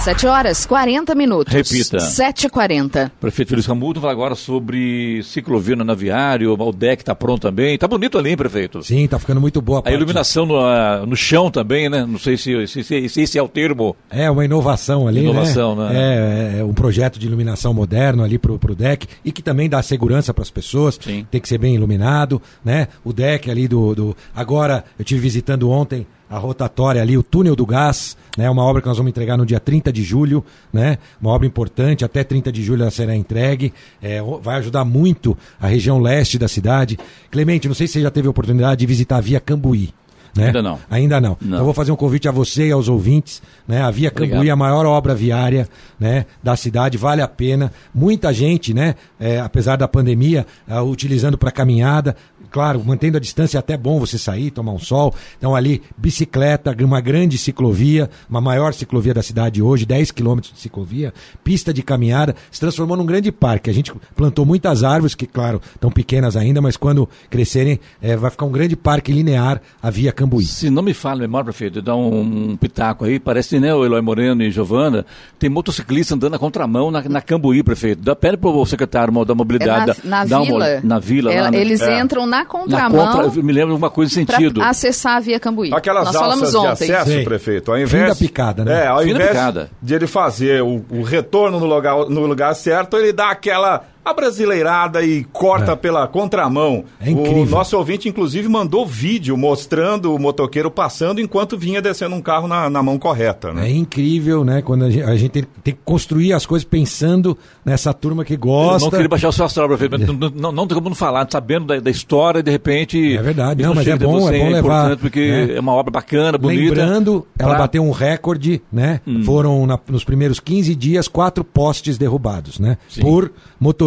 7 0.09 0.25
horas 0.25 0.65
40 0.65 1.13
minutos. 1.13 1.53
Repita. 1.53 1.97
7h40. 1.97 3.11
Prefeito 3.19 3.53
Luiz 3.53 3.67
Ramudo 3.67 4.01
fala 4.01 4.11
agora 4.11 4.33
sobre 4.33 5.21
ciclovia 5.21 5.75
no 5.75 5.83
naviário, 5.83 6.51
o 6.51 6.71
deck 6.71 7.03
está 7.03 7.13
pronto 7.13 7.43
também. 7.43 7.77
Tá 7.77 7.87
bonito 7.87 8.17
ali, 8.17 8.31
hein, 8.31 8.37
prefeito? 8.37 8.81
Sim, 8.81 9.07
tá 9.07 9.19
ficando 9.19 9.39
muito 9.39 9.61
boa. 9.61 9.83
A, 9.85 9.89
a 9.89 9.93
iluminação 9.93 10.47
no, 10.47 10.55
uh, 10.55 11.05
no, 11.05 11.15
chão 11.15 11.51
também, 11.51 11.89
né? 11.89 12.07
Não 12.07 12.17
sei 12.17 12.37
se, 12.37 12.65
se, 12.65 12.83
se, 12.83 13.07
se, 13.07 13.21
esse 13.21 13.37
é 13.37 13.43
o 13.43 13.47
termo. 13.47 13.95
É, 14.09 14.31
uma 14.31 14.43
inovação 14.43 15.07
ali, 15.07 15.21
inovação, 15.21 15.75
né? 15.75 15.89
né? 15.89 16.55
É, 16.55 16.59
é, 16.61 16.63
um 16.63 16.73
projeto 16.73 17.19
de 17.19 17.27
iluminação 17.27 17.71
moderno 17.71 18.23
ali 18.23 18.39
pro, 18.39 18.57
pro 18.57 18.73
deck 18.73 19.05
e 19.23 19.31
que 19.31 19.43
também 19.43 19.69
dá 19.69 19.79
segurança 19.83 20.33
para 20.33 20.41
as 20.41 20.49
pessoas. 20.49 20.97
Sim. 20.99 21.27
Tem 21.29 21.39
que 21.39 21.47
ser 21.47 21.59
bem 21.59 21.75
iluminado, 21.75 22.41
né? 22.65 22.87
O 23.03 23.13
deck 23.13 23.51
ali 23.51 23.67
do... 23.67 23.93
do... 23.93 24.17
Agora, 24.35 24.83
eu 24.97 25.05
tive 25.05 25.21
visitando 25.21 25.69
ontem 25.69 26.07
a 26.29 26.37
rotatória 26.37 27.01
ali, 27.01 27.17
o 27.17 27.23
túnel 27.23 27.55
do 27.55 27.65
gás, 27.65 28.15
né? 28.37 28.49
Uma 28.49 28.63
obra 28.63 28.81
que 28.81 28.87
nós 28.87 28.97
vamos 28.97 29.09
entregar 29.09 29.37
no 29.37 29.45
dia 29.45 29.59
30 29.59 29.91
de 29.91 30.03
julho, 30.03 30.45
né? 30.71 30.97
Uma 31.19 31.31
obra 31.31 31.47
importante, 31.47 32.05
até 32.05 32.23
30 32.23 32.51
de 32.51 32.61
julho 32.63 32.83
ela 32.83 32.91
será 32.91 33.15
entregue. 33.15 33.73
É, 34.01 34.21
vai 34.41 34.57
ajudar 34.57 34.85
muito 34.85 35.37
a 35.59 35.67
região 35.67 35.99
leste 35.99 36.37
da 36.37 36.47
cidade. 36.47 36.99
Clemente, 37.31 37.67
não 37.67 37.75
sei 37.75 37.87
se 37.87 37.93
você 37.93 38.01
já 38.01 38.11
teve 38.11 38.27
a 38.27 38.31
oportunidade 38.31 38.79
de 38.79 38.85
visitar 38.85 39.17
a 39.17 39.21
Via 39.21 39.39
Cambuí. 39.39 39.93
Né? 40.35 40.47
Ainda 40.47 40.61
não. 40.61 40.79
Ainda 40.89 41.21
não. 41.21 41.37
não. 41.41 41.53
Então 41.53 41.65
vou 41.65 41.73
fazer 41.73 41.91
um 41.91 41.95
convite 41.95 42.27
a 42.27 42.31
você 42.31 42.67
e 42.67 42.71
aos 42.71 42.87
ouvintes. 42.87 43.41
Né? 43.69 43.83
A 43.83 43.91
Via 43.91 44.09
Cambuí 44.09 44.49
é 44.49 44.51
a 44.51 44.55
maior 44.55 44.83
obra 44.87 45.13
viária 45.13 45.69
né, 45.99 46.25
da 46.41 46.55
cidade, 46.55 46.97
vale 46.97 47.21
a 47.21 47.27
pena. 47.27 47.71
Muita 47.93 48.33
gente, 48.33 48.73
né, 48.73 48.95
é, 49.19 49.39
apesar 49.39 49.75
da 49.75 49.87
pandemia, 49.87 50.47
uh, 50.67 50.81
utilizando 50.81 51.37
para 51.37 51.51
caminhada. 51.51 52.15
Claro, 52.49 52.83
mantendo 52.83 53.17
a 53.17 53.19
distância 53.19 53.57
é 53.57 53.59
até 53.59 53.77
bom 53.77 53.99
você 53.99 54.17
sair, 54.17 54.49
tomar 54.49 54.71
um 54.71 54.79
sol. 54.79 55.13
Então 55.37 55.55
ali, 55.55 55.83
bicicleta, 55.95 56.75
uma 56.83 56.99
grande 56.99 57.37
ciclovia, 57.37 58.09
uma 58.27 58.41
maior 58.41 58.73
ciclovia 58.73 59.13
da 59.13 59.21
cidade 59.21 59.61
hoje, 59.61 59.85
10 59.85 60.09
quilômetros 60.09 60.51
de 60.55 60.59
ciclovia, 60.59 61.13
pista 61.43 61.71
de 61.71 61.83
caminhada, 61.83 62.35
se 62.49 62.59
transformou 62.59 62.97
num 62.97 63.05
grande 63.05 63.31
parque. 63.31 63.69
A 63.69 63.73
gente 63.73 63.93
plantou 64.15 64.47
muitas 64.47 64.83
árvores, 64.83 65.13
que 65.13 65.27
claro, 65.27 65.61
estão 65.75 65.91
pequenas 65.91 66.35
ainda, 66.35 66.59
mas 66.59 66.75
quando 66.75 67.07
crescerem, 67.29 67.79
é, 68.01 68.17
vai 68.17 68.31
ficar 68.31 68.45
um 68.45 68.51
grande 68.51 68.75
parque 68.75 69.11
linear, 69.11 69.61
a 69.79 69.91
Via 69.91 70.11
Cambuí. 70.11 70.45
Se 70.45 70.71
não 70.71 70.81
me 70.81 70.95
fala, 70.95 71.19
memória, 71.19 71.43
prefeito, 71.43 71.83
dá 71.83 71.95
um, 71.95 72.51
um, 72.51 72.57
pitaco 72.57 73.05
aí, 73.05 73.19
parece, 73.19 73.58
né, 73.59 73.73
o 73.73 73.85
Eloy 73.85 74.01
Moreno 74.01 74.43
e 74.43 74.51
Giovana, 74.51 75.05
tem 75.37 75.49
motociclista 75.49 76.15
andando 76.15 76.31
na 76.31 76.39
contramão 76.39 76.91
na, 76.91 77.01
na 77.03 77.21
Cambuí, 77.21 77.63
prefeito. 77.63 78.01
Dá, 78.01 78.15
pede 78.15 78.37
para 78.37 78.49
o 78.49 78.65
secretário 78.65 79.25
da 79.25 79.35
mobilidade. 79.35 79.91
É 79.91 79.95
na, 80.07 80.25
na 80.25 80.39
vila. 80.41 80.65
Uma, 80.65 80.81
na 80.83 80.99
vila. 80.99 81.33
É, 81.33 81.41
lá, 81.41 81.51
né? 81.51 81.59
eles 81.59 81.81
é. 81.81 81.99
entram 81.99 82.25
na 82.25 82.45
contramão. 82.45 83.05
Na 83.05 83.11
contra, 83.13 83.39
eu 83.39 83.43
me 83.43 83.53
lembro 83.53 83.73
de 83.73 83.77
uma 83.77 83.89
coisa 83.89 84.11
em 84.11 84.25
sentido. 84.25 84.61
acessar 84.61 85.17
a 85.17 85.19
Via 85.19 85.39
Cambuí. 85.39 85.71
Aquelas 85.73 86.05
Nós 86.05 86.15
alças 86.15 86.51
falamos 86.51 86.55
ontem. 86.55 86.87
de 86.87 86.93
acesso, 86.93 87.11
Sim. 87.11 87.23
prefeito, 87.23 87.71
ao 87.71 87.77
invés... 87.77 88.03
Fim 88.03 88.09
da 88.09 88.15
picada, 88.15 88.65
né? 88.65 88.83
É, 88.83 88.87
ao 88.87 88.99
Fim 88.99 89.07
da 89.07 89.11
invés 89.15 89.29
picada. 89.29 89.69
de 89.81 89.93
ele 89.93 90.07
fazer 90.07 90.61
o, 90.61 90.83
o 90.89 91.03
retorno 91.03 91.59
no 91.59 91.65
lugar, 91.65 91.95
no 92.09 92.25
lugar 92.25 92.53
certo, 92.55 92.97
ele 92.97 93.13
dá 93.13 93.29
aquela 93.29 93.83
abrasileirada 94.03 95.03
e 95.03 95.23
corta 95.25 95.71
É. 95.73 95.75
pela 95.75 96.07
contramão. 96.07 96.83
É 96.99 97.09
incrível. 97.11 97.43
O 97.43 97.49
nosso 97.49 97.77
ouvinte, 97.77 98.07
inclusive, 98.09 98.47
mandou 98.47 98.85
vídeo 98.85 99.35
mostrando 99.37 100.13
o 100.13 100.19
motoqueiro 100.19 100.69
passando 100.69 101.19
enquanto 101.21 101.57
vinha 101.57 101.81
descendo 101.81 102.15
um 102.15 102.21
carro 102.21 102.47
na, 102.47 102.69
na 102.69 102.83
mão 102.83 102.97
correta, 102.97 103.53
né? 103.53 103.67
É 103.69 103.71
incrível, 103.71 104.43
né? 104.43 104.61
Quando 104.61 104.85
a 104.85 104.89
gente, 104.89 105.03
a 105.03 105.15
gente 105.15 105.31
tem, 105.31 105.43
tem 105.63 105.73
que 105.73 105.79
construir 105.83 106.33
as 106.33 106.45
coisas 106.45 106.63
pensando 106.63 107.37
nessa 107.63 107.93
turma 107.93 108.23
que 108.25 108.33
Eu 108.33 108.39
gosta. 108.39 108.85
não 108.85 108.91
queria 108.91 109.07
baixar 109.09 109.29
o 109.29 109.33
seu 109.33 109.45
astral, 109.45 109.67
prefeito, 109.67 109.97
mas 109.97 110.07
não, 110.07 110.29
não, 110.29 110.51
não 110.51 110.67
tem 110.67 110.75
como 110.75 110.89
não 110.89 110.95
falar, 110.95 111.27
sabendo 111.29 111.65
da, 111.67 111.79
da 111.79 111.89
história 111.91 112.39
e 112.39 112.43
de 112.43 112.51
repente. 112.51 113.15
É 113.17 113.21
verdade, 113.21 113.63
não, 113.63 113.73
mas 113.75 113.87
é 113.87 113.97
bom, 113.97 114.19
você, 114.21 114.35
é 114.35 114.39
bom 114.39 114.49
levar, 114.49 114.79
importante 114.79 114.99
porque 115.01 115.19
né? 115.29 115.55
é 115.55 115.59
uma 115.59 115.73
obra 115.73 115.91
bacana, 115.91 116.37
bonita. 116.37 116.61
Lembrando, 116.75 117.25
ela 117.37 117.49
Pra- 117.51 117.59
bateu 117.59 117.83
um 117.83 117.91
recorde, 117.91 118.61
né? 118.71 119.01
Hum. 119.07 119.23
Foram 119.23 119.65
na- 119.65 119.79
nos 119.87 120.03
primeiros 120.03 120.39
15 120.39 120.75
dias 120.75 121.07
quatro 121.07 121.43
postes 121.43 121.97
derrubados, 121.97 122.59
né? 122.59 122.77
Sim. 122.89 123.01
Por 123.01 123.31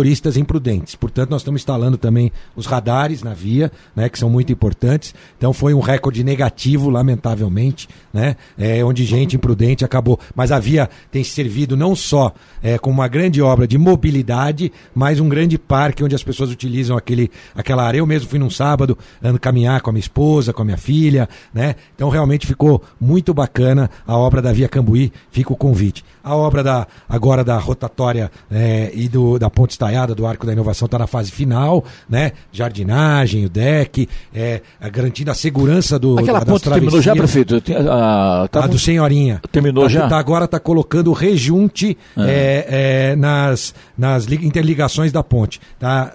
motoristas 0.03 0.36
imprudentes. 0.36 0.96
Portanto, 0.96 1.30
nós 1.30 1.42
estamos 1.42 1.61
instalando 1.61 1.96
também 1.96 2.32
os 2.57 2.66
radares 2.66 3.22
na 3.22 3.32
via, 3.32 3.70
né? 3.94 4.09
Que 4.09 4.18
são 4.18 4.28
muito 4.28 4.53
importantes. 4.53 5.14
Então, 5.38 5.53
foi 5.53 5.72
um 5.72 5.80
recorde 5.80 6.24
negativo, 6.24 6.90
lamentavelmente, 6.90 7.88
né? 8.12 8.34
É, 8.59 8.84
onde 8.84 9.05
gente 9.05 9.36
imprudente 9.36 9.84
acabou. 9.84 10.18
Mas 10.34 10.50
a 10.50 10.59
via 10.59 10.90
tem 11.12 11.22
servido 11.22 11.76
não 11.76 11.94
só 11.94 12.34
é, 12.61 12.78
como 12.78 12.94
uma 12.94 13.07
grande 13.07 13.40
obra 13.40 13.66
de 13.66 13.78
mobilidade, 13.78 14.72
mas 14.92 15.20
um 15.20 15.28
grande 15.28 15.57
parque 15.57 16.03
onde 16.03 16.16
as 16.16 16.24
pessoas 16.24 16.50
utilizam 16.50 16.96
aquele, 16.96 17.30
aquela 17.55 17.84
área. 17.84 17.98
Eu 17.98 18.07
mesmo 18.07 18.28
fui 18.28 18.40
num 18.40 18.50
sábado, 18.50 18.98
ando 19.22 19.38
caminhar 19.38 19.80
com 19.82 19.90
a 19.90 19.92
minha 19.92 20.00
esposa, 20.00 20.53
com 20.53 20.62
a 20.62 20.64
minha 20.64 20.78
filha, 20.78 21.28
né? 21.55 21.76
Então 21.94 22.09
realmente 22.09 22.44
ficou 22.44 22.82
muito 23.00 23.32
bacana 23.32 23.88
a 24.05 24.16
obra 24.16 24.42
da 24.42 24.53
Via 24.53 24.68
Cambuí, 24.68 25.12
fica 25.30 25.53
o 25.53 25.57
convite. 25.57 26.05
A 26.24 26.34
obra 26.36 26.62
da, 26.62 26.86
agora 27.08 27.42
da 27.44 27.56
rotatória 27.58 28.30
é, 28.50 28.90
e 28.94 29.08
do, 29.08 29.38
da 29.38 29.50
ponte 29.50 29.70
estaiada 29.72 30.14
do 30.14 30.26
Arco 30.26 30.46
da 30.46 30.52
Inovação 30.52 30.86
está 30.86 30.98
na 30.98 31.06
fase 31.06 31.30
final, 31.32 31.84
né? 32.08 32.32
Jardinagem, 32.52 33.44
o 33.46 33.48
deck, 33.48 34.08
é, 34.34 34.60
é, 34.80 34.90
garantindo 34.90 35.30
a 35.30 35.34
segurança 35.34 35.98
do 35.98 36.18
Aquela 36.18 36.40
das 36.40 36.48
ponte 36.48 36.68
terminou 36.70 37.02
já, 37.02 37.14
prefeito? 37.14 37.56
A, 37.90 38.48
tá- 38.50 38.64
A 38.64 38.66
do 38.66 38.78
Senhorinha. 38.78 39.40
Terminou 39.50 39.84
Tá- 39.84 39.88
já? 39.90 40.08
tá- 40.08 40.18
agora 40.18 40.44
está 40.44 40.58
colocando 40.60 41.08
o 41.10 41.12
rejunte 41.12 41.96
é, 42.16 42.66
é, 43.12 43.16
nas, 43.16 43.74
nas 43.96 44.24
li- 44.24 44.46
interligações 44.46 45.10
da 45.12 45.22
ponte. 45.22 45.60
Está 45.74 46.12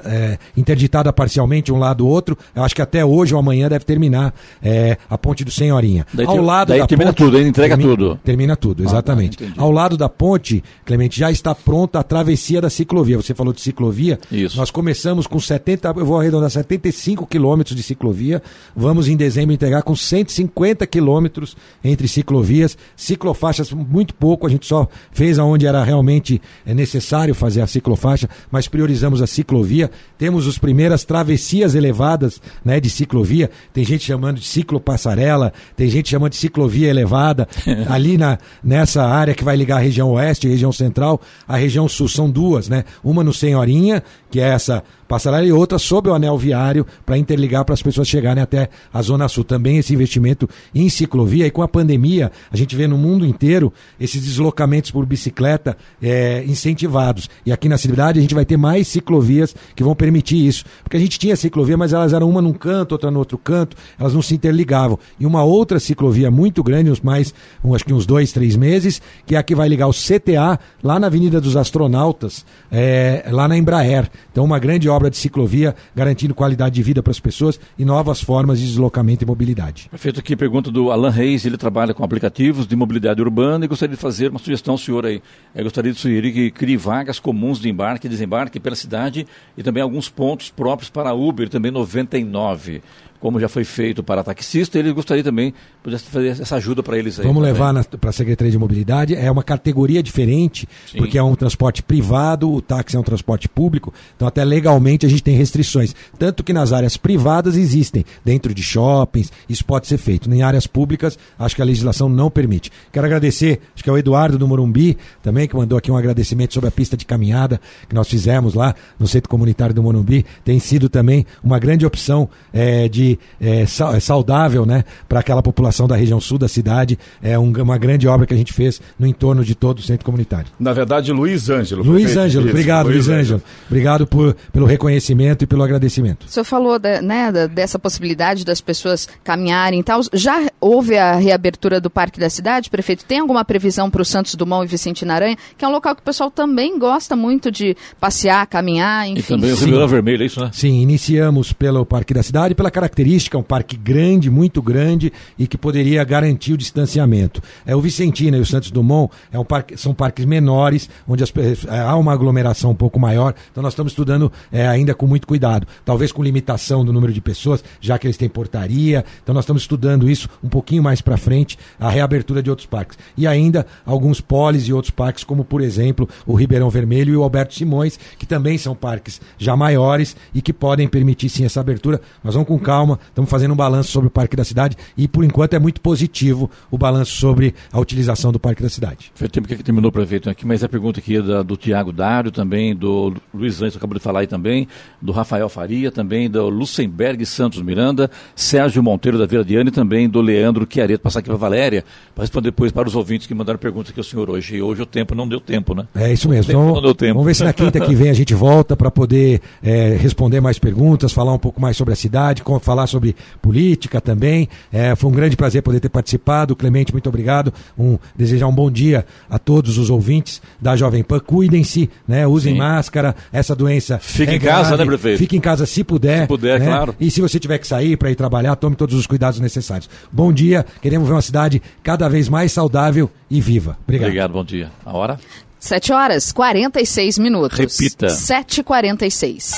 interditada 0.55 1.11
parcialmente 1.11 1.71
um 1.71 1.79
lado 1.79 1.97
do 1.97 2.07
outro. 2.07 2.37
Eu 2.55 2.63
acho 2.63 2.75
que 2.75 2.81
até 2.81 3.03
hoje 3.03 3.33
ou 3.33 3.39
amanhã 3.39 3.67
deve 3.67 3.83
terminar 3.85 4.33
é, 4.61 4.97
a 5.09 5.17
ponte 5.17 5.43
do 5.43 5.51
Senhorinha. 5.51 6.05
Daí 6.13 6.25
Ao 6.25 6.37
lado 6.41 6.69
daí 6.69 6.79
da 6.79 6.87
termina 6.87 7.11
ponte, 7.11 7.17
tudo, 7.17 7.37
aí 7.37 7.47
entrega 7.47 7.75
termina- 7.75 7.97
tudo. 7.97 8.19
Termina 8.23 8.55
tudo, 8.55 8.83
exatamente. 8.83 9.37
tá, 9.37 9.43
entendi. 9.45 9.59
Ao 9.59 9.71
lado 9.71 9.96
da 9.97 10.07
ponte, 10.07 10.63
Clemente, 10.85 11.19
já 11.19 11.31
está 11.31 11.53
pronta 11.53 11.99
a 11.99 12.03
travessia 12.03 12.61
da 12.61 12.69
ciclovia. 12.69 13.17
Você 13.17 13.33
falou 13.33 13.51
de 13.51 13.61
ciclovia. 13.61 14.19
Isso. 14.31 14.57
Nós 14.57 14.71
começamos 14.71 15.27
com 15.27 15.39
70, 15.39 15.93
eu 15.97 16.05
vou 16.05 16.19
arredondar 16.19 16.49
75 16.49 17.25
quilômetros 17.25 17.75
de 17.75 17.83
ciclovia. 17.83 18.41
Vamos 18.75 19.07
em 19.07 19.17
dezembro 19.17 19.53
entregar 19.53 19.83
com 19.83 19.95
150 19.95 20.85
quilômetros 20.87 21.57
entre 21.83 22.07
ciclovias, 22.07 22.77
ciclofaixas 22.95 23.71
muito 23.71 24.13
pouco, 24.13 24.47
a 24.47 24.49
gente 24.49 24.65
só 24.65 24.87
fez 25.11 25.39
aonde 25.39 25.65
era 25.65 25.83
realmente 25.83 26.41
é, 26.65 26.73
necessário 26.73 27.33
fazer 27.33 27.61
a 27.61 27.67
ciclofaixa, 27.67 28.29
mas 28.51 28.67
priorizamos 28.67 29.21
a 29.21 29.27
ciclovia. 29.27 29.91
Temos 30.17 30.47
as 30.47 30.57
primeiras 30.57 31.03
travessias 31.03 31.75
elevadas, 31.75 32.41
né, 32.63 32.79
de 32.79 32.89
ciclovia. 32.89 33.49
Tem 33.73 33.83
gente 33.83 34.05
chamando 34.05 34.39
de 34.39 34.45
ciclopassarela, 34.45 35.53
tem 35.75 35.89
gente 35.89 36.09
chamando 36.09 36.31
de 36.31 36.37
ciclovia 36.37 36.89
elevada. 36.89 37.47
Ali 37.89 38.17
na 38.17 38.37
nessa 38.63 39.03
área 39.03 39.33
que 39.33 39.43
vai 39.43 39.55
ligar 39.55 39.77
a 39.77 39.79
região 39.87 40.11
oeste 40.11 40.47
região 40.47 40.71
central, 40.71 41.19
a 41.47 41.57
região 41.57 41.87
sul 41.87 42.07
são 42.07 42.29
duas, 42.29 42.69
né? 42.69 42.83
Uma 43.03 43.23
no 43.23 43.33
Senhorinha, 43.33 44.03
que 44.29 44.39
é 44.39 44.49
essa 44.49 44.83
passarela, 45.07 45.45
e 45.45 45.51
outra 45.51 45.79
sob 45.79 46.09
o 46.09 46.13
anel 46.13 46.37
viário 46.37 46.85
para 47.05 47.17
interligar 47.17 47.63
para 47.63 47.73
as 47.73 47.81
pessoas 47.81 48.07
chegarem 48.07 48.41
até 48.41 48.69
a 48.93 49.01
Zona 49.01 49.27
Sul. 49.27 49.43
Também 49.43 49.77
esse 49.77 49.93
investimento 49.93 50.49
em 50.73 50.89
ciclovia 50.89 51.47
e 51.47 51.51
com 51.51 51.61
a 51.61 51.67
pandemia, 51.67 52.31
a 52.51 52.57
gente 52.57 52.75
vê 52.75 52.87
no 52.87 52.97
mundo 52.97 53.25
inteiro 53.25 53.71
esses 53.99 54.23
deslocamentos 54.23 54.91
por 54.91 55.05
bicicleta 55.05 55.77
é, 56.01 56.43
incentivados. 56.45 57.29
E 57.45 57.51
aqui 57.51 57.69
na 57.69 57.77
cidade 57.77 58.19
a 58.19 58.21
gente 58.21 58.35
vai 58.35 58.45
ter 58.45 58.57
mais 58.57 58.87
ciclovias 58.87 59.55
que 59.75 59.83
vão 59.83 59.95
permitir 59.95 60.45
isso. 60.45 60.65
Porque 60.83 60.97
a 60.97 60.99
gente 60.99 61.17
tinha 61.19 61.35
ciclovia, 61.35 61.77
mas 61.77 61.93
elas 61.93 62.13
eram 62.13 62.29
uma 62.29 62.41
num 62.41 62.53
canto, 62.53 62.93
outra 62.93 63.11
no 63.11 63.19
outro 63.19 63.37
canto, 63.37 63.77
elas 63.99 64.13
não 64.13 64.21
se 64.21 64.35
interligavam. 64.35 64.99
E 65.19 65.25
uma 65.25 65.43
outra 65.43 65.79
ciclovia 65.79 66.29
muito 66.31 66.63
grande, 66.63 66.91
uns 66.91 67.01
mais, 67.01 67.33
um, 67.63 67.73
acho 67.73 67.85
que 67.85 67.93
uns 67.93 68.05
dois, 68.05 68.31
três 68.31 68.55
meses, 68.55 69.01
que 69.25 69.35
é 69.35 69.37
a 69.37 69.43
que 69.43 69.55
vai 69.55 69.69
ligar 69.69 69.87
o 69.87 69.93
CTA 69.93 70.59
lá 70.83 70.99
na 70.99 71.07
Avenida 71.07 71.39
dos 71.39 71.55
Astronautas, 71.55 72.45
é, 72.71 73.25
lá 73.31 73.47
na 73.47 73.57
Embraer. 73.57 74.09
Então, 74.31 74.43
uma 74.43 74.59
grande 74.59 74.89
obra 74.89 74.96
de 75.09 75.17
ciclovia 75.17 75.75
garantindo 75.95 76.33
qualidade 76.33 76.75
de 76.75 76.83
vida 76.83 77.03
para 77.03 77.11
as 77.11 77.19
pessoas 77.19 77.59
e 77.77 77.85
novas 77.85 78.21
formas 78.21 78.59
de 78.59 78.65
deslocamento 78.65 79.23
e 79.23 79.27
mobilidade. 79.27 79.89
Feito 79.93 80.19
aqui 80.19 80.35
pergunta 80.35 80.71
do 80.71 80.91
Alan 80.91 81.09
Reis, 81.09 81.45
ele 81.45 81.57
trabalha 81.57 81.93
com 81.93 82.03
aplicativos 82.03 82.65
de 82.65 82.75
mobilidade 82.75 83.21
urbana 83.21 83.65
e 83.65 83.67
gostaria 83.67 83.95
de 83.95 84.01
fazer 84.01 84.31
uma 84.31 84.39
sugestão 84.39 84.73
ao 84.73 84.77
senhor 84.77 85.05
aí. 85.05 85.21
Eu 85.53 85.63
gostaria 85.63 85.91
de 85.91 85.99
sugerir 85.99 86.33
que 86.33 86.51
crie 86.51 86.77
vagas 86.77 87.19
comuns 87.19 87.59
de 87.59 87.69
embarque 87.69 88.07
e 88.07 88.09
desembarque 88.09 88.59
pela 88.59 88.75
cidade 88.75 89.27
e 89.57 89.63
também 89.63 89.83
alguns 89.83 90.09
pontos 90.09 90.49
próprios 90.49 90.89
para 90.89 91.13
Uber, 91.13 91.47
também 91.49 91.71
99 91.71 92.81
como 93.19 93.39
já 93.39 93.49
foi 93.49 93.63
feito 93.63 94.03
para 94.03 94.23
taxista, 94.23 94.77
ele 94.77 94.91
gostaria 94.91 95.23
também 95.23 95.53
de 95.85 95.97
fazer 95.99 96.27
essa 96.27 96.55
ajuda 96.55 96.83
para 96.83 96.97
eles 96.97 97.19
aí. 97.19 97.25
Vamos 97.25 97.41
também. 97.41 97.53
levar 97.53 97.83
para 97.85 98.09
a 98.09 98.13
Secretaria 98.13 98.51
de 98.51 98.57
Mobilidade, 98.57 99.15
é 99.15 99.29
uma 99.31 99.43
categoria 99.43 100.03
diferente, 100.03 100.67
Sim. 100.91 100.97
porque 100.97 101.17
é 101.17 101.23
um 101.23 101.35
transporte 101.35 101.81
privado, 101.81 102.51
o 102.51 102.61
táxi 102.61 102.95
é 102.95 102.99
um 102.99 103.03
transporte 103.03 103.47
público, 103.49 103.93
então 104.15 104.27
até 104.27 104.43
legalmente 104.43 105.05
a 105.05 105.09
gente 105.09 105.23
tem 105.23 105.35
restrições. 105.35 105.95
Tanto 106.19 106.43
que 106.43 106.53
nas 106.53 106.71
áreas 106.71 106.97
privadas 106.97 107.55
existem, 107.57 108.05
dentro 108.23 108.53
de 108.53 108.61
shoppings, 108.61 109.31
isso 109.49 109.65
pode 109.65 109.87
ser 109.87 109.97
feito. 109.97 110.31
Em 110.31 110.41
áreas 110.41 110.67
públicas, 110.67 111.17
acho 111.39 111.55
que 111.55 111.61
a 111.61 111.65
legislação 111.65 112.09
não 112.09 112.29
permite. 112.29 112.71
Quero 112.91 113.05
agradecer, 113.05 113.61
acho 113.73 113.83
que 113.83 113.89
é 113.89 113.93
o 113.93 113.97
Eduardo 113.97 114.37
do 114.37 114.47
Morumbi, 114.47 114.97
também, 115.23 115.47
que 115.47 115.55
mandou 115.55 115.77
aqui 115.77 115.91
um 115.91 115.97
agradecimento 115.97 116.53
sobre 116.53 116.67
a 116.67 116.71
pista 116.71 116.95
de 116.95 117.05
caminhada 117.05 117.59
que 117.87 117.95
nós 117.95 118.07
fizemos 118.07 118.53
lá 118.53 118.75
no 118.99 119.07
Centro 119.07 119.29
Comunitário 119.29 119.73
do 119.73 119.81
Morumbi. 119.81 120.25
Tem 120.43 120.59
sido 120.59 120.89
também 120.89 121.25
uma 121.43 121.59
grande 121.59 121.85
opção 121.85 122.29
é, 122.51 122.87
de 122.87 123.06
é, 123.39 123.61
é, 123.61 123.99
saudável 123.99 124.65
né, 124.65 124.83
para 125.07 125.19
aquela 125.19 125.43
população 125.43 125.87
da 125.87 125.95
região 125.95 126.19
sul 126.19 126.37
da 126.37 126.47
cidade. 126.47 126.97
É 127.21 127.37
um, 127.37 127.51
uma 127.51 127.77
grande 127.77 128.07
obra 128.07 128.25
que 128.25 128.33
a 128.33 128.37
gente 128.37 128.53
fez 128.53 128.81
no 128.97 129.05
entorno 129.05 129.43
de 129.43 129.53
todo 129.53 129.79
o 129.79 129.81
centro 129.81 130.05
comunitário. 130.05 130.47
Na 130.59 130.73
verdade, 130.73 131.11
Luiz 131.11 131.49
Ângelo. 131.49 131.83
Luiz 131.83 132.17
Ângelo, 132.17 132.45
isso. 132.45 132.53
obrigado, 132.53 132.87
Luiz, 132.87 133.07
Luiz 133.07 133.19
Ângelo. 133.19 133.41
Obrigado 133.67 134.07
por, 134.07 134.35
pelo 134.51 134.65
reconhecimento 134.65 135.43
e 135.43 135.47
pelo 135.47 135.63
agradecimento. 135.63 136.25
O 136.25 136.29
senhor 136.29 136.45
falou 136.45 136.79
de, 136.79 137.01
né, 137.01 137.31
dessa 137.47 137.77
possibilidade 137.77 138.43
das 138.43 138.61
pessoas 138.61 139.07
caminharem 139.23 139.79
e 139.79 139.83
tal. 139.83 140.01
Já 140.13 140.47
houve 140.59 140.97
a 140.97 141.15
reabertura 141.15 141.79
do 141.79 141.89
Parque 141.89 142.19
da 142.19 142.29
Cidade, 142.29 142.69
prefeito? 142.69 143.05
Tem 143.05 143.19
alguma 143.19 143.45
previsão 143.45 143.89
para 143.89 144.01
o 144.01 144.05
Santos 144.05 144.35
Dumont 144.35 144.65
e 144.65 144.69
Vicente 144.69 145.05
Naranha, 145.05 145.37
que 145.57 145.63
é 145.63 145.67
um 145.67 145.71
local 145.71 145.95
que 145.95 146.01
o 146.01 146.05
pessoal 146.05 146.31
também 146.31 146.77
gosta 146.79 147.15
muito 147.15 147.51
de 147.51 147.75
passear, 147.99 148.45
caminhar, 148.47 149.07
enfim. 149.07 149.19
E 149.19 149.23
também 149.23 149.51
o 149.51 149.55
Ribeirão 149.55 149.87
Vermelho, 149.87 150.23
é 150.23 150.25
isso, 150.25 150.39
né? 150.39 150.49
Sim, 150.53 150.81
iniciamos 150.81 151.53
pelo 151.53 151.85
Parque 151.85 152.13
da 152.13 152.23
Cidade, 152.23 152.55
pela 152.55 152.71
característica, 152.71 152.96
um 153.37 153.43
parque 153.43 153.75
grande, 153.75 154.29
muito 154.29 154.61
grande 154.61 155.11
e 155.37 155.47
que 155.47 155.57
poderia 155.57 156.03
garantir 156.03 156.53
o 156.53 156.57
distanciamento. 156.57 157.41
É, 157.65 157.75
o 157.75 157.81
Vicentina 157.81 158.37
e 158.37 158.39
o 158.39 158.45
Santos 158.45 158.71
Dumont 158.71 159.11
é 159.31 159.37
um 159.37 159.45
parque, 159.45 159.77
são 159.77 159.93
parques 159.93 160.25
menores, 160.25 160.89
onde 161.07 161.23
as, 161.23 161.31
é, 161.67 161.79
há 161.79 161.95
uma 161.95 162.13
aglomeração 162.13 162.71
um 162.71 162.75
pouco 162.75 162.99
maior, 162.99 163.33
então 163.51 163.61
nós 163.61 163.73
estamos 163.73 163.91
estudando 163.91 164.31
é, 164.51 164.67
ainda 164.67 164.93
com 164.93 165.05
muito 165.05 165.27
cuidado. 165.27 165.67
Talvez 165.83 166.11
com 166.11 166.23
limitação 166.23 166.85
do 166.85 166.93
número 166.93 167.11
de 167.11 167.21
pessoas, 167.21 167.63
já 167.81 167.97
que 167.97 168.07
eles 168.07 168.17
têm 168.17 168.29
portaria, 168.29 169.03
então 169.21 169.33
nós 169.33 169.43
estamos 169.43 169.63
estudando 169.63 170.09
isso 170.09 170.29
um 170.43 170.49
pouquinho 170.49 170.81
mais 170.81 171.01
para 171.01 171.17
frente, 171.17 171.57
a 171.79 171.89
reabertura 171.89 172.41
de 172.41 172.49
outros 172.49 172.65
parques. 172.65 172.97
E 173.17 173.27
ainda 173.27 173.65
alguns 173.85 174.21
polis 174.21 174.67
e 174.67 174.73
outros 174.73 174.91
parques, 174.91 175.23
como 175.23 175.43
por 175.43 175.61
exemplo 175.61 176.07
o 176.25 176.35
Ribeirão 176.35 176.69
Vermelho 176.69 177.13
e 177.13 177.17
o 177.17 177.23
Alberto 177.23 177.53
Simões, 177.53 177.99
que 178.17 178.25
também 178.25 178.57
são 178.57 178.75
parques 178.75 179.19
já 179.37 179.55
maiores 179.55 180.15
e 180.33 180.41
que 180.41 180.53
podem 180.53 180.87
permitir 180.87 181.29
sim 181.29 181.45
essa 181.45 181.59
abertura. 181.59 181.99
Nós 182.23 182.33
vamos 182.33 182.47
com 182.47 182.59
calma, 182.59 182.86
estamos 182.95 183.29
fazendo 183.29 183.53
um 183.53 183.55
balanço 183.55 183.91
sobre 183.91 184.07
o 184.07 184.11
Parque 184.11 184.35
da 184.35 184.43
Cidade 184.43 184.77
e 184.97 185.07
por 185.07 185.23
enquanto 185.23 185.53
é 185.53 185.59
muito 185.59 185.81
positivo 185.81 186.49
o 186.71 186.77
balanço 186.77 187.11
sobre 187.13 187.53
a 187.71 187.79
utilização 187.79 188.31
do 188.31 188.39
Parque 188.39 188.63
da 188.63 188.69
Cidade. 188.69 189.11
Foi 189.15 189.27
o 189.27 189.29
tempo 189.29 189.47
que 189.47 189.55
terminou, 189.63 189.91
prefeito, 189.91 190.29
aqui, 190.29 190.45
mas 190.45 190.63
a 190.63 190.69
pergunta 190.69 190.99
aqui 190.99 191.17
é 191.17 191.21
da, 191.21 191.43
do 191.43 191.55
Tiago 191.57 191.91
Dário, 191.91 192.31
também 192.31 192.75
do 192.75 193.13
Luiz 193.33 193.61
Antes, 193.61 193.77
acabou 193.77 193.97
de 193.97 194.03
falar 194.03 194.21
aí 194.21 194.27
também, 194.27 194.67
do 195.01 195.11
Rafael 195.11 195.49
Faria, 195.49 195.91
também 195.91 196.29
do 196.29 196.49
Lucenberg 196.49 197.25
Santos 197.25 197.61
Miranda, 197.61 198.09
Sérgio 198.35 198.81
Monteiro 198.83 199.17
da 199.17 199.25
Vila 199.25 199.43
Diana 199.43 199.69
e 199.69 199.71
também 199.71 200.09
do 200.09 200.21
Leandro 200.21 200.67
Chiareto, 200.69 201.01
passar 201.01 201.19
aqui 201.19 201.27
para 201.27 201.35
a 201.35 201.39
Valéria, 201.39 201.83
para 202.13 202.23
responder 202.23 202.47
depois 202.47 202.71
para 202.71 202.87
os 202.87 202.95
ouvintes 202.95 203.27
que 203.27 203.33
mandaram 203.33 203.59
perguntas 203.59 203.91
aqui 203.91 203.99
ao 203.99 204.03
senhor 204.03 204.29
hoje. 204.29 204.55
E 204.55 204.61
hoje 204.61 204.81
o 204.81 204.85
tempo 204.85 205.13
não 205.13 205.27
deu 205.27 205.39
tempo, 205.39 205.73
né? 205.73 205.87
É 205.95 206.11
isso 206.11 206.29
mesmo. 206.29 206.51
Então, 206.51 206.73
não 206.73 206.81
deu 206.81 206.95
tempo. 206.95 207.13
Vamos 207.13 207.27
ver 207.27 207.35
se 207.35 207.43
na 207.43 207.53
quinta 207.53 207.79
que 207.79 207.95
vem 207.95 208.09
a 208.09 208.13
gente 208.13 208.33
volta 208.33 208.75
para 208.75 208.89
poder 208.89 209.41
é, 209.61 209.95
responder 209.95 210.39
mais 210.39 210.57
perguntas, 210.59 211.11
falar 211.11 211.33
um 211.33 211.39
pouco 211.39 211.61
mais 211.61 211.75
sobre 211.75 211.93
a 211.93 211.95
cidade, 211.95 212.43
falar 212.61 212.76
sobre 212.85 213.15
política 213.41 213.99
também. 213.99 214.47
É, 214.71 214.95
foi 214.95 215.09
um 215.09 215.13
grande 215.13 215.35
prazer 215.35 215.61
poder 215.63 215.79
ter 215.79 215.89
participado. 215.89 216.55
Clemente, 216.55 216.91
muito 216.91 217.07
obrigado. 217.07 217.53
Um, 217.77 217.97
desejar 218.15 218.47
um 218.47 218.53
bom 218.53 218.69
dia 218.69 219.05
a 219.29 219.39
todos 219.39 219.77
os 219.77 219.89
ouvintes 219.89 220.41
da 220.61 220.75
Jovem 220.75 221.03
Pan. 221.03 221.19
Cuidem-se, 221.19 221.89
né? 222.07 222.27
usem 222.27 222.53
Sim. 222.53 222.59
máscara. 222.59 223.15
Essa 223.31 223.55
doença. 223.55 223.97
Fique 223.99 224.33
é 224.33 224.35
em 224.35 224.39
grave. 224.39 224.63
casa, 224.63 224.77
né, 224.77 224.85
prefeito? 224.85 225.17
Fique 225.17 225.37
em 225.37 225.41
casa 225.41 225.65
se 225.65 225.83
puder. 225.83 226.21
Se 226.21 226.27
puder, 226.27 226.59
né? 226.59 226.65
claro. 226.65 226.95
E 226.99 227.09
se 227.09 227.21
você 227.21 227.39
tiver 227.39 227.57
que 227.57 227.67
sair 227.67 227.97
para 227.97 228.11
ir 228.11 228.15
trabalhar, 228.15 228.55
tome 228.55 228.75
todos 228.75 228.95
os 228.95 229.07
cuidados 229.07 229.39
necessários. 229.39 229.89
Bom 230.11 230.31
dia. 230.31 230.65
Queremos 230.81 231.07
ver 231.07 231.13
uma 231.15 231.21
cidade 231.21 231.61
cada 231.81 232.07
vez 232.07 232.27
mais 232.29 232.51
saudável 232.51 233.09
e 233.29 233.39
viva. 233.39 233.77
Obrigado. 233.83 234.07
Obrigado, 234.07 234.33
bom 234.33 234.43
dia. 234.43 234.69
A 234.85 234.95
hora? 234.95 235.19
7 235.59 235.93
horas 235.93 236.31
46 236.31 237.17
minutos. 237.17 237.57
Repita. 237.57 238.07
7h46. 238.07 239.51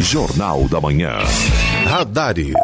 Jornal 0.00 0.68
da 0.68 0.80
Manhã. 0.80 1.18
Radares. 1.84 2.54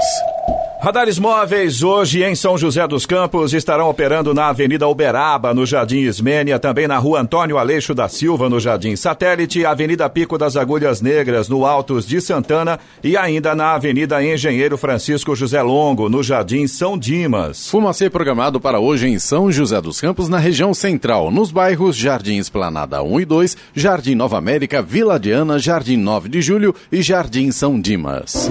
Radares 0.82 1.16
móveis 1.16 1.80
hoje 1.84 2.24
em 2.24 2.34
São 2.34 2.58
José 2.58 2.84
dos 2.88 3.06
Campos 3.06 3.54
estarão 3.54 3.88
operando 3.88 4.34
na 4.34 4.48
Avenida 4.48 4.88
Uberaba, 4.88 5.54
no 5.54 5.64
Jardim 5.64 5.98
Ismênia, 5.98 6.58
também 6.58 6.88
na 6.88 6.98
Rua 6.98 7.20
Antônio 7.20 7.56
Aleixo 7.56 7.94
da 7.94 8.08
Silva, 8.08 8.48
no 8.48 8.58
Jardim 8.58 8.96
Satélite, 8.96 9.64
Avenida 9.64 10.10
Pico 10.10 10.36
das 10.36 10.56
Agulhas 10.56 11.00
Negras, 11.00 11.48
no 11.48 11.64
Altos 11.64 12.04
de 12.04 12.20
Santana 12.20 12.80
e 13.00 13.16
ainda 13.16 13.54
na 13.54 13.74
Avenida 13.74 14.24
Engenheiro 14.24 14.76
Francisco 14.76 15.36
José 15.36 15.62
Longo, 15.62 16.08
no 16.08 16.20
Jardim 16.20 16.66
São 16.66 16.98
Dimas. 16.98 17.70
Fumacê 17.70 18.10
programado 18.10 18.60
para 18.60 18.80
hoje 18.80 19.06
em 19.06 19.20
São 19.20 19.52
José 19.52 19.80
dos 19.80 20.00
Campos, 20.00 20.28
na 20.28 20.38
região 20.38 20.74
central, 20.74 21.30
nos 21.30 21.52
bairros 21.52 21.94
Jardim 21.94 22.38
Esplanada 22.38 23.04
1 23.04 23.20
e 23.20 23.24
2, 23.24 23.56
Jardim 23.72 24.16
Nova 24.16 24.36
América, 24.36 24.82
Vila 24.82 25.16
Diana, 25.16 25.60
Jardim 25.60 25.96
9 25.96 26.28
de 26.28 26.42
Julho 26.42 26.74
e 26.90 27.02
Jardim 27.02 27.52
São 27.52 27.80
Dimas. 27.80 28.50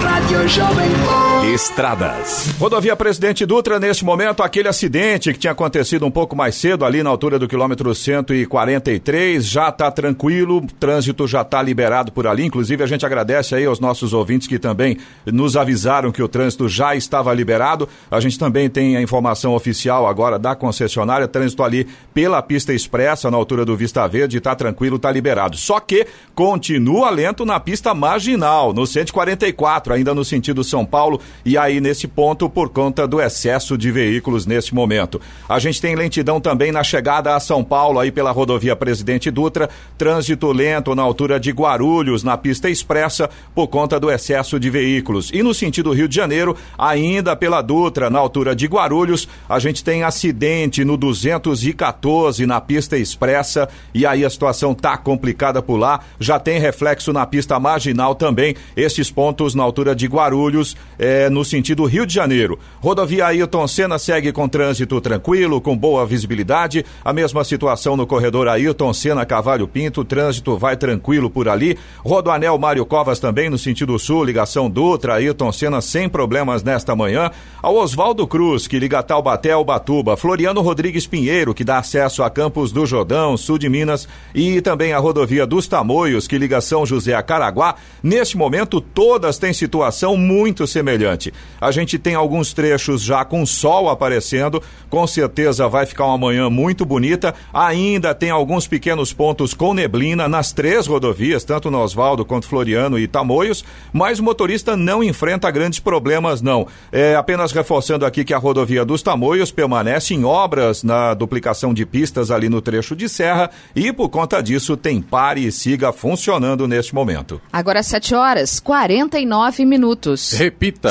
Rádio 0.00 0.48
Jovem 0.48 1.33
Estradas. 1.52 2.54
Rodovia 2.58 2.96
Presidente 2.96 3.44
Dutra, 3.44 3.78
neste 3.78 4.02
momento, 4.02 4.42
aquele 4.42 4.66
acidente 4.66 5.30
que 5.30 5.38
tinha 5.38 5.52
acontecido 5.52 6.06
um 6.06 6.10
pouco 6.10 6.34
mais 6.34 6.54
cedo, 6.54 6.86
ali 6.86 7.02
na 7.02 7.10
altura 7.10 7.38
do 7.38 7.46
quilômetro 7.46 7.94
143, 7.94 9.44
já 9.44 9.68
está 9.68 9.90
tranquilo, 9.90 10.56
o 10.56 10.66
trânsito 10.66 11.26
já 11.26 11.42
está 11.42 11.62
liberado 11.62 12.10
por 12.12 12.26
ali. 12.26 12.46
Inclusive, 12.46 12.82
a 12.82 12.86
gente 12.86 13.04
agradece 13.04 13.54
aí 13.54 13.66
aos 13.66 13.78
nossos 13.78 14.14
ouvintes 14.14 14.48
que 14.48 14.58
também 14.58 14.96
nos 15.26 15.54
avisaram 15.54 16.10
que 16.10 16.22
o 16.22 16.28
trânsito 16.28 16.66
já 16.66 16.96
estava 16.96 17.34
liberado. 17.34 17.86
A 18.10 18.20
gente 18.20 18.38
também 18.38 18.70
tem 18.70 18.96
a 18.96 19.02
informação 19.02 19.54
oficial 19.54 20.06
agora 20.06 20.38
da 20.38 20.54
concessionária, 20.54 21.28
trânsito 21.28 21.62
ali 21.62 21.86
pela 22.14 22.40
pista 22.40 22.72
expressa, 22.72 23.30
na 23.30 23.36
altura 23.36 23.66
do 23.66 23.76
Vista 23.76 24.06
Verde, 24.08 24.38
está 24.38 24.54
tranquilo, 24.54 24.96
está 24.96 25.10
liberado. 25.10 25.58
Só 25.58 25.78
que 25.78 26.06
continua 26.34 27.10
lento 27.10 27.44
na 27.44 27.60
pista 27.60 27.92
marginal, 27.92 28.72
no 28.72 28.86
144, 28.86 29.92
ainda 29.92 30.14
no 30.14 30.24
sentido 30.24 30.64
São 30.64 30.86
Paulo 30.86 31.20
e 31.44 31.56
aí 31.56 31.80
nesse 31.80 32.06
ponto 32.06 32.48
por 32.48 32.68
conta 32.68 33.06
do 33.06 33.20
excesso 33.20 33.76
de 33.76 33.90
veículos 33.90 34.46
neste 34.46 34.74
momento. 34.74 35.20
A 35.48 35.58
gente 35.58 35.80
tem 35.80 35.94
lentidão 35.94 36.40
também 36.40 36.72
na 36.72 36.82
chegada 36.82 37.34
a 37.34 37.40
São 37.40 37.62
Paulo 37.62 37.98
aí 37.98 38.10
pela 38.10 38.30
rodovia 38.30 38.76
Presidente 38.76 39.30
Dutra, 39.30 39.68
trânsito 39.96 40.50
lento 40.52 40.94
na 40.94 41.02
altura 41.02 41.38
de 41.38 41.50
Guarulhos 41.50 42.22
na 42.22 42.36
pista 42.36 42.68
expressa 42.68 43.28
por 43.54 43.68
conta 43.68 43.98
do 43.98 44.10
excesso 44.10 44.58
de 44.58 44.70
veículos. 44.70 45.30
E 45.32 45.42
no 45.42 45.54
sentido 45.54 45.92
Rio 45.92 46.08
de 46.08 46.16
Janeiro, 46.16 46.56
ainda 46.78 47.36
pela 47.36 47.62
Dutra 47.62 48.10
na 48.10 48.18
altura 48.18 48.54
de 48.54 48.66
Guarulhos, 48.66 49.28
a 49.48 49.58
gente 49.58 49.82
tem 49.82 50.02
acidente 50.02 50.84
no 50.84 50.96
214 50.96 52.46
na 52.46 52.60
pista 52.60 52.96
expressa 52.96 53.68
e 53.92 54.06
aí 54.06 54.24
a 54.24 54.30
situação 54.30 54.74
tá 54.74 54.96
complicada 54.96 55.62
por 55.62 55.76
lá. 55.76 56.00
Já 56.18 56.38
tem 56.38 56.58
reflexo 56.58 57.12
na 57.12 57.26
pista 57.26 57.58
marginal 57.58 58.14
também. 58.14 58.54
Esses 58.76 59.10
pontos 59.10 59.54
na 59.54 59.62
altura 59.62 59.94
de 59.94 60.06
Guarulhos 60.06 60.76
é, 60.98 61.23
no 61.30 61.44
sentido 61.44 61.84
Rio 61.84 62.06
de 62.06 62.14
Janeiro. 62.14 62.58
Rodovia 62.80 63.26
Ailton 63.26 63.66
Senna 63.66 63.98
segue 63.98 64.32
com 64.32 64.48
trânsito 64.48 65.00
tranquilo, 65.00 65.60
com 65.60 65.76
boa 65.76 66.04
visibilidade. 66.06 66.84
A 67.04 67.12
mesma 67.12 67.44
situação 67.44 67.96
no 67.96 68.06
corredor 68.06 68.48
Ailton 68.48 68.92
Senna 68.92 69.24
Cavalho 69.24 69.66
Pinto, 69.66 70.04
trânsito 70.04 70.56
vai 70.56 70.76
tranquilo 70.76 71.30
por 71.30 71.48
ali. 71.48 71.78
Rodoanel 72.04 72.58
Mário 72.58 72.84
Covas 72.84 73.18
também 73.18 73.48
no 73.48 73.58
sentido 73.58 73.98
sul, 73.98 74.24
ligação 74.24 74.68
Dutra, 74.68 75.14
Ailton 75.14 75.52
Senna 75.52 75.80
sem 75.80 76.08
problemas 76.08 76.62
nesta 76.62 76.94
manhã. 76.94 77.30
Ao 77.62 77.74
Oswaldo 77.76 78.26
Cruz, 78.26 78.66
que 78.66 78.78
liga 78.78 79.02
Taubaté 79.02 79.52
ao 79.52 79.64
Batuba. 79.64 80.16
Floriano 80.16 80.60
Rodrigues 80.60 81.06
Pinheiro, 81.06 81.54
que 81.54 81.64
dá 81.64 81.78
acesso 81.78 82.22
a 82.22 82.30
Campos 82.30 82.72
do 82.72 82.84
Jordão, 82.84 83.36
sul 83.36 83.58
de 83.58 83.68
Minas. 83.68 84.06
E 84.34 84.60
também 84.60 84.92
a 84.92 84.98
rodovia 84.98 85.46
dos 85.46 85.66
Tamoios, 85.66 86.26
que 86.26 86.38
liga 86.38 86.60
São 86.60 86.84
José 86.84 87.14
a 87.14 87.22
Caraguá. 87.22 87.76
Neste 88.02 88.36
momento, 88.36 88.80
todas 88.80 89.38
têm 89.38 89.52
situação 89.52 90.16
muito 90.16 90.66
semelhante 90.66 91.13
bastante. 91.14 91.32
A 91.60 91.70
gente 91.70 91.98
tem 91.98 92.14
alguns 92.14 92.52
trechos 92.52 93.02
já 93.02 93.24
com 93.24 93.46
sol 93.46 93.88
aparecendo, 93.88 94.62
com 94.90 95.06
certeza 95.06 95.68
vai 95.68 95.86
ficar 95.86 96.06
uma 96.06 96.18
manhã 96.18 96.50
muito 96.50 96.84
bonita. 96.84 97.34
Ainda 97.52 98.14
tem 98.14 98.30
alguns 98.30 98.66
pequenos 98.66 99.12
pontos 99.12 99.54
com 99.54 99.72
neblina 99.72 100.28
nas 100.28 100.52
três 100.52 100.86
rodovias, 100.86 101.44
tanto 101.44 101.70
no 101.70 101.80
Oswaldo 101.80 102.24
quanto 102.24 102.46
Floriano 102.46 102.98
e 102.98 103.06
Tamoios, 103.06 103.64
mas 103.92 104.18
o 104.18 104.22
motorista 104.22 104.76
não 104.76 105.02
enfrenta 105.02 105.50
grandes 105.50 105.78
problemas, 105.78 106.42
não. 106.42 106.66
É 106.92 107.14
apenas 107.14 107.52
reforçando 107.52 108.04
aqui 108.04 108.24
que 108.24 108.34
a 108.34 108.38
rodovia 108.38 108.84
dos 108.84 109.02
Tamoios 109.02 109.50
permanece 109.50 110.14
em 110.14 110.24
obras 110.24 110.82
na 110.82 111.14
duplicação 111.14 111.72
de 111.72 111.86
pistas 111.86 112.30
ali 112.30 112.48
no 112.48 112.60
trecho 112.60 112.96
de 112.96 113.08
serra 113.08 113.50
e, 113.74 113.92
por 113.92 114.08
conta 114.08 114.42
disso, 114.42 114.76
tem 114.76 115.00
pare 115.00 115.46
e 115.46 115.52
siga 115.52 115.92
funcionando 115.92 116.66
neste 116.66 116.94
momento. 116.94 117.40
Agora 117.52 117.82
7 117.82 118.14
horas 118.14 118.60
49 118.60 119.64
minutos. 119.64 120.32
Repita. 120.32 120.90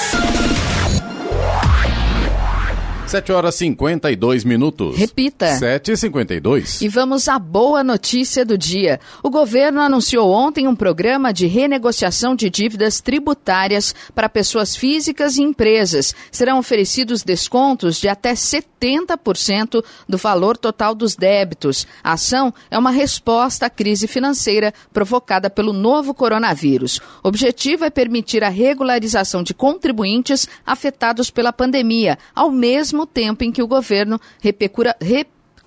7 3.11 3.33
horas 3.33 3.55
52 3.55 4.45
minutos. 4.45 4.95
Repita. 4.97 5.47
7 5.47 5.91
e 5.91 5.97
52 5.97 6.81
E 6.81 6.87
vamos 6.87 7.27
à 7.27 7.37
boa 7.37 7.83
notícia 7.83 8.45
do 8.45 8.57
dia. 8.57 9.01
O 9.21 9.29
governo 9.29 9.81
anunciou 9.81 10.31
ontem 10.31 10.65
um 10.65 10.73
programa 10.73 11.33
de 11.33 11.45
renegociação 11.45 12.33
de 12.33 12.49
dívidas 12.49 13.01
tributárias 13.01 13.93
para 14.15 14.29
pessoas 14.29 14.77
físicas 14.77 15.35
e 15.35 15.41
empresas. 15.41 16.15
Serão 16.31 16.57
oferecidos 16.57 17.21
descontos 17.21 17.99
de 17.99 18.07
até 18.07 18.31
70% 18.31 19.83
do 20.07 20.17
valor 20.17 20.55
total 20.55 20.95
dos 20.95 21.13
débitos. 21.13 21.85
A 22.01 22.13
ação 22.13 22.53
é 22.69 22.79
uma 22.79 22.91
resposta 22.91 23.65
à 23.65 23.69
crise 23.69 24.07
financeira 24.07 24.73
provocada 24.93 25.49
pelo 25.49 25.73
novo 25.73 26.13
coronavírus. 26.13 27.01
O 27.21 27.27
objetivo 27.27 27.83
é 27.83 27.89
permitir 27.89 28.41
a 28.41 28.47
regularização 28.47 29.43
de 29.43 29.53
contribuintes 29.53 30.47
afetados 30.65 31.29
pela 31.29 31.51
pandemia, 31.51 32.17
ao 32.33 32.49
mesmo 32.49 33.00
tempo 33.05 33.43
em 33.43 33.51
que 33.51 33.61
o 33.61 33.67
governo 33.67 34.19
repecura, 34.39 34.95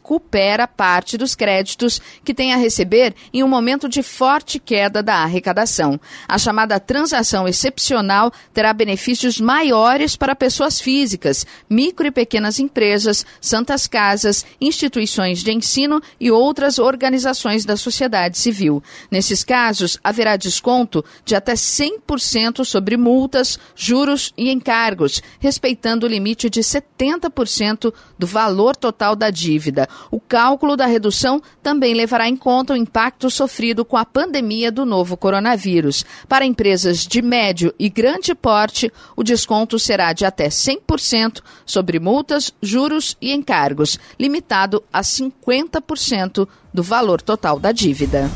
recupera 0.05 0.69
parte 0.69 1.17
dos 1.17 1.35
créditos 1.35 1.99
que 2.23 2.35
tem 2.35 2.53
a 2.53 2.59
receber 2.59 3.15
em 3.33 3.43
um 3.43 3.49
momento 3.49 3.89
de 3.89 4.03
forte 4.03 4.59
queda 4.59 5.03
da 5.03 5.17
arrecadação. 5.17 5.99
A 6.29 6.37
chamada 6.37 6.79
transação 6.79 7.49
excepcional 7.49 8.31
terá 8.53 8.75
benefícios 8.75 9.41
maiores 9.41 10.15
para 10.15 10.37
pessoas 10.37 10.79
físicas, 10.79 11.47
micro 11.71 12.07
e 12.07 12.11
pequenas 12.11 12.59
empresas, 12.59 13.25
santas 13.41 13.87
casas, 13.87 14.45
instituições 14.61 15.43
de 15.43 15.51
ensino 15.51 16.03
e 16.21 16.31
outras 16.31 16.79
organizações 16.79 17.65
da 17.65 17.77
sociedade 17.77 18.37
civil. 18.37 18.83
Nesses 19.11 19.43
casos, 19.43 19.99
haverá 20.05 20.37
desconto 20.37 21.03
de 21.25 21.35
até 21.35 21.55
100% 21.55 22.63
sobre 22.63 22.99
multas, 22.99 23.59
juros 23.75 24.35
e 24.37 24.51
encargos, 24.51 25.23
respeitando 25.41 26.05
o 26.05 26.11
limite 26.11 26.51
de 26.51 26.61
70% 26.61 27.95
do 28.19 28.27
valor 28.27 28.77
total 28.77 29.17
da 29.17 29.31
dívida. 29.31 29.89
O 30.11 30.20
cálculo 30.20 30.76
da 30.76 30.86
redução 30.86 31.42
também 31.62 31.95
levará 31.95 32.28
em 32.28 32.36
conta 32.36 32.72
o 32.72 32.76
impacto 32.76 33.30
sofrido 33.30 33.84
com 33.84 33.97
a 33.97 34.05
pandemia 34.05 34.70
do 34.70 34.84
novo 34.84 35.16
coronavírus. 35.16 36.05
Para 36.28 36.45
empresas 36.45 37.07
de 37.07 37.20
médio 37.20 37.74
e 37.78 37.88
grande 37.88 38.34
porte, 38.34 38.92
o 39.16 39.22
desconto 39.22 39.78
será 39.78 40.12
de 40.12 40.24
até 40.24 40.49
100% 40.49 41.40
sobre 41.66 41.99
multas, 41.99 42.53
juros 42.62 43.16
e 43.20 43.32
encargos, 43.32 43.99
limitado 44.18 44.82
a 44.92 45.01
50% 45.01 46.49
do 46.72 46.82
valor 46.82 47.20
total 47.20 47.59
da 47.59 47.72
dívida. 47.72 48.30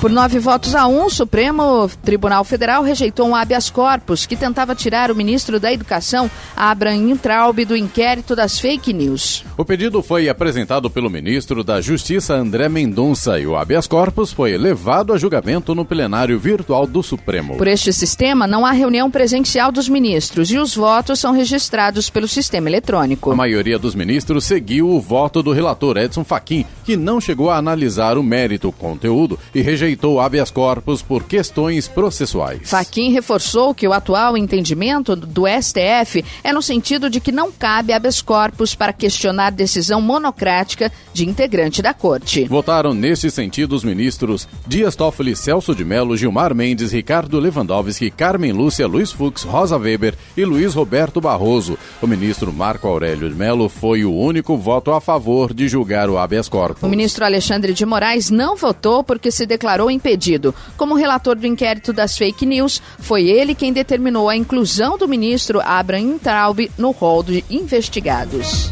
Por 0.00 0.12
nove 0.12 0.38
votos 0.38 0.76
a 0.76 0.86
um, 0.86 1.06
o 1.06 1.10
Supremo 1.10 1.90
Tribunal 2.04 2.44
Federal 2.44 2.84
rejeitou 2.84 3.26
um 3.26 3.34
habeas 3.34 3.68
corpus 3.68 4.26
que 4.26 4.36
tentava 4.36 4.72
tirar 4.72 5.10
o 5.10 5.14
ministro 5.14 5.58
da 5.58 5.72
Educação, 5.72 6.30
Abraham 6.56 7.16
Traub, 7.16 7.64
do 7.64 7.76
inquérito 7.76 8.36
das 8.36 8.60
fake 8.60 8.92
news. 8.92 9.44
O 9.56 9.64
pedido 9.64 10.00
foi 10.00 10.28
apresentado 10.28 10.88
pelo 10.88 11.10
ministro 11.10 11.64
da 11.64 11.80
Justiça, 11.80 12.32
André 12.34 12.68
Mendonça, 12.68 13.40
e 13.40 13.46
o 13.48 13.56
habeas 13.56 13.88
corpus 13.88 14.32
foi 14.32 14.56
levado 14.56 15.12
a 15.12 15.18
julgamento 15.18 15.74
no 15.74 15.84
plenário 15.84 16.38
virtual 16.38 16.86
do 16.86 17.02
Supremo. 17.02 17.56
Por 17.56 17.66
este 17.66 17.92
sistema, 17.92 18.46
não 18.46 18.64
há 18.64 18.70
reunião 18.70 19.10
presencial 19.10 19.72
dos 19.72 19.88
ministros 19.88 20.52
e 20.52 20.58
os 20.58 20.76
votos 20.76 21.18
são 21.18 21.32
registrados 21.32 22.08
pelo 22.08 22.28
sistema 22.28 22.68
eletrônico. 22.68 23.32
A 23.32 23.36
maioria 23.36 23.80
dos 23.80 23.96
ministros 23.96 24.44
seguiu 24.44 24.88
o 24.90 25.00
voto 25.00 25.42
do 25.42 25.50
relator 25.50 25.96
Edson 25.96 26.22
Fachin, 26.22 26.64
que 26.84 26.96
não 26.96 27.20
chegou 27.20 27.50
a 27.50 27.56
analisar 27.56 28.16
o 28.16 28.22
mérito, 28.22 28.70
conteúdo 28.70 29.36
e 29.52 29.60
rejeitou 29.60 29.87
rejeitou 29.88 30.20
habeas 30.20 30.50
corpus 30.50 31.00
por 31.00 31.24
questões 31.24 31.88
processuais. 31.88 32.60
Faquim 32.64 33.10
reforçou 33.10 33.74
que 33.74 33.88
o 33.88 33.92
atual 33.92 34.36
entendimento 34.36 35.16
do 35.16 35.44
STF 35.46 36.24
é 36.44 36.52
no 36.52 36.60
sentido 36.60 37.08
de 37.08 37.20
que 37.20 37.32
não 37.32 37.50
cabe 37.50 37.92
habeas 37.92 38.20
corpus 38.20 38.74
para 38.74 38.92
questionar 38.92 39.50
decisão 39.50 40.00
monocrática 40.00 40.92
de 41.14 41.26
integrante 41.26 41.80
da 41.80 41.94
corte. 41.94 42.44
Votaram 42.44 42.92
nesse 42.92 43.30
sentido 43.30 43.74
os 43.74 43.82
ministros 43.82 44.46
Dias 44.66 44.94
Toffoli, 44.94 45.34
Celso 45.34 45.74
de 45.74 45.84
Mello, 45.84 46.16
Gilmar 46.16 46.54
Mendes, 46.54 46.92
Ricardo 46.92 47.40
Lewandowski, 47.40 48.10
Carmen 48.10 48.52
Lúcia, 48.52 48.86
Luiz 48.86 49.10
Fux, 49.10 49.42
Rosa 49.42 49.78
Weber 49.78 50.14
e 50.36 50.44
Luiz 50.44 50.74
Roberto 50.74 51.20
Barroso. 51.20 51.78
O 52.02 52.06
ministro 52.06 52.52
Marco 52.52 52.86
Aurélio 52.86 53.28
de 53.28 53.34
Mello 53.34 53.68
foi 53.68 54.04
o 54.04 54.14
único 54.14 54.56
voto 54.56 54.92
a 54.92 55.00
favor 55.00 55.54
de 55.54 55.66
julgar 55.66 56.10
o 56.10 56.18
habeas 56.18 56.48
corpus. 56.48 56.82
O 56.82 56.88
ministro 56.88 57.24
Alexandre 57.24 57.72
de 57.72 57.86
Moraes 57.86 58.30
não 58.30 58.56
votou 58.56 59.02
porque 59.02 59.30
se 59.30 59.46
declarou 59.46 59.77
impedido. 59.90 60.54
Como 60.76 60.94
relator 60.94 61.36
do 61.36 61.46
inquérito 61.46 61.92
das 61.92 62.16
fake 62.16 62.44
news, 62.44 62.82
foi 62.98 63.28
ele 63.28 63.54
quem 63.54 63.72
determinou 63.72 64.28
a 64.28 64.36
inclusão 64.36 64.98
do 64.98 65.06
ministro 65.06 65.60
Abraham 65.60 66.18
Traub 66.18 66.70
no 66.76 66.90
rol 66.90 67.22
de 67.22 67.44
investigados. 67.48 68.70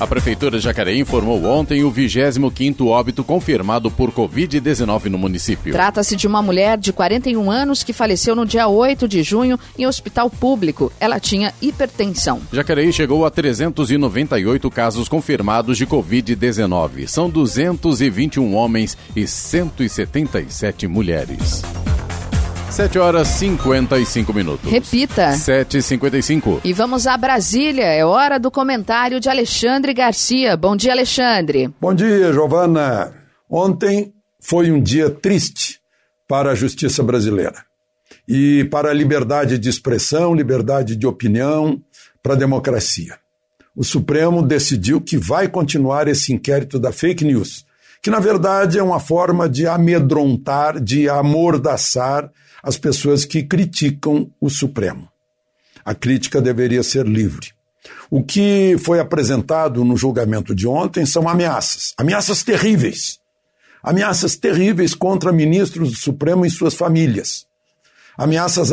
A 0.00 0.08
Prefeitura 0.08 0.58
de 0.58 0.64
Jacareí 0.64 0.98
informou 0.98 1.44
ontem 1.44 1.84
o 1.84 1.92
25º 1.92 2.88
óbito 2.88 3.22
confirmado 3.22 3.92
por 3.92 4.10
Covid-19 4.10 5.04
no 5.04 5.16
município. 5.16 5.72
Trata-se 5.72 6.16
de 6.16 6.26
uma 6.26 6.42
mulher 6.42 6.76
de 6.76 6.92
41 6.92 7.48
anos 7.48 7.84
que 7.84 7.92
faleceu 7.92 8.34
no 8.34 8.44
dia 8.44 8.66
8 8.66 9.06
de 9.06 9.22
junho 9.22 9.58
em 9.78 9.86
hospital 9.86 10.28
público. 10.28 10.92
Ela 10.98 11.20
tinha 11.20 11.54
hipertensão. 11.62 12.40
Jacareí 12.52 12.92
chegou 12.92 13.24
a 13.24 13.30
398 13.30 14.68
casos 14.68 15.08
confirmados 15.08 15.78
de 15.78 15.86
Covid-19. 15.86 17.06
São 17.06 17.30
221 17.30 18.52
homens 18.52 18.98
e 19.14 19.28
177 19.28 20.88
mulheres. 20.88 21.62
7 22.70 22.98
horas 22.98 23.28
55 23.28 24.32
minutos. 24.32 24.70
Repita. 24.70 25.30
7h55. 25.32 26.60
E 26.64 26.72
vamos 26.72 27.06
a 27.06 27.16
Brasília. 27.16 27.84
É 27.84 28.04
hora 28.04 28.38
do 28.38 28.50
comentário 28.50 29.20
de 29.20 29.28
Alexandre 29.28 29.94
Garcia. 29.94 30.56
Bom 30.56 30.76
dia, 30.76 30.92
Alexandre. 30.92 31.70
Bom 31.80 31.94
dia, 31.94 32.32
Giovana. 32.32 33.12
Ontem 33.48 34.12
foi 34.40 34.70
um 34.70 34.82
dia 34.82 35.08
triste 35.08 35.80
para 36.26 36.50
a 36.50 36.54
justiça 36.54 37.02
brasileira 37.02 37.64
e 38.26 38.64
para 38.64 38.90
a 38.90 38.94
liberdade 38.94 39.58
de 39.58 39.68
expressão, 39.68 40.34
liberdade 40.34 40.96
de 40.96 41.06
opinião, 41.06 41.80
para 42.22 42.34
a 42.34 42.36
democracia. 42.36 43.16
O 43.76 43.84
Supremo 43.84 44.42
decidiu 44.42 45.00
que 45.00 45.16
vai 45.16 45.48
continuar 45.48 46.08
esse 46.08 46.32
inquérito 46.32 46.78
da 46.78 46.92
fake 46.92 47.24
news, 47.24 47.66
que 48.00 48.10
na 48.10 48.20
verdade 48.20 48.78
é 48.78 48.82
uma 48.82 49.00
forma 49.00 49.48
de 49.48 49.66
amedrontar, 49.66 50.80
de 50.80 51.08
amordaçar 51.08 52.30
as 52.64 52.78
pessoas 52.78 53.26
que 53.26 53.42
criticam 53.42 54.30
o 54.40 54.48
Supremo. 54.48 55.08
A 55.84 55.94
crítica 55.94 56.40
deveria 56.40 56.82
ser 56.82 57.06
livre. 57.06 57.52
O 58.10 58.24
que 58.24 58.76
foi 58.82 58.98
apresentado 58.98 59.84
no 59.84 59.98
julgamento 59.98 60.54
de 60.54 60.66
ontem 60.66 61.04
são 61.04 61.28
ameaças, 61.28 61.92
ameaças 61.98 62.42
terríveis. 62.42 63.20
Ameaças 63.82 64.34
terríveis 64.34 64.94
contra 64.94 65.30
ministros 65.30 65.90
do 65.90 65.96
Supremo 65.96 66.46
e 66.46 66.50
suas 66.50 66.72
famílias. 66.72 67.46
Ameaças 68.16 68.70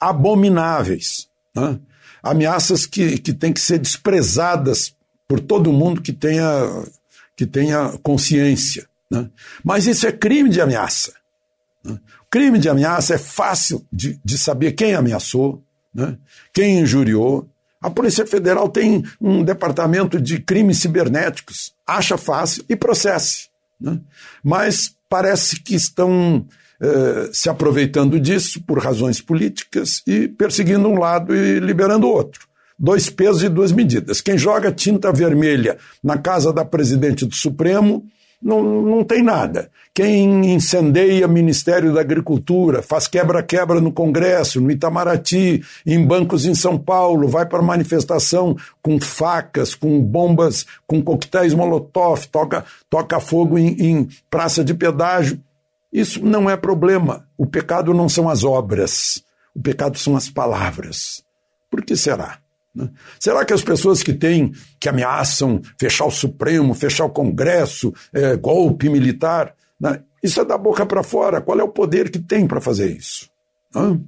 abomináveis. 0.00 1.28
Né? 1.54 1.78
Ameaças 2.20 2.84
que, 2.84 3.18
que 3.18 3.32
têm 3.32 3.52
que 3.52 3.60
ser 3.60 3.78
desprezadas 3.78 4.92
por 5.28 5.38
todo 5.38 5.72
mundo 5.72 6.02
que 6.02 6.12
tenha, 6.12 6.84
que 7.36 7.46
tenha 7.46 7.96
consciência. 8.02 8.88
Né? 9.08 9.30
Mas 9.62 9.86
isso 9.86 10.04
é 10.04 10.10
crime 10.10 10.48
de 10.48 10.60
ameaça. 10.60 11.12
Né? 11.84 11.96
Crime 12.36 12.58
de 12.58 12.68
ameaça 12.68 13.14
é 13.14 13.18
fácil 13.18 13.82
de, 13.90 14.20
de 14.22 14.36
saber 14.36 14.72
quem 14.72 14.94
ameaçou, 14.94 15.62
né? 15.94 16.18
quem 16.52 16.80
injuriou. 16.80 17.48
A 17.80 17.88
Polícia 17.88 18.26
Federal 18.26 18.68
tem 18.68 19.02
um 19.18 19.42
departamento 19.42 20.20
de 20.20 20.38
crimes 20.38 20.76
cibernéticos. 20.80 21.72
Acha 21.86 22.18
fácil 22.18 22.62
e 22.68 22.76
processe. 22.76 23.48
Né? 23.80 23.98
Mas 24.44 24.94
parece 25.08 25.62
que 25.62 25.74
estão 25.74 26.46
eh, 26.78 27.30
se 27.32 27.48
aproveitando 27.48 28.20
disso 28.20 28.62
por 28.66 28.80
razões 28.80 29.18
políticas 29.18 30.02
e 30.06 30.28
perseguindo 30.28 30.86
um 30.88 30.98
lado 30.98 31.34
e 31.34 31.58
liberando 31.58 32.06
o 32.06 32.10
outro. 32.10 32.46
Dois 32.78 33.08
pesos 33.08 33.44
e 33.44 33.48
duas 33.48 33.72
medidas. 33.72 34.20
Quem 34.20 34.36
joga 34.36 34.70
tinta 34.70 35.10
vermelha 35.10 35.78
na 36.04 36.18
casa 36.18 36.52
da 36.52 36.66
presidente 36.66 37.24
do 37.24 37.34
Supremo 37.34 38.06
não, 38.42 38.62
não 38.62 39.04
tem 39.04 39.22
nada. 39.22 39.70
Quem 39.94 40.52
incendeia 40.52 41.26
Ministério 41.26 41.94
da 41.94 42.00
Agricultura, 42.00 42.82
faz 42.82 43.08
quebra-quebra 43.08 43.80
no 43.80 43.90
Congresso, 43.90 44.60
no 44.60 44.70
Itamaraty, 44.70 45.62
em 45.86 46.04
bancos 46.04 46.44
em 46.44 46.54
São 46.54 46.78
Paulo, 46.78 47.28
vai 47.28 47.46
para 47.46 47.62
manifestação 47.62 48.56
com 48.82 49.00
facas, 49.00 49.74
com 49.74 50.00
bombas, 50.00 50.66
com 50.86 51.02
coquetéis 51.02 51.54
Molotov, 51.54 52.26
toca, 52.26 52.64
toca 52.90 53.18
fogo 53.20 53.58
em, 53.58 53.68
em 53.80 54.08
praça 54.30 54.62
de 54.62 54.74
pedágio. 54.74 55.40
Isso 55.92 56.24
não 56.24 56.50
é 56.50 56.56
problema. 56.56 57.26
O 57.38 57.46
pecado 57.46 57.94
não 57.94 58.08
são 58.08 58.28
as 58.28 58.44
obras, 58.44 59.24
o 59.54 59.60
pecado 59.60 59.98
são 59.98 60.14
as 60.14 60.28
palavras. 60.28 61.22
Por 61.70 61.82
que 61.82 61.96
será? 61.96 62.38
Né? 62.76 62.90
Será 63.18 63.44
que 63.44 63.54
as 63.54 63.62
pessoas 63.62 64.02
que 64.02 64.12
têm, 64.12 64.52
que 64.78 64.88
ameaçam 64.88 65.62
fechar 65.80 66.04
o 66.04 66.10
Supremo, 66.10 66.74
fechar 66.74 67.06
o 67.06 67.10
Congresso, 67.10 67.92
é, 68.12 68.36
golpe 68.36 68.90
militar, 68.90 69.54
né? 69.80 70.02
isso 70.22 70.40
é 70.40 70.44
da 70.44 70.58
boca 70.58 70.84
para 70.84 71.02
fora? 71.02 71.40
Qual 71.40 71.58
é 71.58 71.62
o 71.62 71.68
poder 71.68 72.10
que 72.10 72.18
tem 72.18 72.46
para 72.46 72.60
fazer 72.60 72.94
isso? 72.94 73.30
Né? 73.74 73.98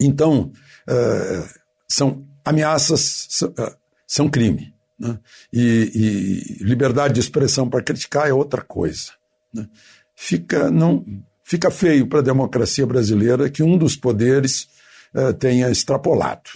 Então, 0.00 0.50
é, 0.88 1.44
são 1.88 2.26
ameaças, 2.44 3.28
são, 3.30 3.54
é, 3.56 3.72
são 4.06 4.28
crime. 4.28 4.74
Né? 4.98 5.18
E, 5.52 6.58
e, 6.60 6.64
liberdade 6.64 7.14
de 7.14 7.20
expressão 7.20 7.68
para 7.68 7.82
criticar 7.82 8.28
é 8.28 8.32
outra 8.32 8.62
coisa. 8.62 9.12
Né? 9.54 9.68
Fica, 10.16 10.68
não, 10.68 11.04
fica 11.44 11.70
feio 11.70 12.08
para 12.08 12.18
a 12.18 12.22
democracia 12.22 12.86
brasileira 12.86 13.48
que 13.48 13.62
um 13.62 13.78
dos 13.78 13.94
poderes 13.94 14.68
é, 15.14 15.32
tenha 15.32 15.70
extrapolado. 15.70 16.50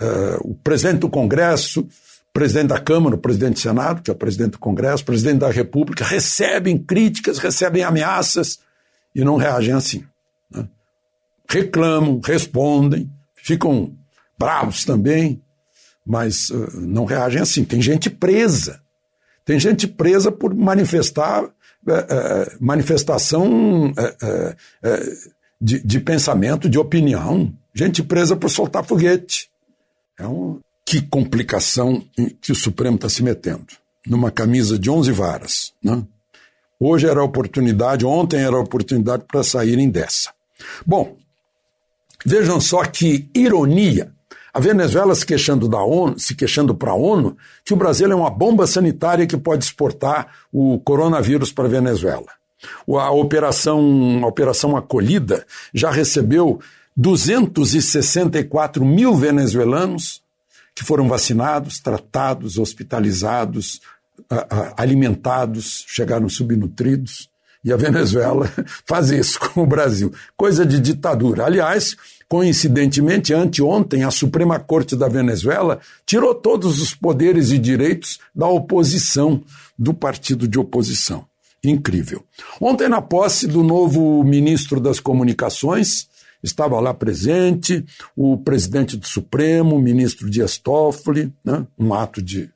Uh, 0.00 0.50
o 0.50 0.54
presidente 0.54 0.98
do 0.98 1.08
Congresso, 1.08 1.88
presidente 2.32 2.68
da 2.68 2.78
Câmara, 2.78 3.16
o 3.16 3.18
presidente 3.18 3.54
do 3.54 3.60
Senado, 3.60 4.02
que 4.02 4.10
é 4.10 4.12
o 4.12 4.16
presidente 4.16 4.52
do 4.52 4.58
Congresso, 4.58 5.02
presidente 5.02 5.38
da 5.38 5.50
República, 5.50 6.04
recebem 6.04 6.76
críticas, 6.76 7.38
recebem 7.38 7.82
ameaças 7.82 8.58
e 9.14 9.24
não 9.24 9.36
reagem 9.36 9.72
assim. 9.72 10.04
Né? 10.50 10.68
Reclamam, 11.48 12.20
respondem, 12.22 13.10
ficam 13.36 13.94
bravos 14.38 14.84
também, 14.84 15.40
mas 16.04 16.50
uh, 16.50 16.78
não 16.78 17.06
reagem 17.06 17.40
assim. 17.40 17.64
Tem 17.64 17.80
gente 17.80 18.10
presa. 18.10 18.82
Tem 19.42 19.58
gente 19.58 19.88
presa 19.88 20.30
por 20.30 20.54
manifestar 20.54 21.42
uh, 21.42 21.48
uh, 21.48 22.56
manifestação 22.60 23.94
de, 25.58 25.82
de 25.82 26.00
pensamento, 26.00 26.68
de 26.68 26.78
opinião. 26.78 27.50
Gente 27.74 28.02
presa 28.02 28.36
por 28.36 28.50
soltar 28.50 28.84
foguete. 28.84 29.48
É 30.18 30.26
um... 30.26 30.60
Que 30.84 31.02
complicação 31.02 32.04
que 32.40 32.52
o 32.52 32.54
Supremo 32.54 32.96
está 32.96 33.08
se 33.08 33.22
metendo. 33.22 33.66
Numa 34.06 34.30
camisa 34.30 34.78
de 34.78 34.88
11 34.88 35.10
varas. 35.10 35.72
Né? 35.82 36.02
Hoje 36.78 37.08
era 37.08 37.20
a 37.20 37.24
oportunidade, 37.24 38.06
ontem 38.06 38.40
era 38.40 38.54
a 38.54 38.60
oportunidade 38.60 39.24
para 39.26 39.42
saírem 39.42 39.90
dessa. 39.90 40.30
Bom, 40.86 41.16
vejam 42.24 42.60
só 42.60 42.84
que 42.84 43.28
ironia. 43.34 44.12
A 44.54 44.60
Venezuela 44.60 45.14
se 45.14 45.26
queixando 45.26 45.68
da 45.68 45.82
ONU, 45.82 46.18
se 46.18 46.34
queixando 46.34 46.74
para 46.74 46.92
a 46.92 46.94
ONU, 46.94 47.36
que 47.64 47.74
o 47.74 47.76
Brasil 47.76 48.10
é 48.10 48.14
uma 48.14 48.30
bomba 48.30 48.66
sanitária 48.66 49.26
que 49.26 49.36
pode 49.36 49.64
exportar 49.64 50.28
o 50.52 50.78
coronavírus 50.80 51.52
para 51.52 51.64
a 51.64 51.68
Venezuela. 51.68 52.28
A 52.88 53.10
operação, 53.10 54.20
a 54.22 54.26
operação 54.26 54.76
acolhida 54.76 55.44
já 55.74 55.90
recebeu 55.90 56.58
264 56.96 58.84
mil 58.84 59.14
venezuelanos 59.14 60.22
que 60.74 60.84
foram 60.84 61.08
vacinados, 61.08 61.80
tratados, 61.80 62.58
hospitalizados, 62.58 63.80
alimentados, 64.76 65.84
chegaram 65.86 66.28
subnutridos. 66.28 67.28
E 67.64 67.72
a 67.72 67.76
Venezuela 67.76 68.48
faz 68.86 69.10
isso 69.10 69.40
com 69.40 69.62
o 69.62 69.66
Brasil. 69.66 70.12
Coisa 70.36 70.64
de 70.64 70.78
ditadura. 70.78 71.44
Aliás, 71.44 71.96
coincidentemente, 72.28 73.34
anteontem, 73.34 74.04
a 74.04 74.10
Suprema 74.10 74.58
Corte 74.60 74.94
da 74.94 75.08
Venezuela 75.08 75.80
tirou 76.04 76.34
todos 76.34 76.80
os 76.80 76.94
poderes 76.94 77.50
e 77.50 77.58
direitos 77.58 78.20
da 78.34 78.46
oposição, 78.46 79.42
do 79.78 79.92
partido 79.92 80.46
de 80.46 80.58
oposição. 80.58 81.26
Incrível. 81.64 82.24
Ontem, 82.60 82.88
na 82.88 83.02
posse 83.02 83.48
do 83.48 83.64
novo 83.64 84.22
ministro 84.22 84.78
das 84.78 85.00
Comunicações, 85.00 86.06
estava 86.42 86.78
lá 86.80 86.94
presente 86.94 87.84
o 88.16 88.36
presidente 88.38 88.96
do 88.96 89.06
Supremo, 89.06 89.76
o 89.76 89.80
ministro 89.80 90.30
Dias 90.30 90.58
Toffoli, 90.58 91.32
né? 91.44 91.66
um 91.78 91.92
ato 91.94 92.22
de, 92.22 92.50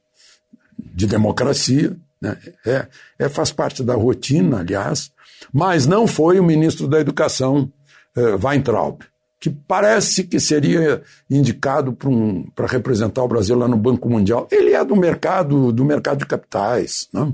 de 0.78 1.06
democracia, 1.06 1.96
né? 2.20 2.36
é, 2.66 2.86
é, 3.18 3.28
faz 3.28 3.50
parte 3.50 3.82
da 3.82 3.94
rotina, 3.94 4.60
aliás, 4.60 5.10
mas 5.52 5.86
não 5.86 6.06
foi 6.06 6.38
o 6.38 6.44
ministro 6.44 6.86
da 6.86 7.00
Educação, 7.00 7.70
eh, 8.16 8.36
Weintraub, 8.42 9.02
que 9.38 9.48
parece 9.48 10.24
que 10.24 10.38
seria 10.38 11.02
indicado 11.30 11.92
para 11.92 12.10
um, 12.10 12.44
representar 12.68 13.22
o 13.22 13.28
Brasil 13.28 13.56
lá 13.56 13.66
no 13.66 13.76
Banco 13.76 14.08
Mundial. 14.08 14.46
Ele 14.50 14.74
é 14.74 14.84
do 14.84 14.94
mercado, 14.94 15.72
do 15.72 15.84
mercado 15.84 16.18
de 16.18 16.26
capitais. 16.26 17.08
Né? 17.12 17.32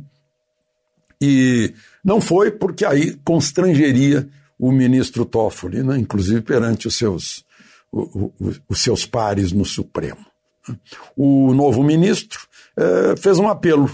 E 1.20 1.74
não 2.05 2.20
foi 2.20 2.51
porque 2.53 2.84
aí 2.84 3.18
constrangeria 3.24 4.28
o 4.59 4.72
ministro 4.72 5.24
Toffoli, 5.24 5.82
né, 5.82 5.98
inclusive 5.98 6.40
perante 6.40 6.88
os 6.88 6.96
seus, 6.96 7.44
o, 7.92 8.32
o, 8.40 8.54
os 8.68 8.80
seus 8.80 9.04
pares 9.04 9.52
no 9.52 9.64
Supremo. 9.64 10.24
O 11.16 11.54
novo 11.54 11.82
ministro 11.82 12.40
eh, 12.76 13.14
fez 13.16 13.38
um 13.38 13.48
apelo 13.48 13.88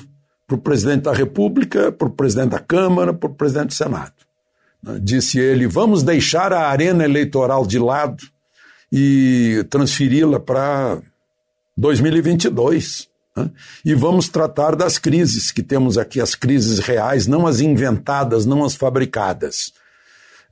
para 0.47 0.57
o 0.57 0.59
presidente 0.59 1.03
da 1.03 1.13
República, 1.13 1.93
para 1.93 2.09
o 2.09 2.11
presidente 2.11 2.51
da 2.51 2.59
Câmara, 2.59 3.13
para 3.13 3.31
o 3.31 3.35
presidente 3.35 3.69
do 3.69 3.75
Senado. 3.75 4.13
Disse 5.01 5.39
ele: 5.39 5.67
vamos 5.67 6.03
deixar 6.03 6.53
a 6.53 6.69
arena 6.69 7.05
eleitoral 7.05 7.67
de 7.67 7.79
lado 7.79 8.25
e 8.91 9.65
transferi-la 9.71 10.41
para 10.41 11.01
2022. 11.77 13.09
Né? 13.37 13.51
E 13.85 13.95
vamos 13.95 14.29
tratar 14.29 14.75
das 14.75 14.99
crises 14.99 15.53
que 15.53 15.63
temos 15.63 15.97
aqui, 15.99 16.21
as 16.21 16.35
crises 16.35 16.79
reais, 16.79 17.27
não 17.27 17.47
as 17.47 17.61
inventadas, 17.61 18.45
não 18.45 18.65
as 18.65 18.75
fabricadas 18.75 19.73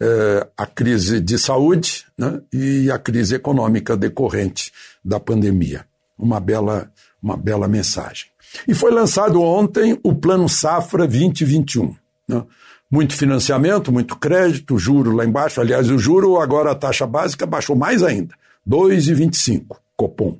é, 0.00 0.46
a 0.56 0.66
crise 0.66 1.20
de 1.20 1.38
saúde 1.38 2.06
né, 2.16 2.40
e 2.52 2.90
a 2.90 2.98
crise 2.98 3.34
econômica 3.34 3.96
decorrente 3.96 4.72
da 5.04 5.20
pandemia. 5.20 5.84
Uma 6.18 6.40
bela, 6.40 6.90
uma 7.22 7.36
bela 7.36 7.68
mensagem. 7.68 8.26
E 8.66 8.74
foi 8.74 8.90
lançado 8.90 9.40
ontem 9.42 9.98
o 10.02 10.14
Plano 10.14 10.48
Safra 10.48 11.06
2021. 11.06 11.94
Né? 12.26 12.42
Muito 12.90 13.14
financiamento, 13.14 13.92
muito 13.92 14.16
crédito, 14.16 14.78
juro 14.78 15.12
lá 15.12 15.24
embaixo. 15.24 15.60
Aliás, 15.60 15.90
o 15.90 15.98
juro, 15.98 16.40
agora 16.40 16.72
a 16.72 16.74
taxa 16.74 17.06
básica 17.06 17.46
baixou 17.46 17.76
mais 17.76 18.02
ainda, 18.02 18.34
2,25, 18.68 19.76
Copom. 19.96 20.38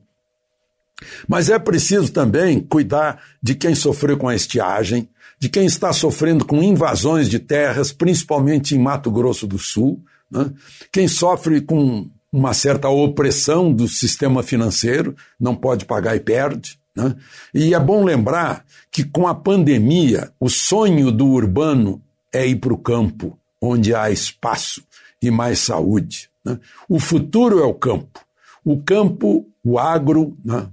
Mas 1.29 1.49
é 1.49 1.59
preciso 1.59 2.13
também 2.13 2.61
cuidar 2.61 3.23
de 3.43 3.55
quem 3.55 3.75
sofreu 3.75 4.17
com 4.17 4.29
a 4.29 4.35
estiagem, 4.35 5.09
de 5.39 5.49
quem 5.49 5.65
está 5.65 5.93
sofrendo 5.93 6.45
com 6.45 6.63
invasões 6.63 7.29
de 7.29 7.39
terras, 7.39 7.93
principalmente 7.93 8.75
em 8.75 8.79
Mato 8.79 9.11
Grosso 9.11 9.47
do 9.47 9.59
Sul, 9.59 10.03
né? 10.31 10.53
quem 10.93 11.09
sofre 11.09 11.61
com 11.61 12.09
uma 12.33 12.55
certa 12.55 12.89
opressão 12.89 13.73
do 13.73 13.89
sistema 13.89 14.43
financeiro, 14.43 15.17
não 15.39 15.55
pode 15.55 15.85
pagar 15.85 16.15
e 16.15 16.21
perde. 16.21 16.79
Né? 16.95 17.15
E 17.53 17.75
é 17.75 17.81
bom 17.81 18.05
lembrar 18.05 18.65
que 18.91 19.03
com 19.03 19.27
a 19.27 19.35
pandemia, 19.35 20.31
o 20.39 20.49
sonho 20.49 21.11
do 21.11 21.27
urbano 21.27 22.01
é 22.33 22.47
ir 22.47 22.57
para 22.57 22.73
o 22.73 22.79
campo, 22.79 23.39
onde 23.61 23.95
há 23.95 24.11
espaço 24.11 24.83
e 25.21 25.31
mais 25.31 25.59
saúde. 25.59 26.31
Né? 26.45 26.59
O 26.89 27.01
futuro 27.01 27.61
é 27.61 27.65
o 27.65 27.75
campo. 27.75 28.21
O 28.65 28.81
campo, 28.83 29.47
o 29.65 29.79
agro, 29.79 30.37
né? 30.45 30.69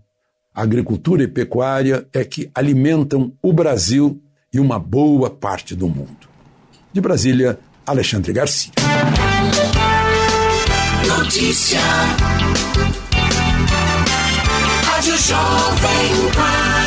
Agricultura 0.58 1.22
e 1.22 1.28
pecuária 1.28 2.08
é 2.12 2.26
que 2.26 2.50
alimentam 2.56 3.32
o 3.44 3.54
Brasil 3.54 4.20
e 4.52 4.60
uma 4.60 4.80
boa 4.80 5.30
parte 5.30 5.76
do 5.76 5.88
mundo. 5.88 6.28
De 6.92 7.00
Brasília, 7.00 7.60
Alexandre 7.86 8.34
Garcia. 8.34 8.72
Notícia. 11.08 11.80
Rádio 14.84 15.18
Jovem 15.18 16.32
Pan. 16.34 16.87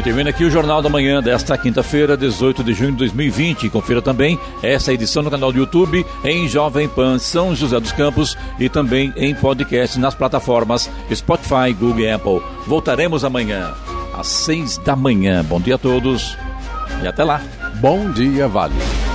E 0.00 0.02
termina 0.02 0.30
aqui 0.30 0.44
o 0.44 0.50
Jornal 0.50 0.80
da 0.80 0.88
Manhã 0.88 1.22
desta 1.22 1.58
quinta-feira, 1.58 2.16
18 2.16 2.64
de 2.64 2.72
junho 2.72 2.92
de 2.92 2.96
2020. 2.96 3.68
Confira 3.68 4.00
também 4.00 4.40
essa 4.62 4.94
edição 4.94 5.22
no 5.22 5.30
canal 5.30 5.52
do 5.52 5.58
YouTube, 5.58 6.06
em 6.24 6.48
Jovem 6.48 6.88
Pan 6.88 7.18
São 7.18 7.54
José 7.54 7.78
dos 7.78 7.92
Campos 7.92 8.34
e 8.58 8.70
também 8.70 9.12
em 9.14 9.34
podcast 9.34 10.00
nas 10.00 10.14
plataformas 10.14 10.90
Spotify, 11.14 11.74
Google 11.78 12.00
e 12.00 12.10
Apple. 12.10 12.40
Voltaremos 12.66 13.26
amanhã 13.26 13.74
às 14.14 14.28
seis 14.28 14.78
da 14.78 14.96
manhã. 14.96 15.44
Bom 15.44 15.60
dia 15.60 15.74
a 15.74 15.78
todos 15.78 16.34
e 17.02 17.06
até 17.06 17.22
lá. 17.22 17.42
Bom 17.74 18.10
dia, 18.10 18.48
Vale. 18.48 19.09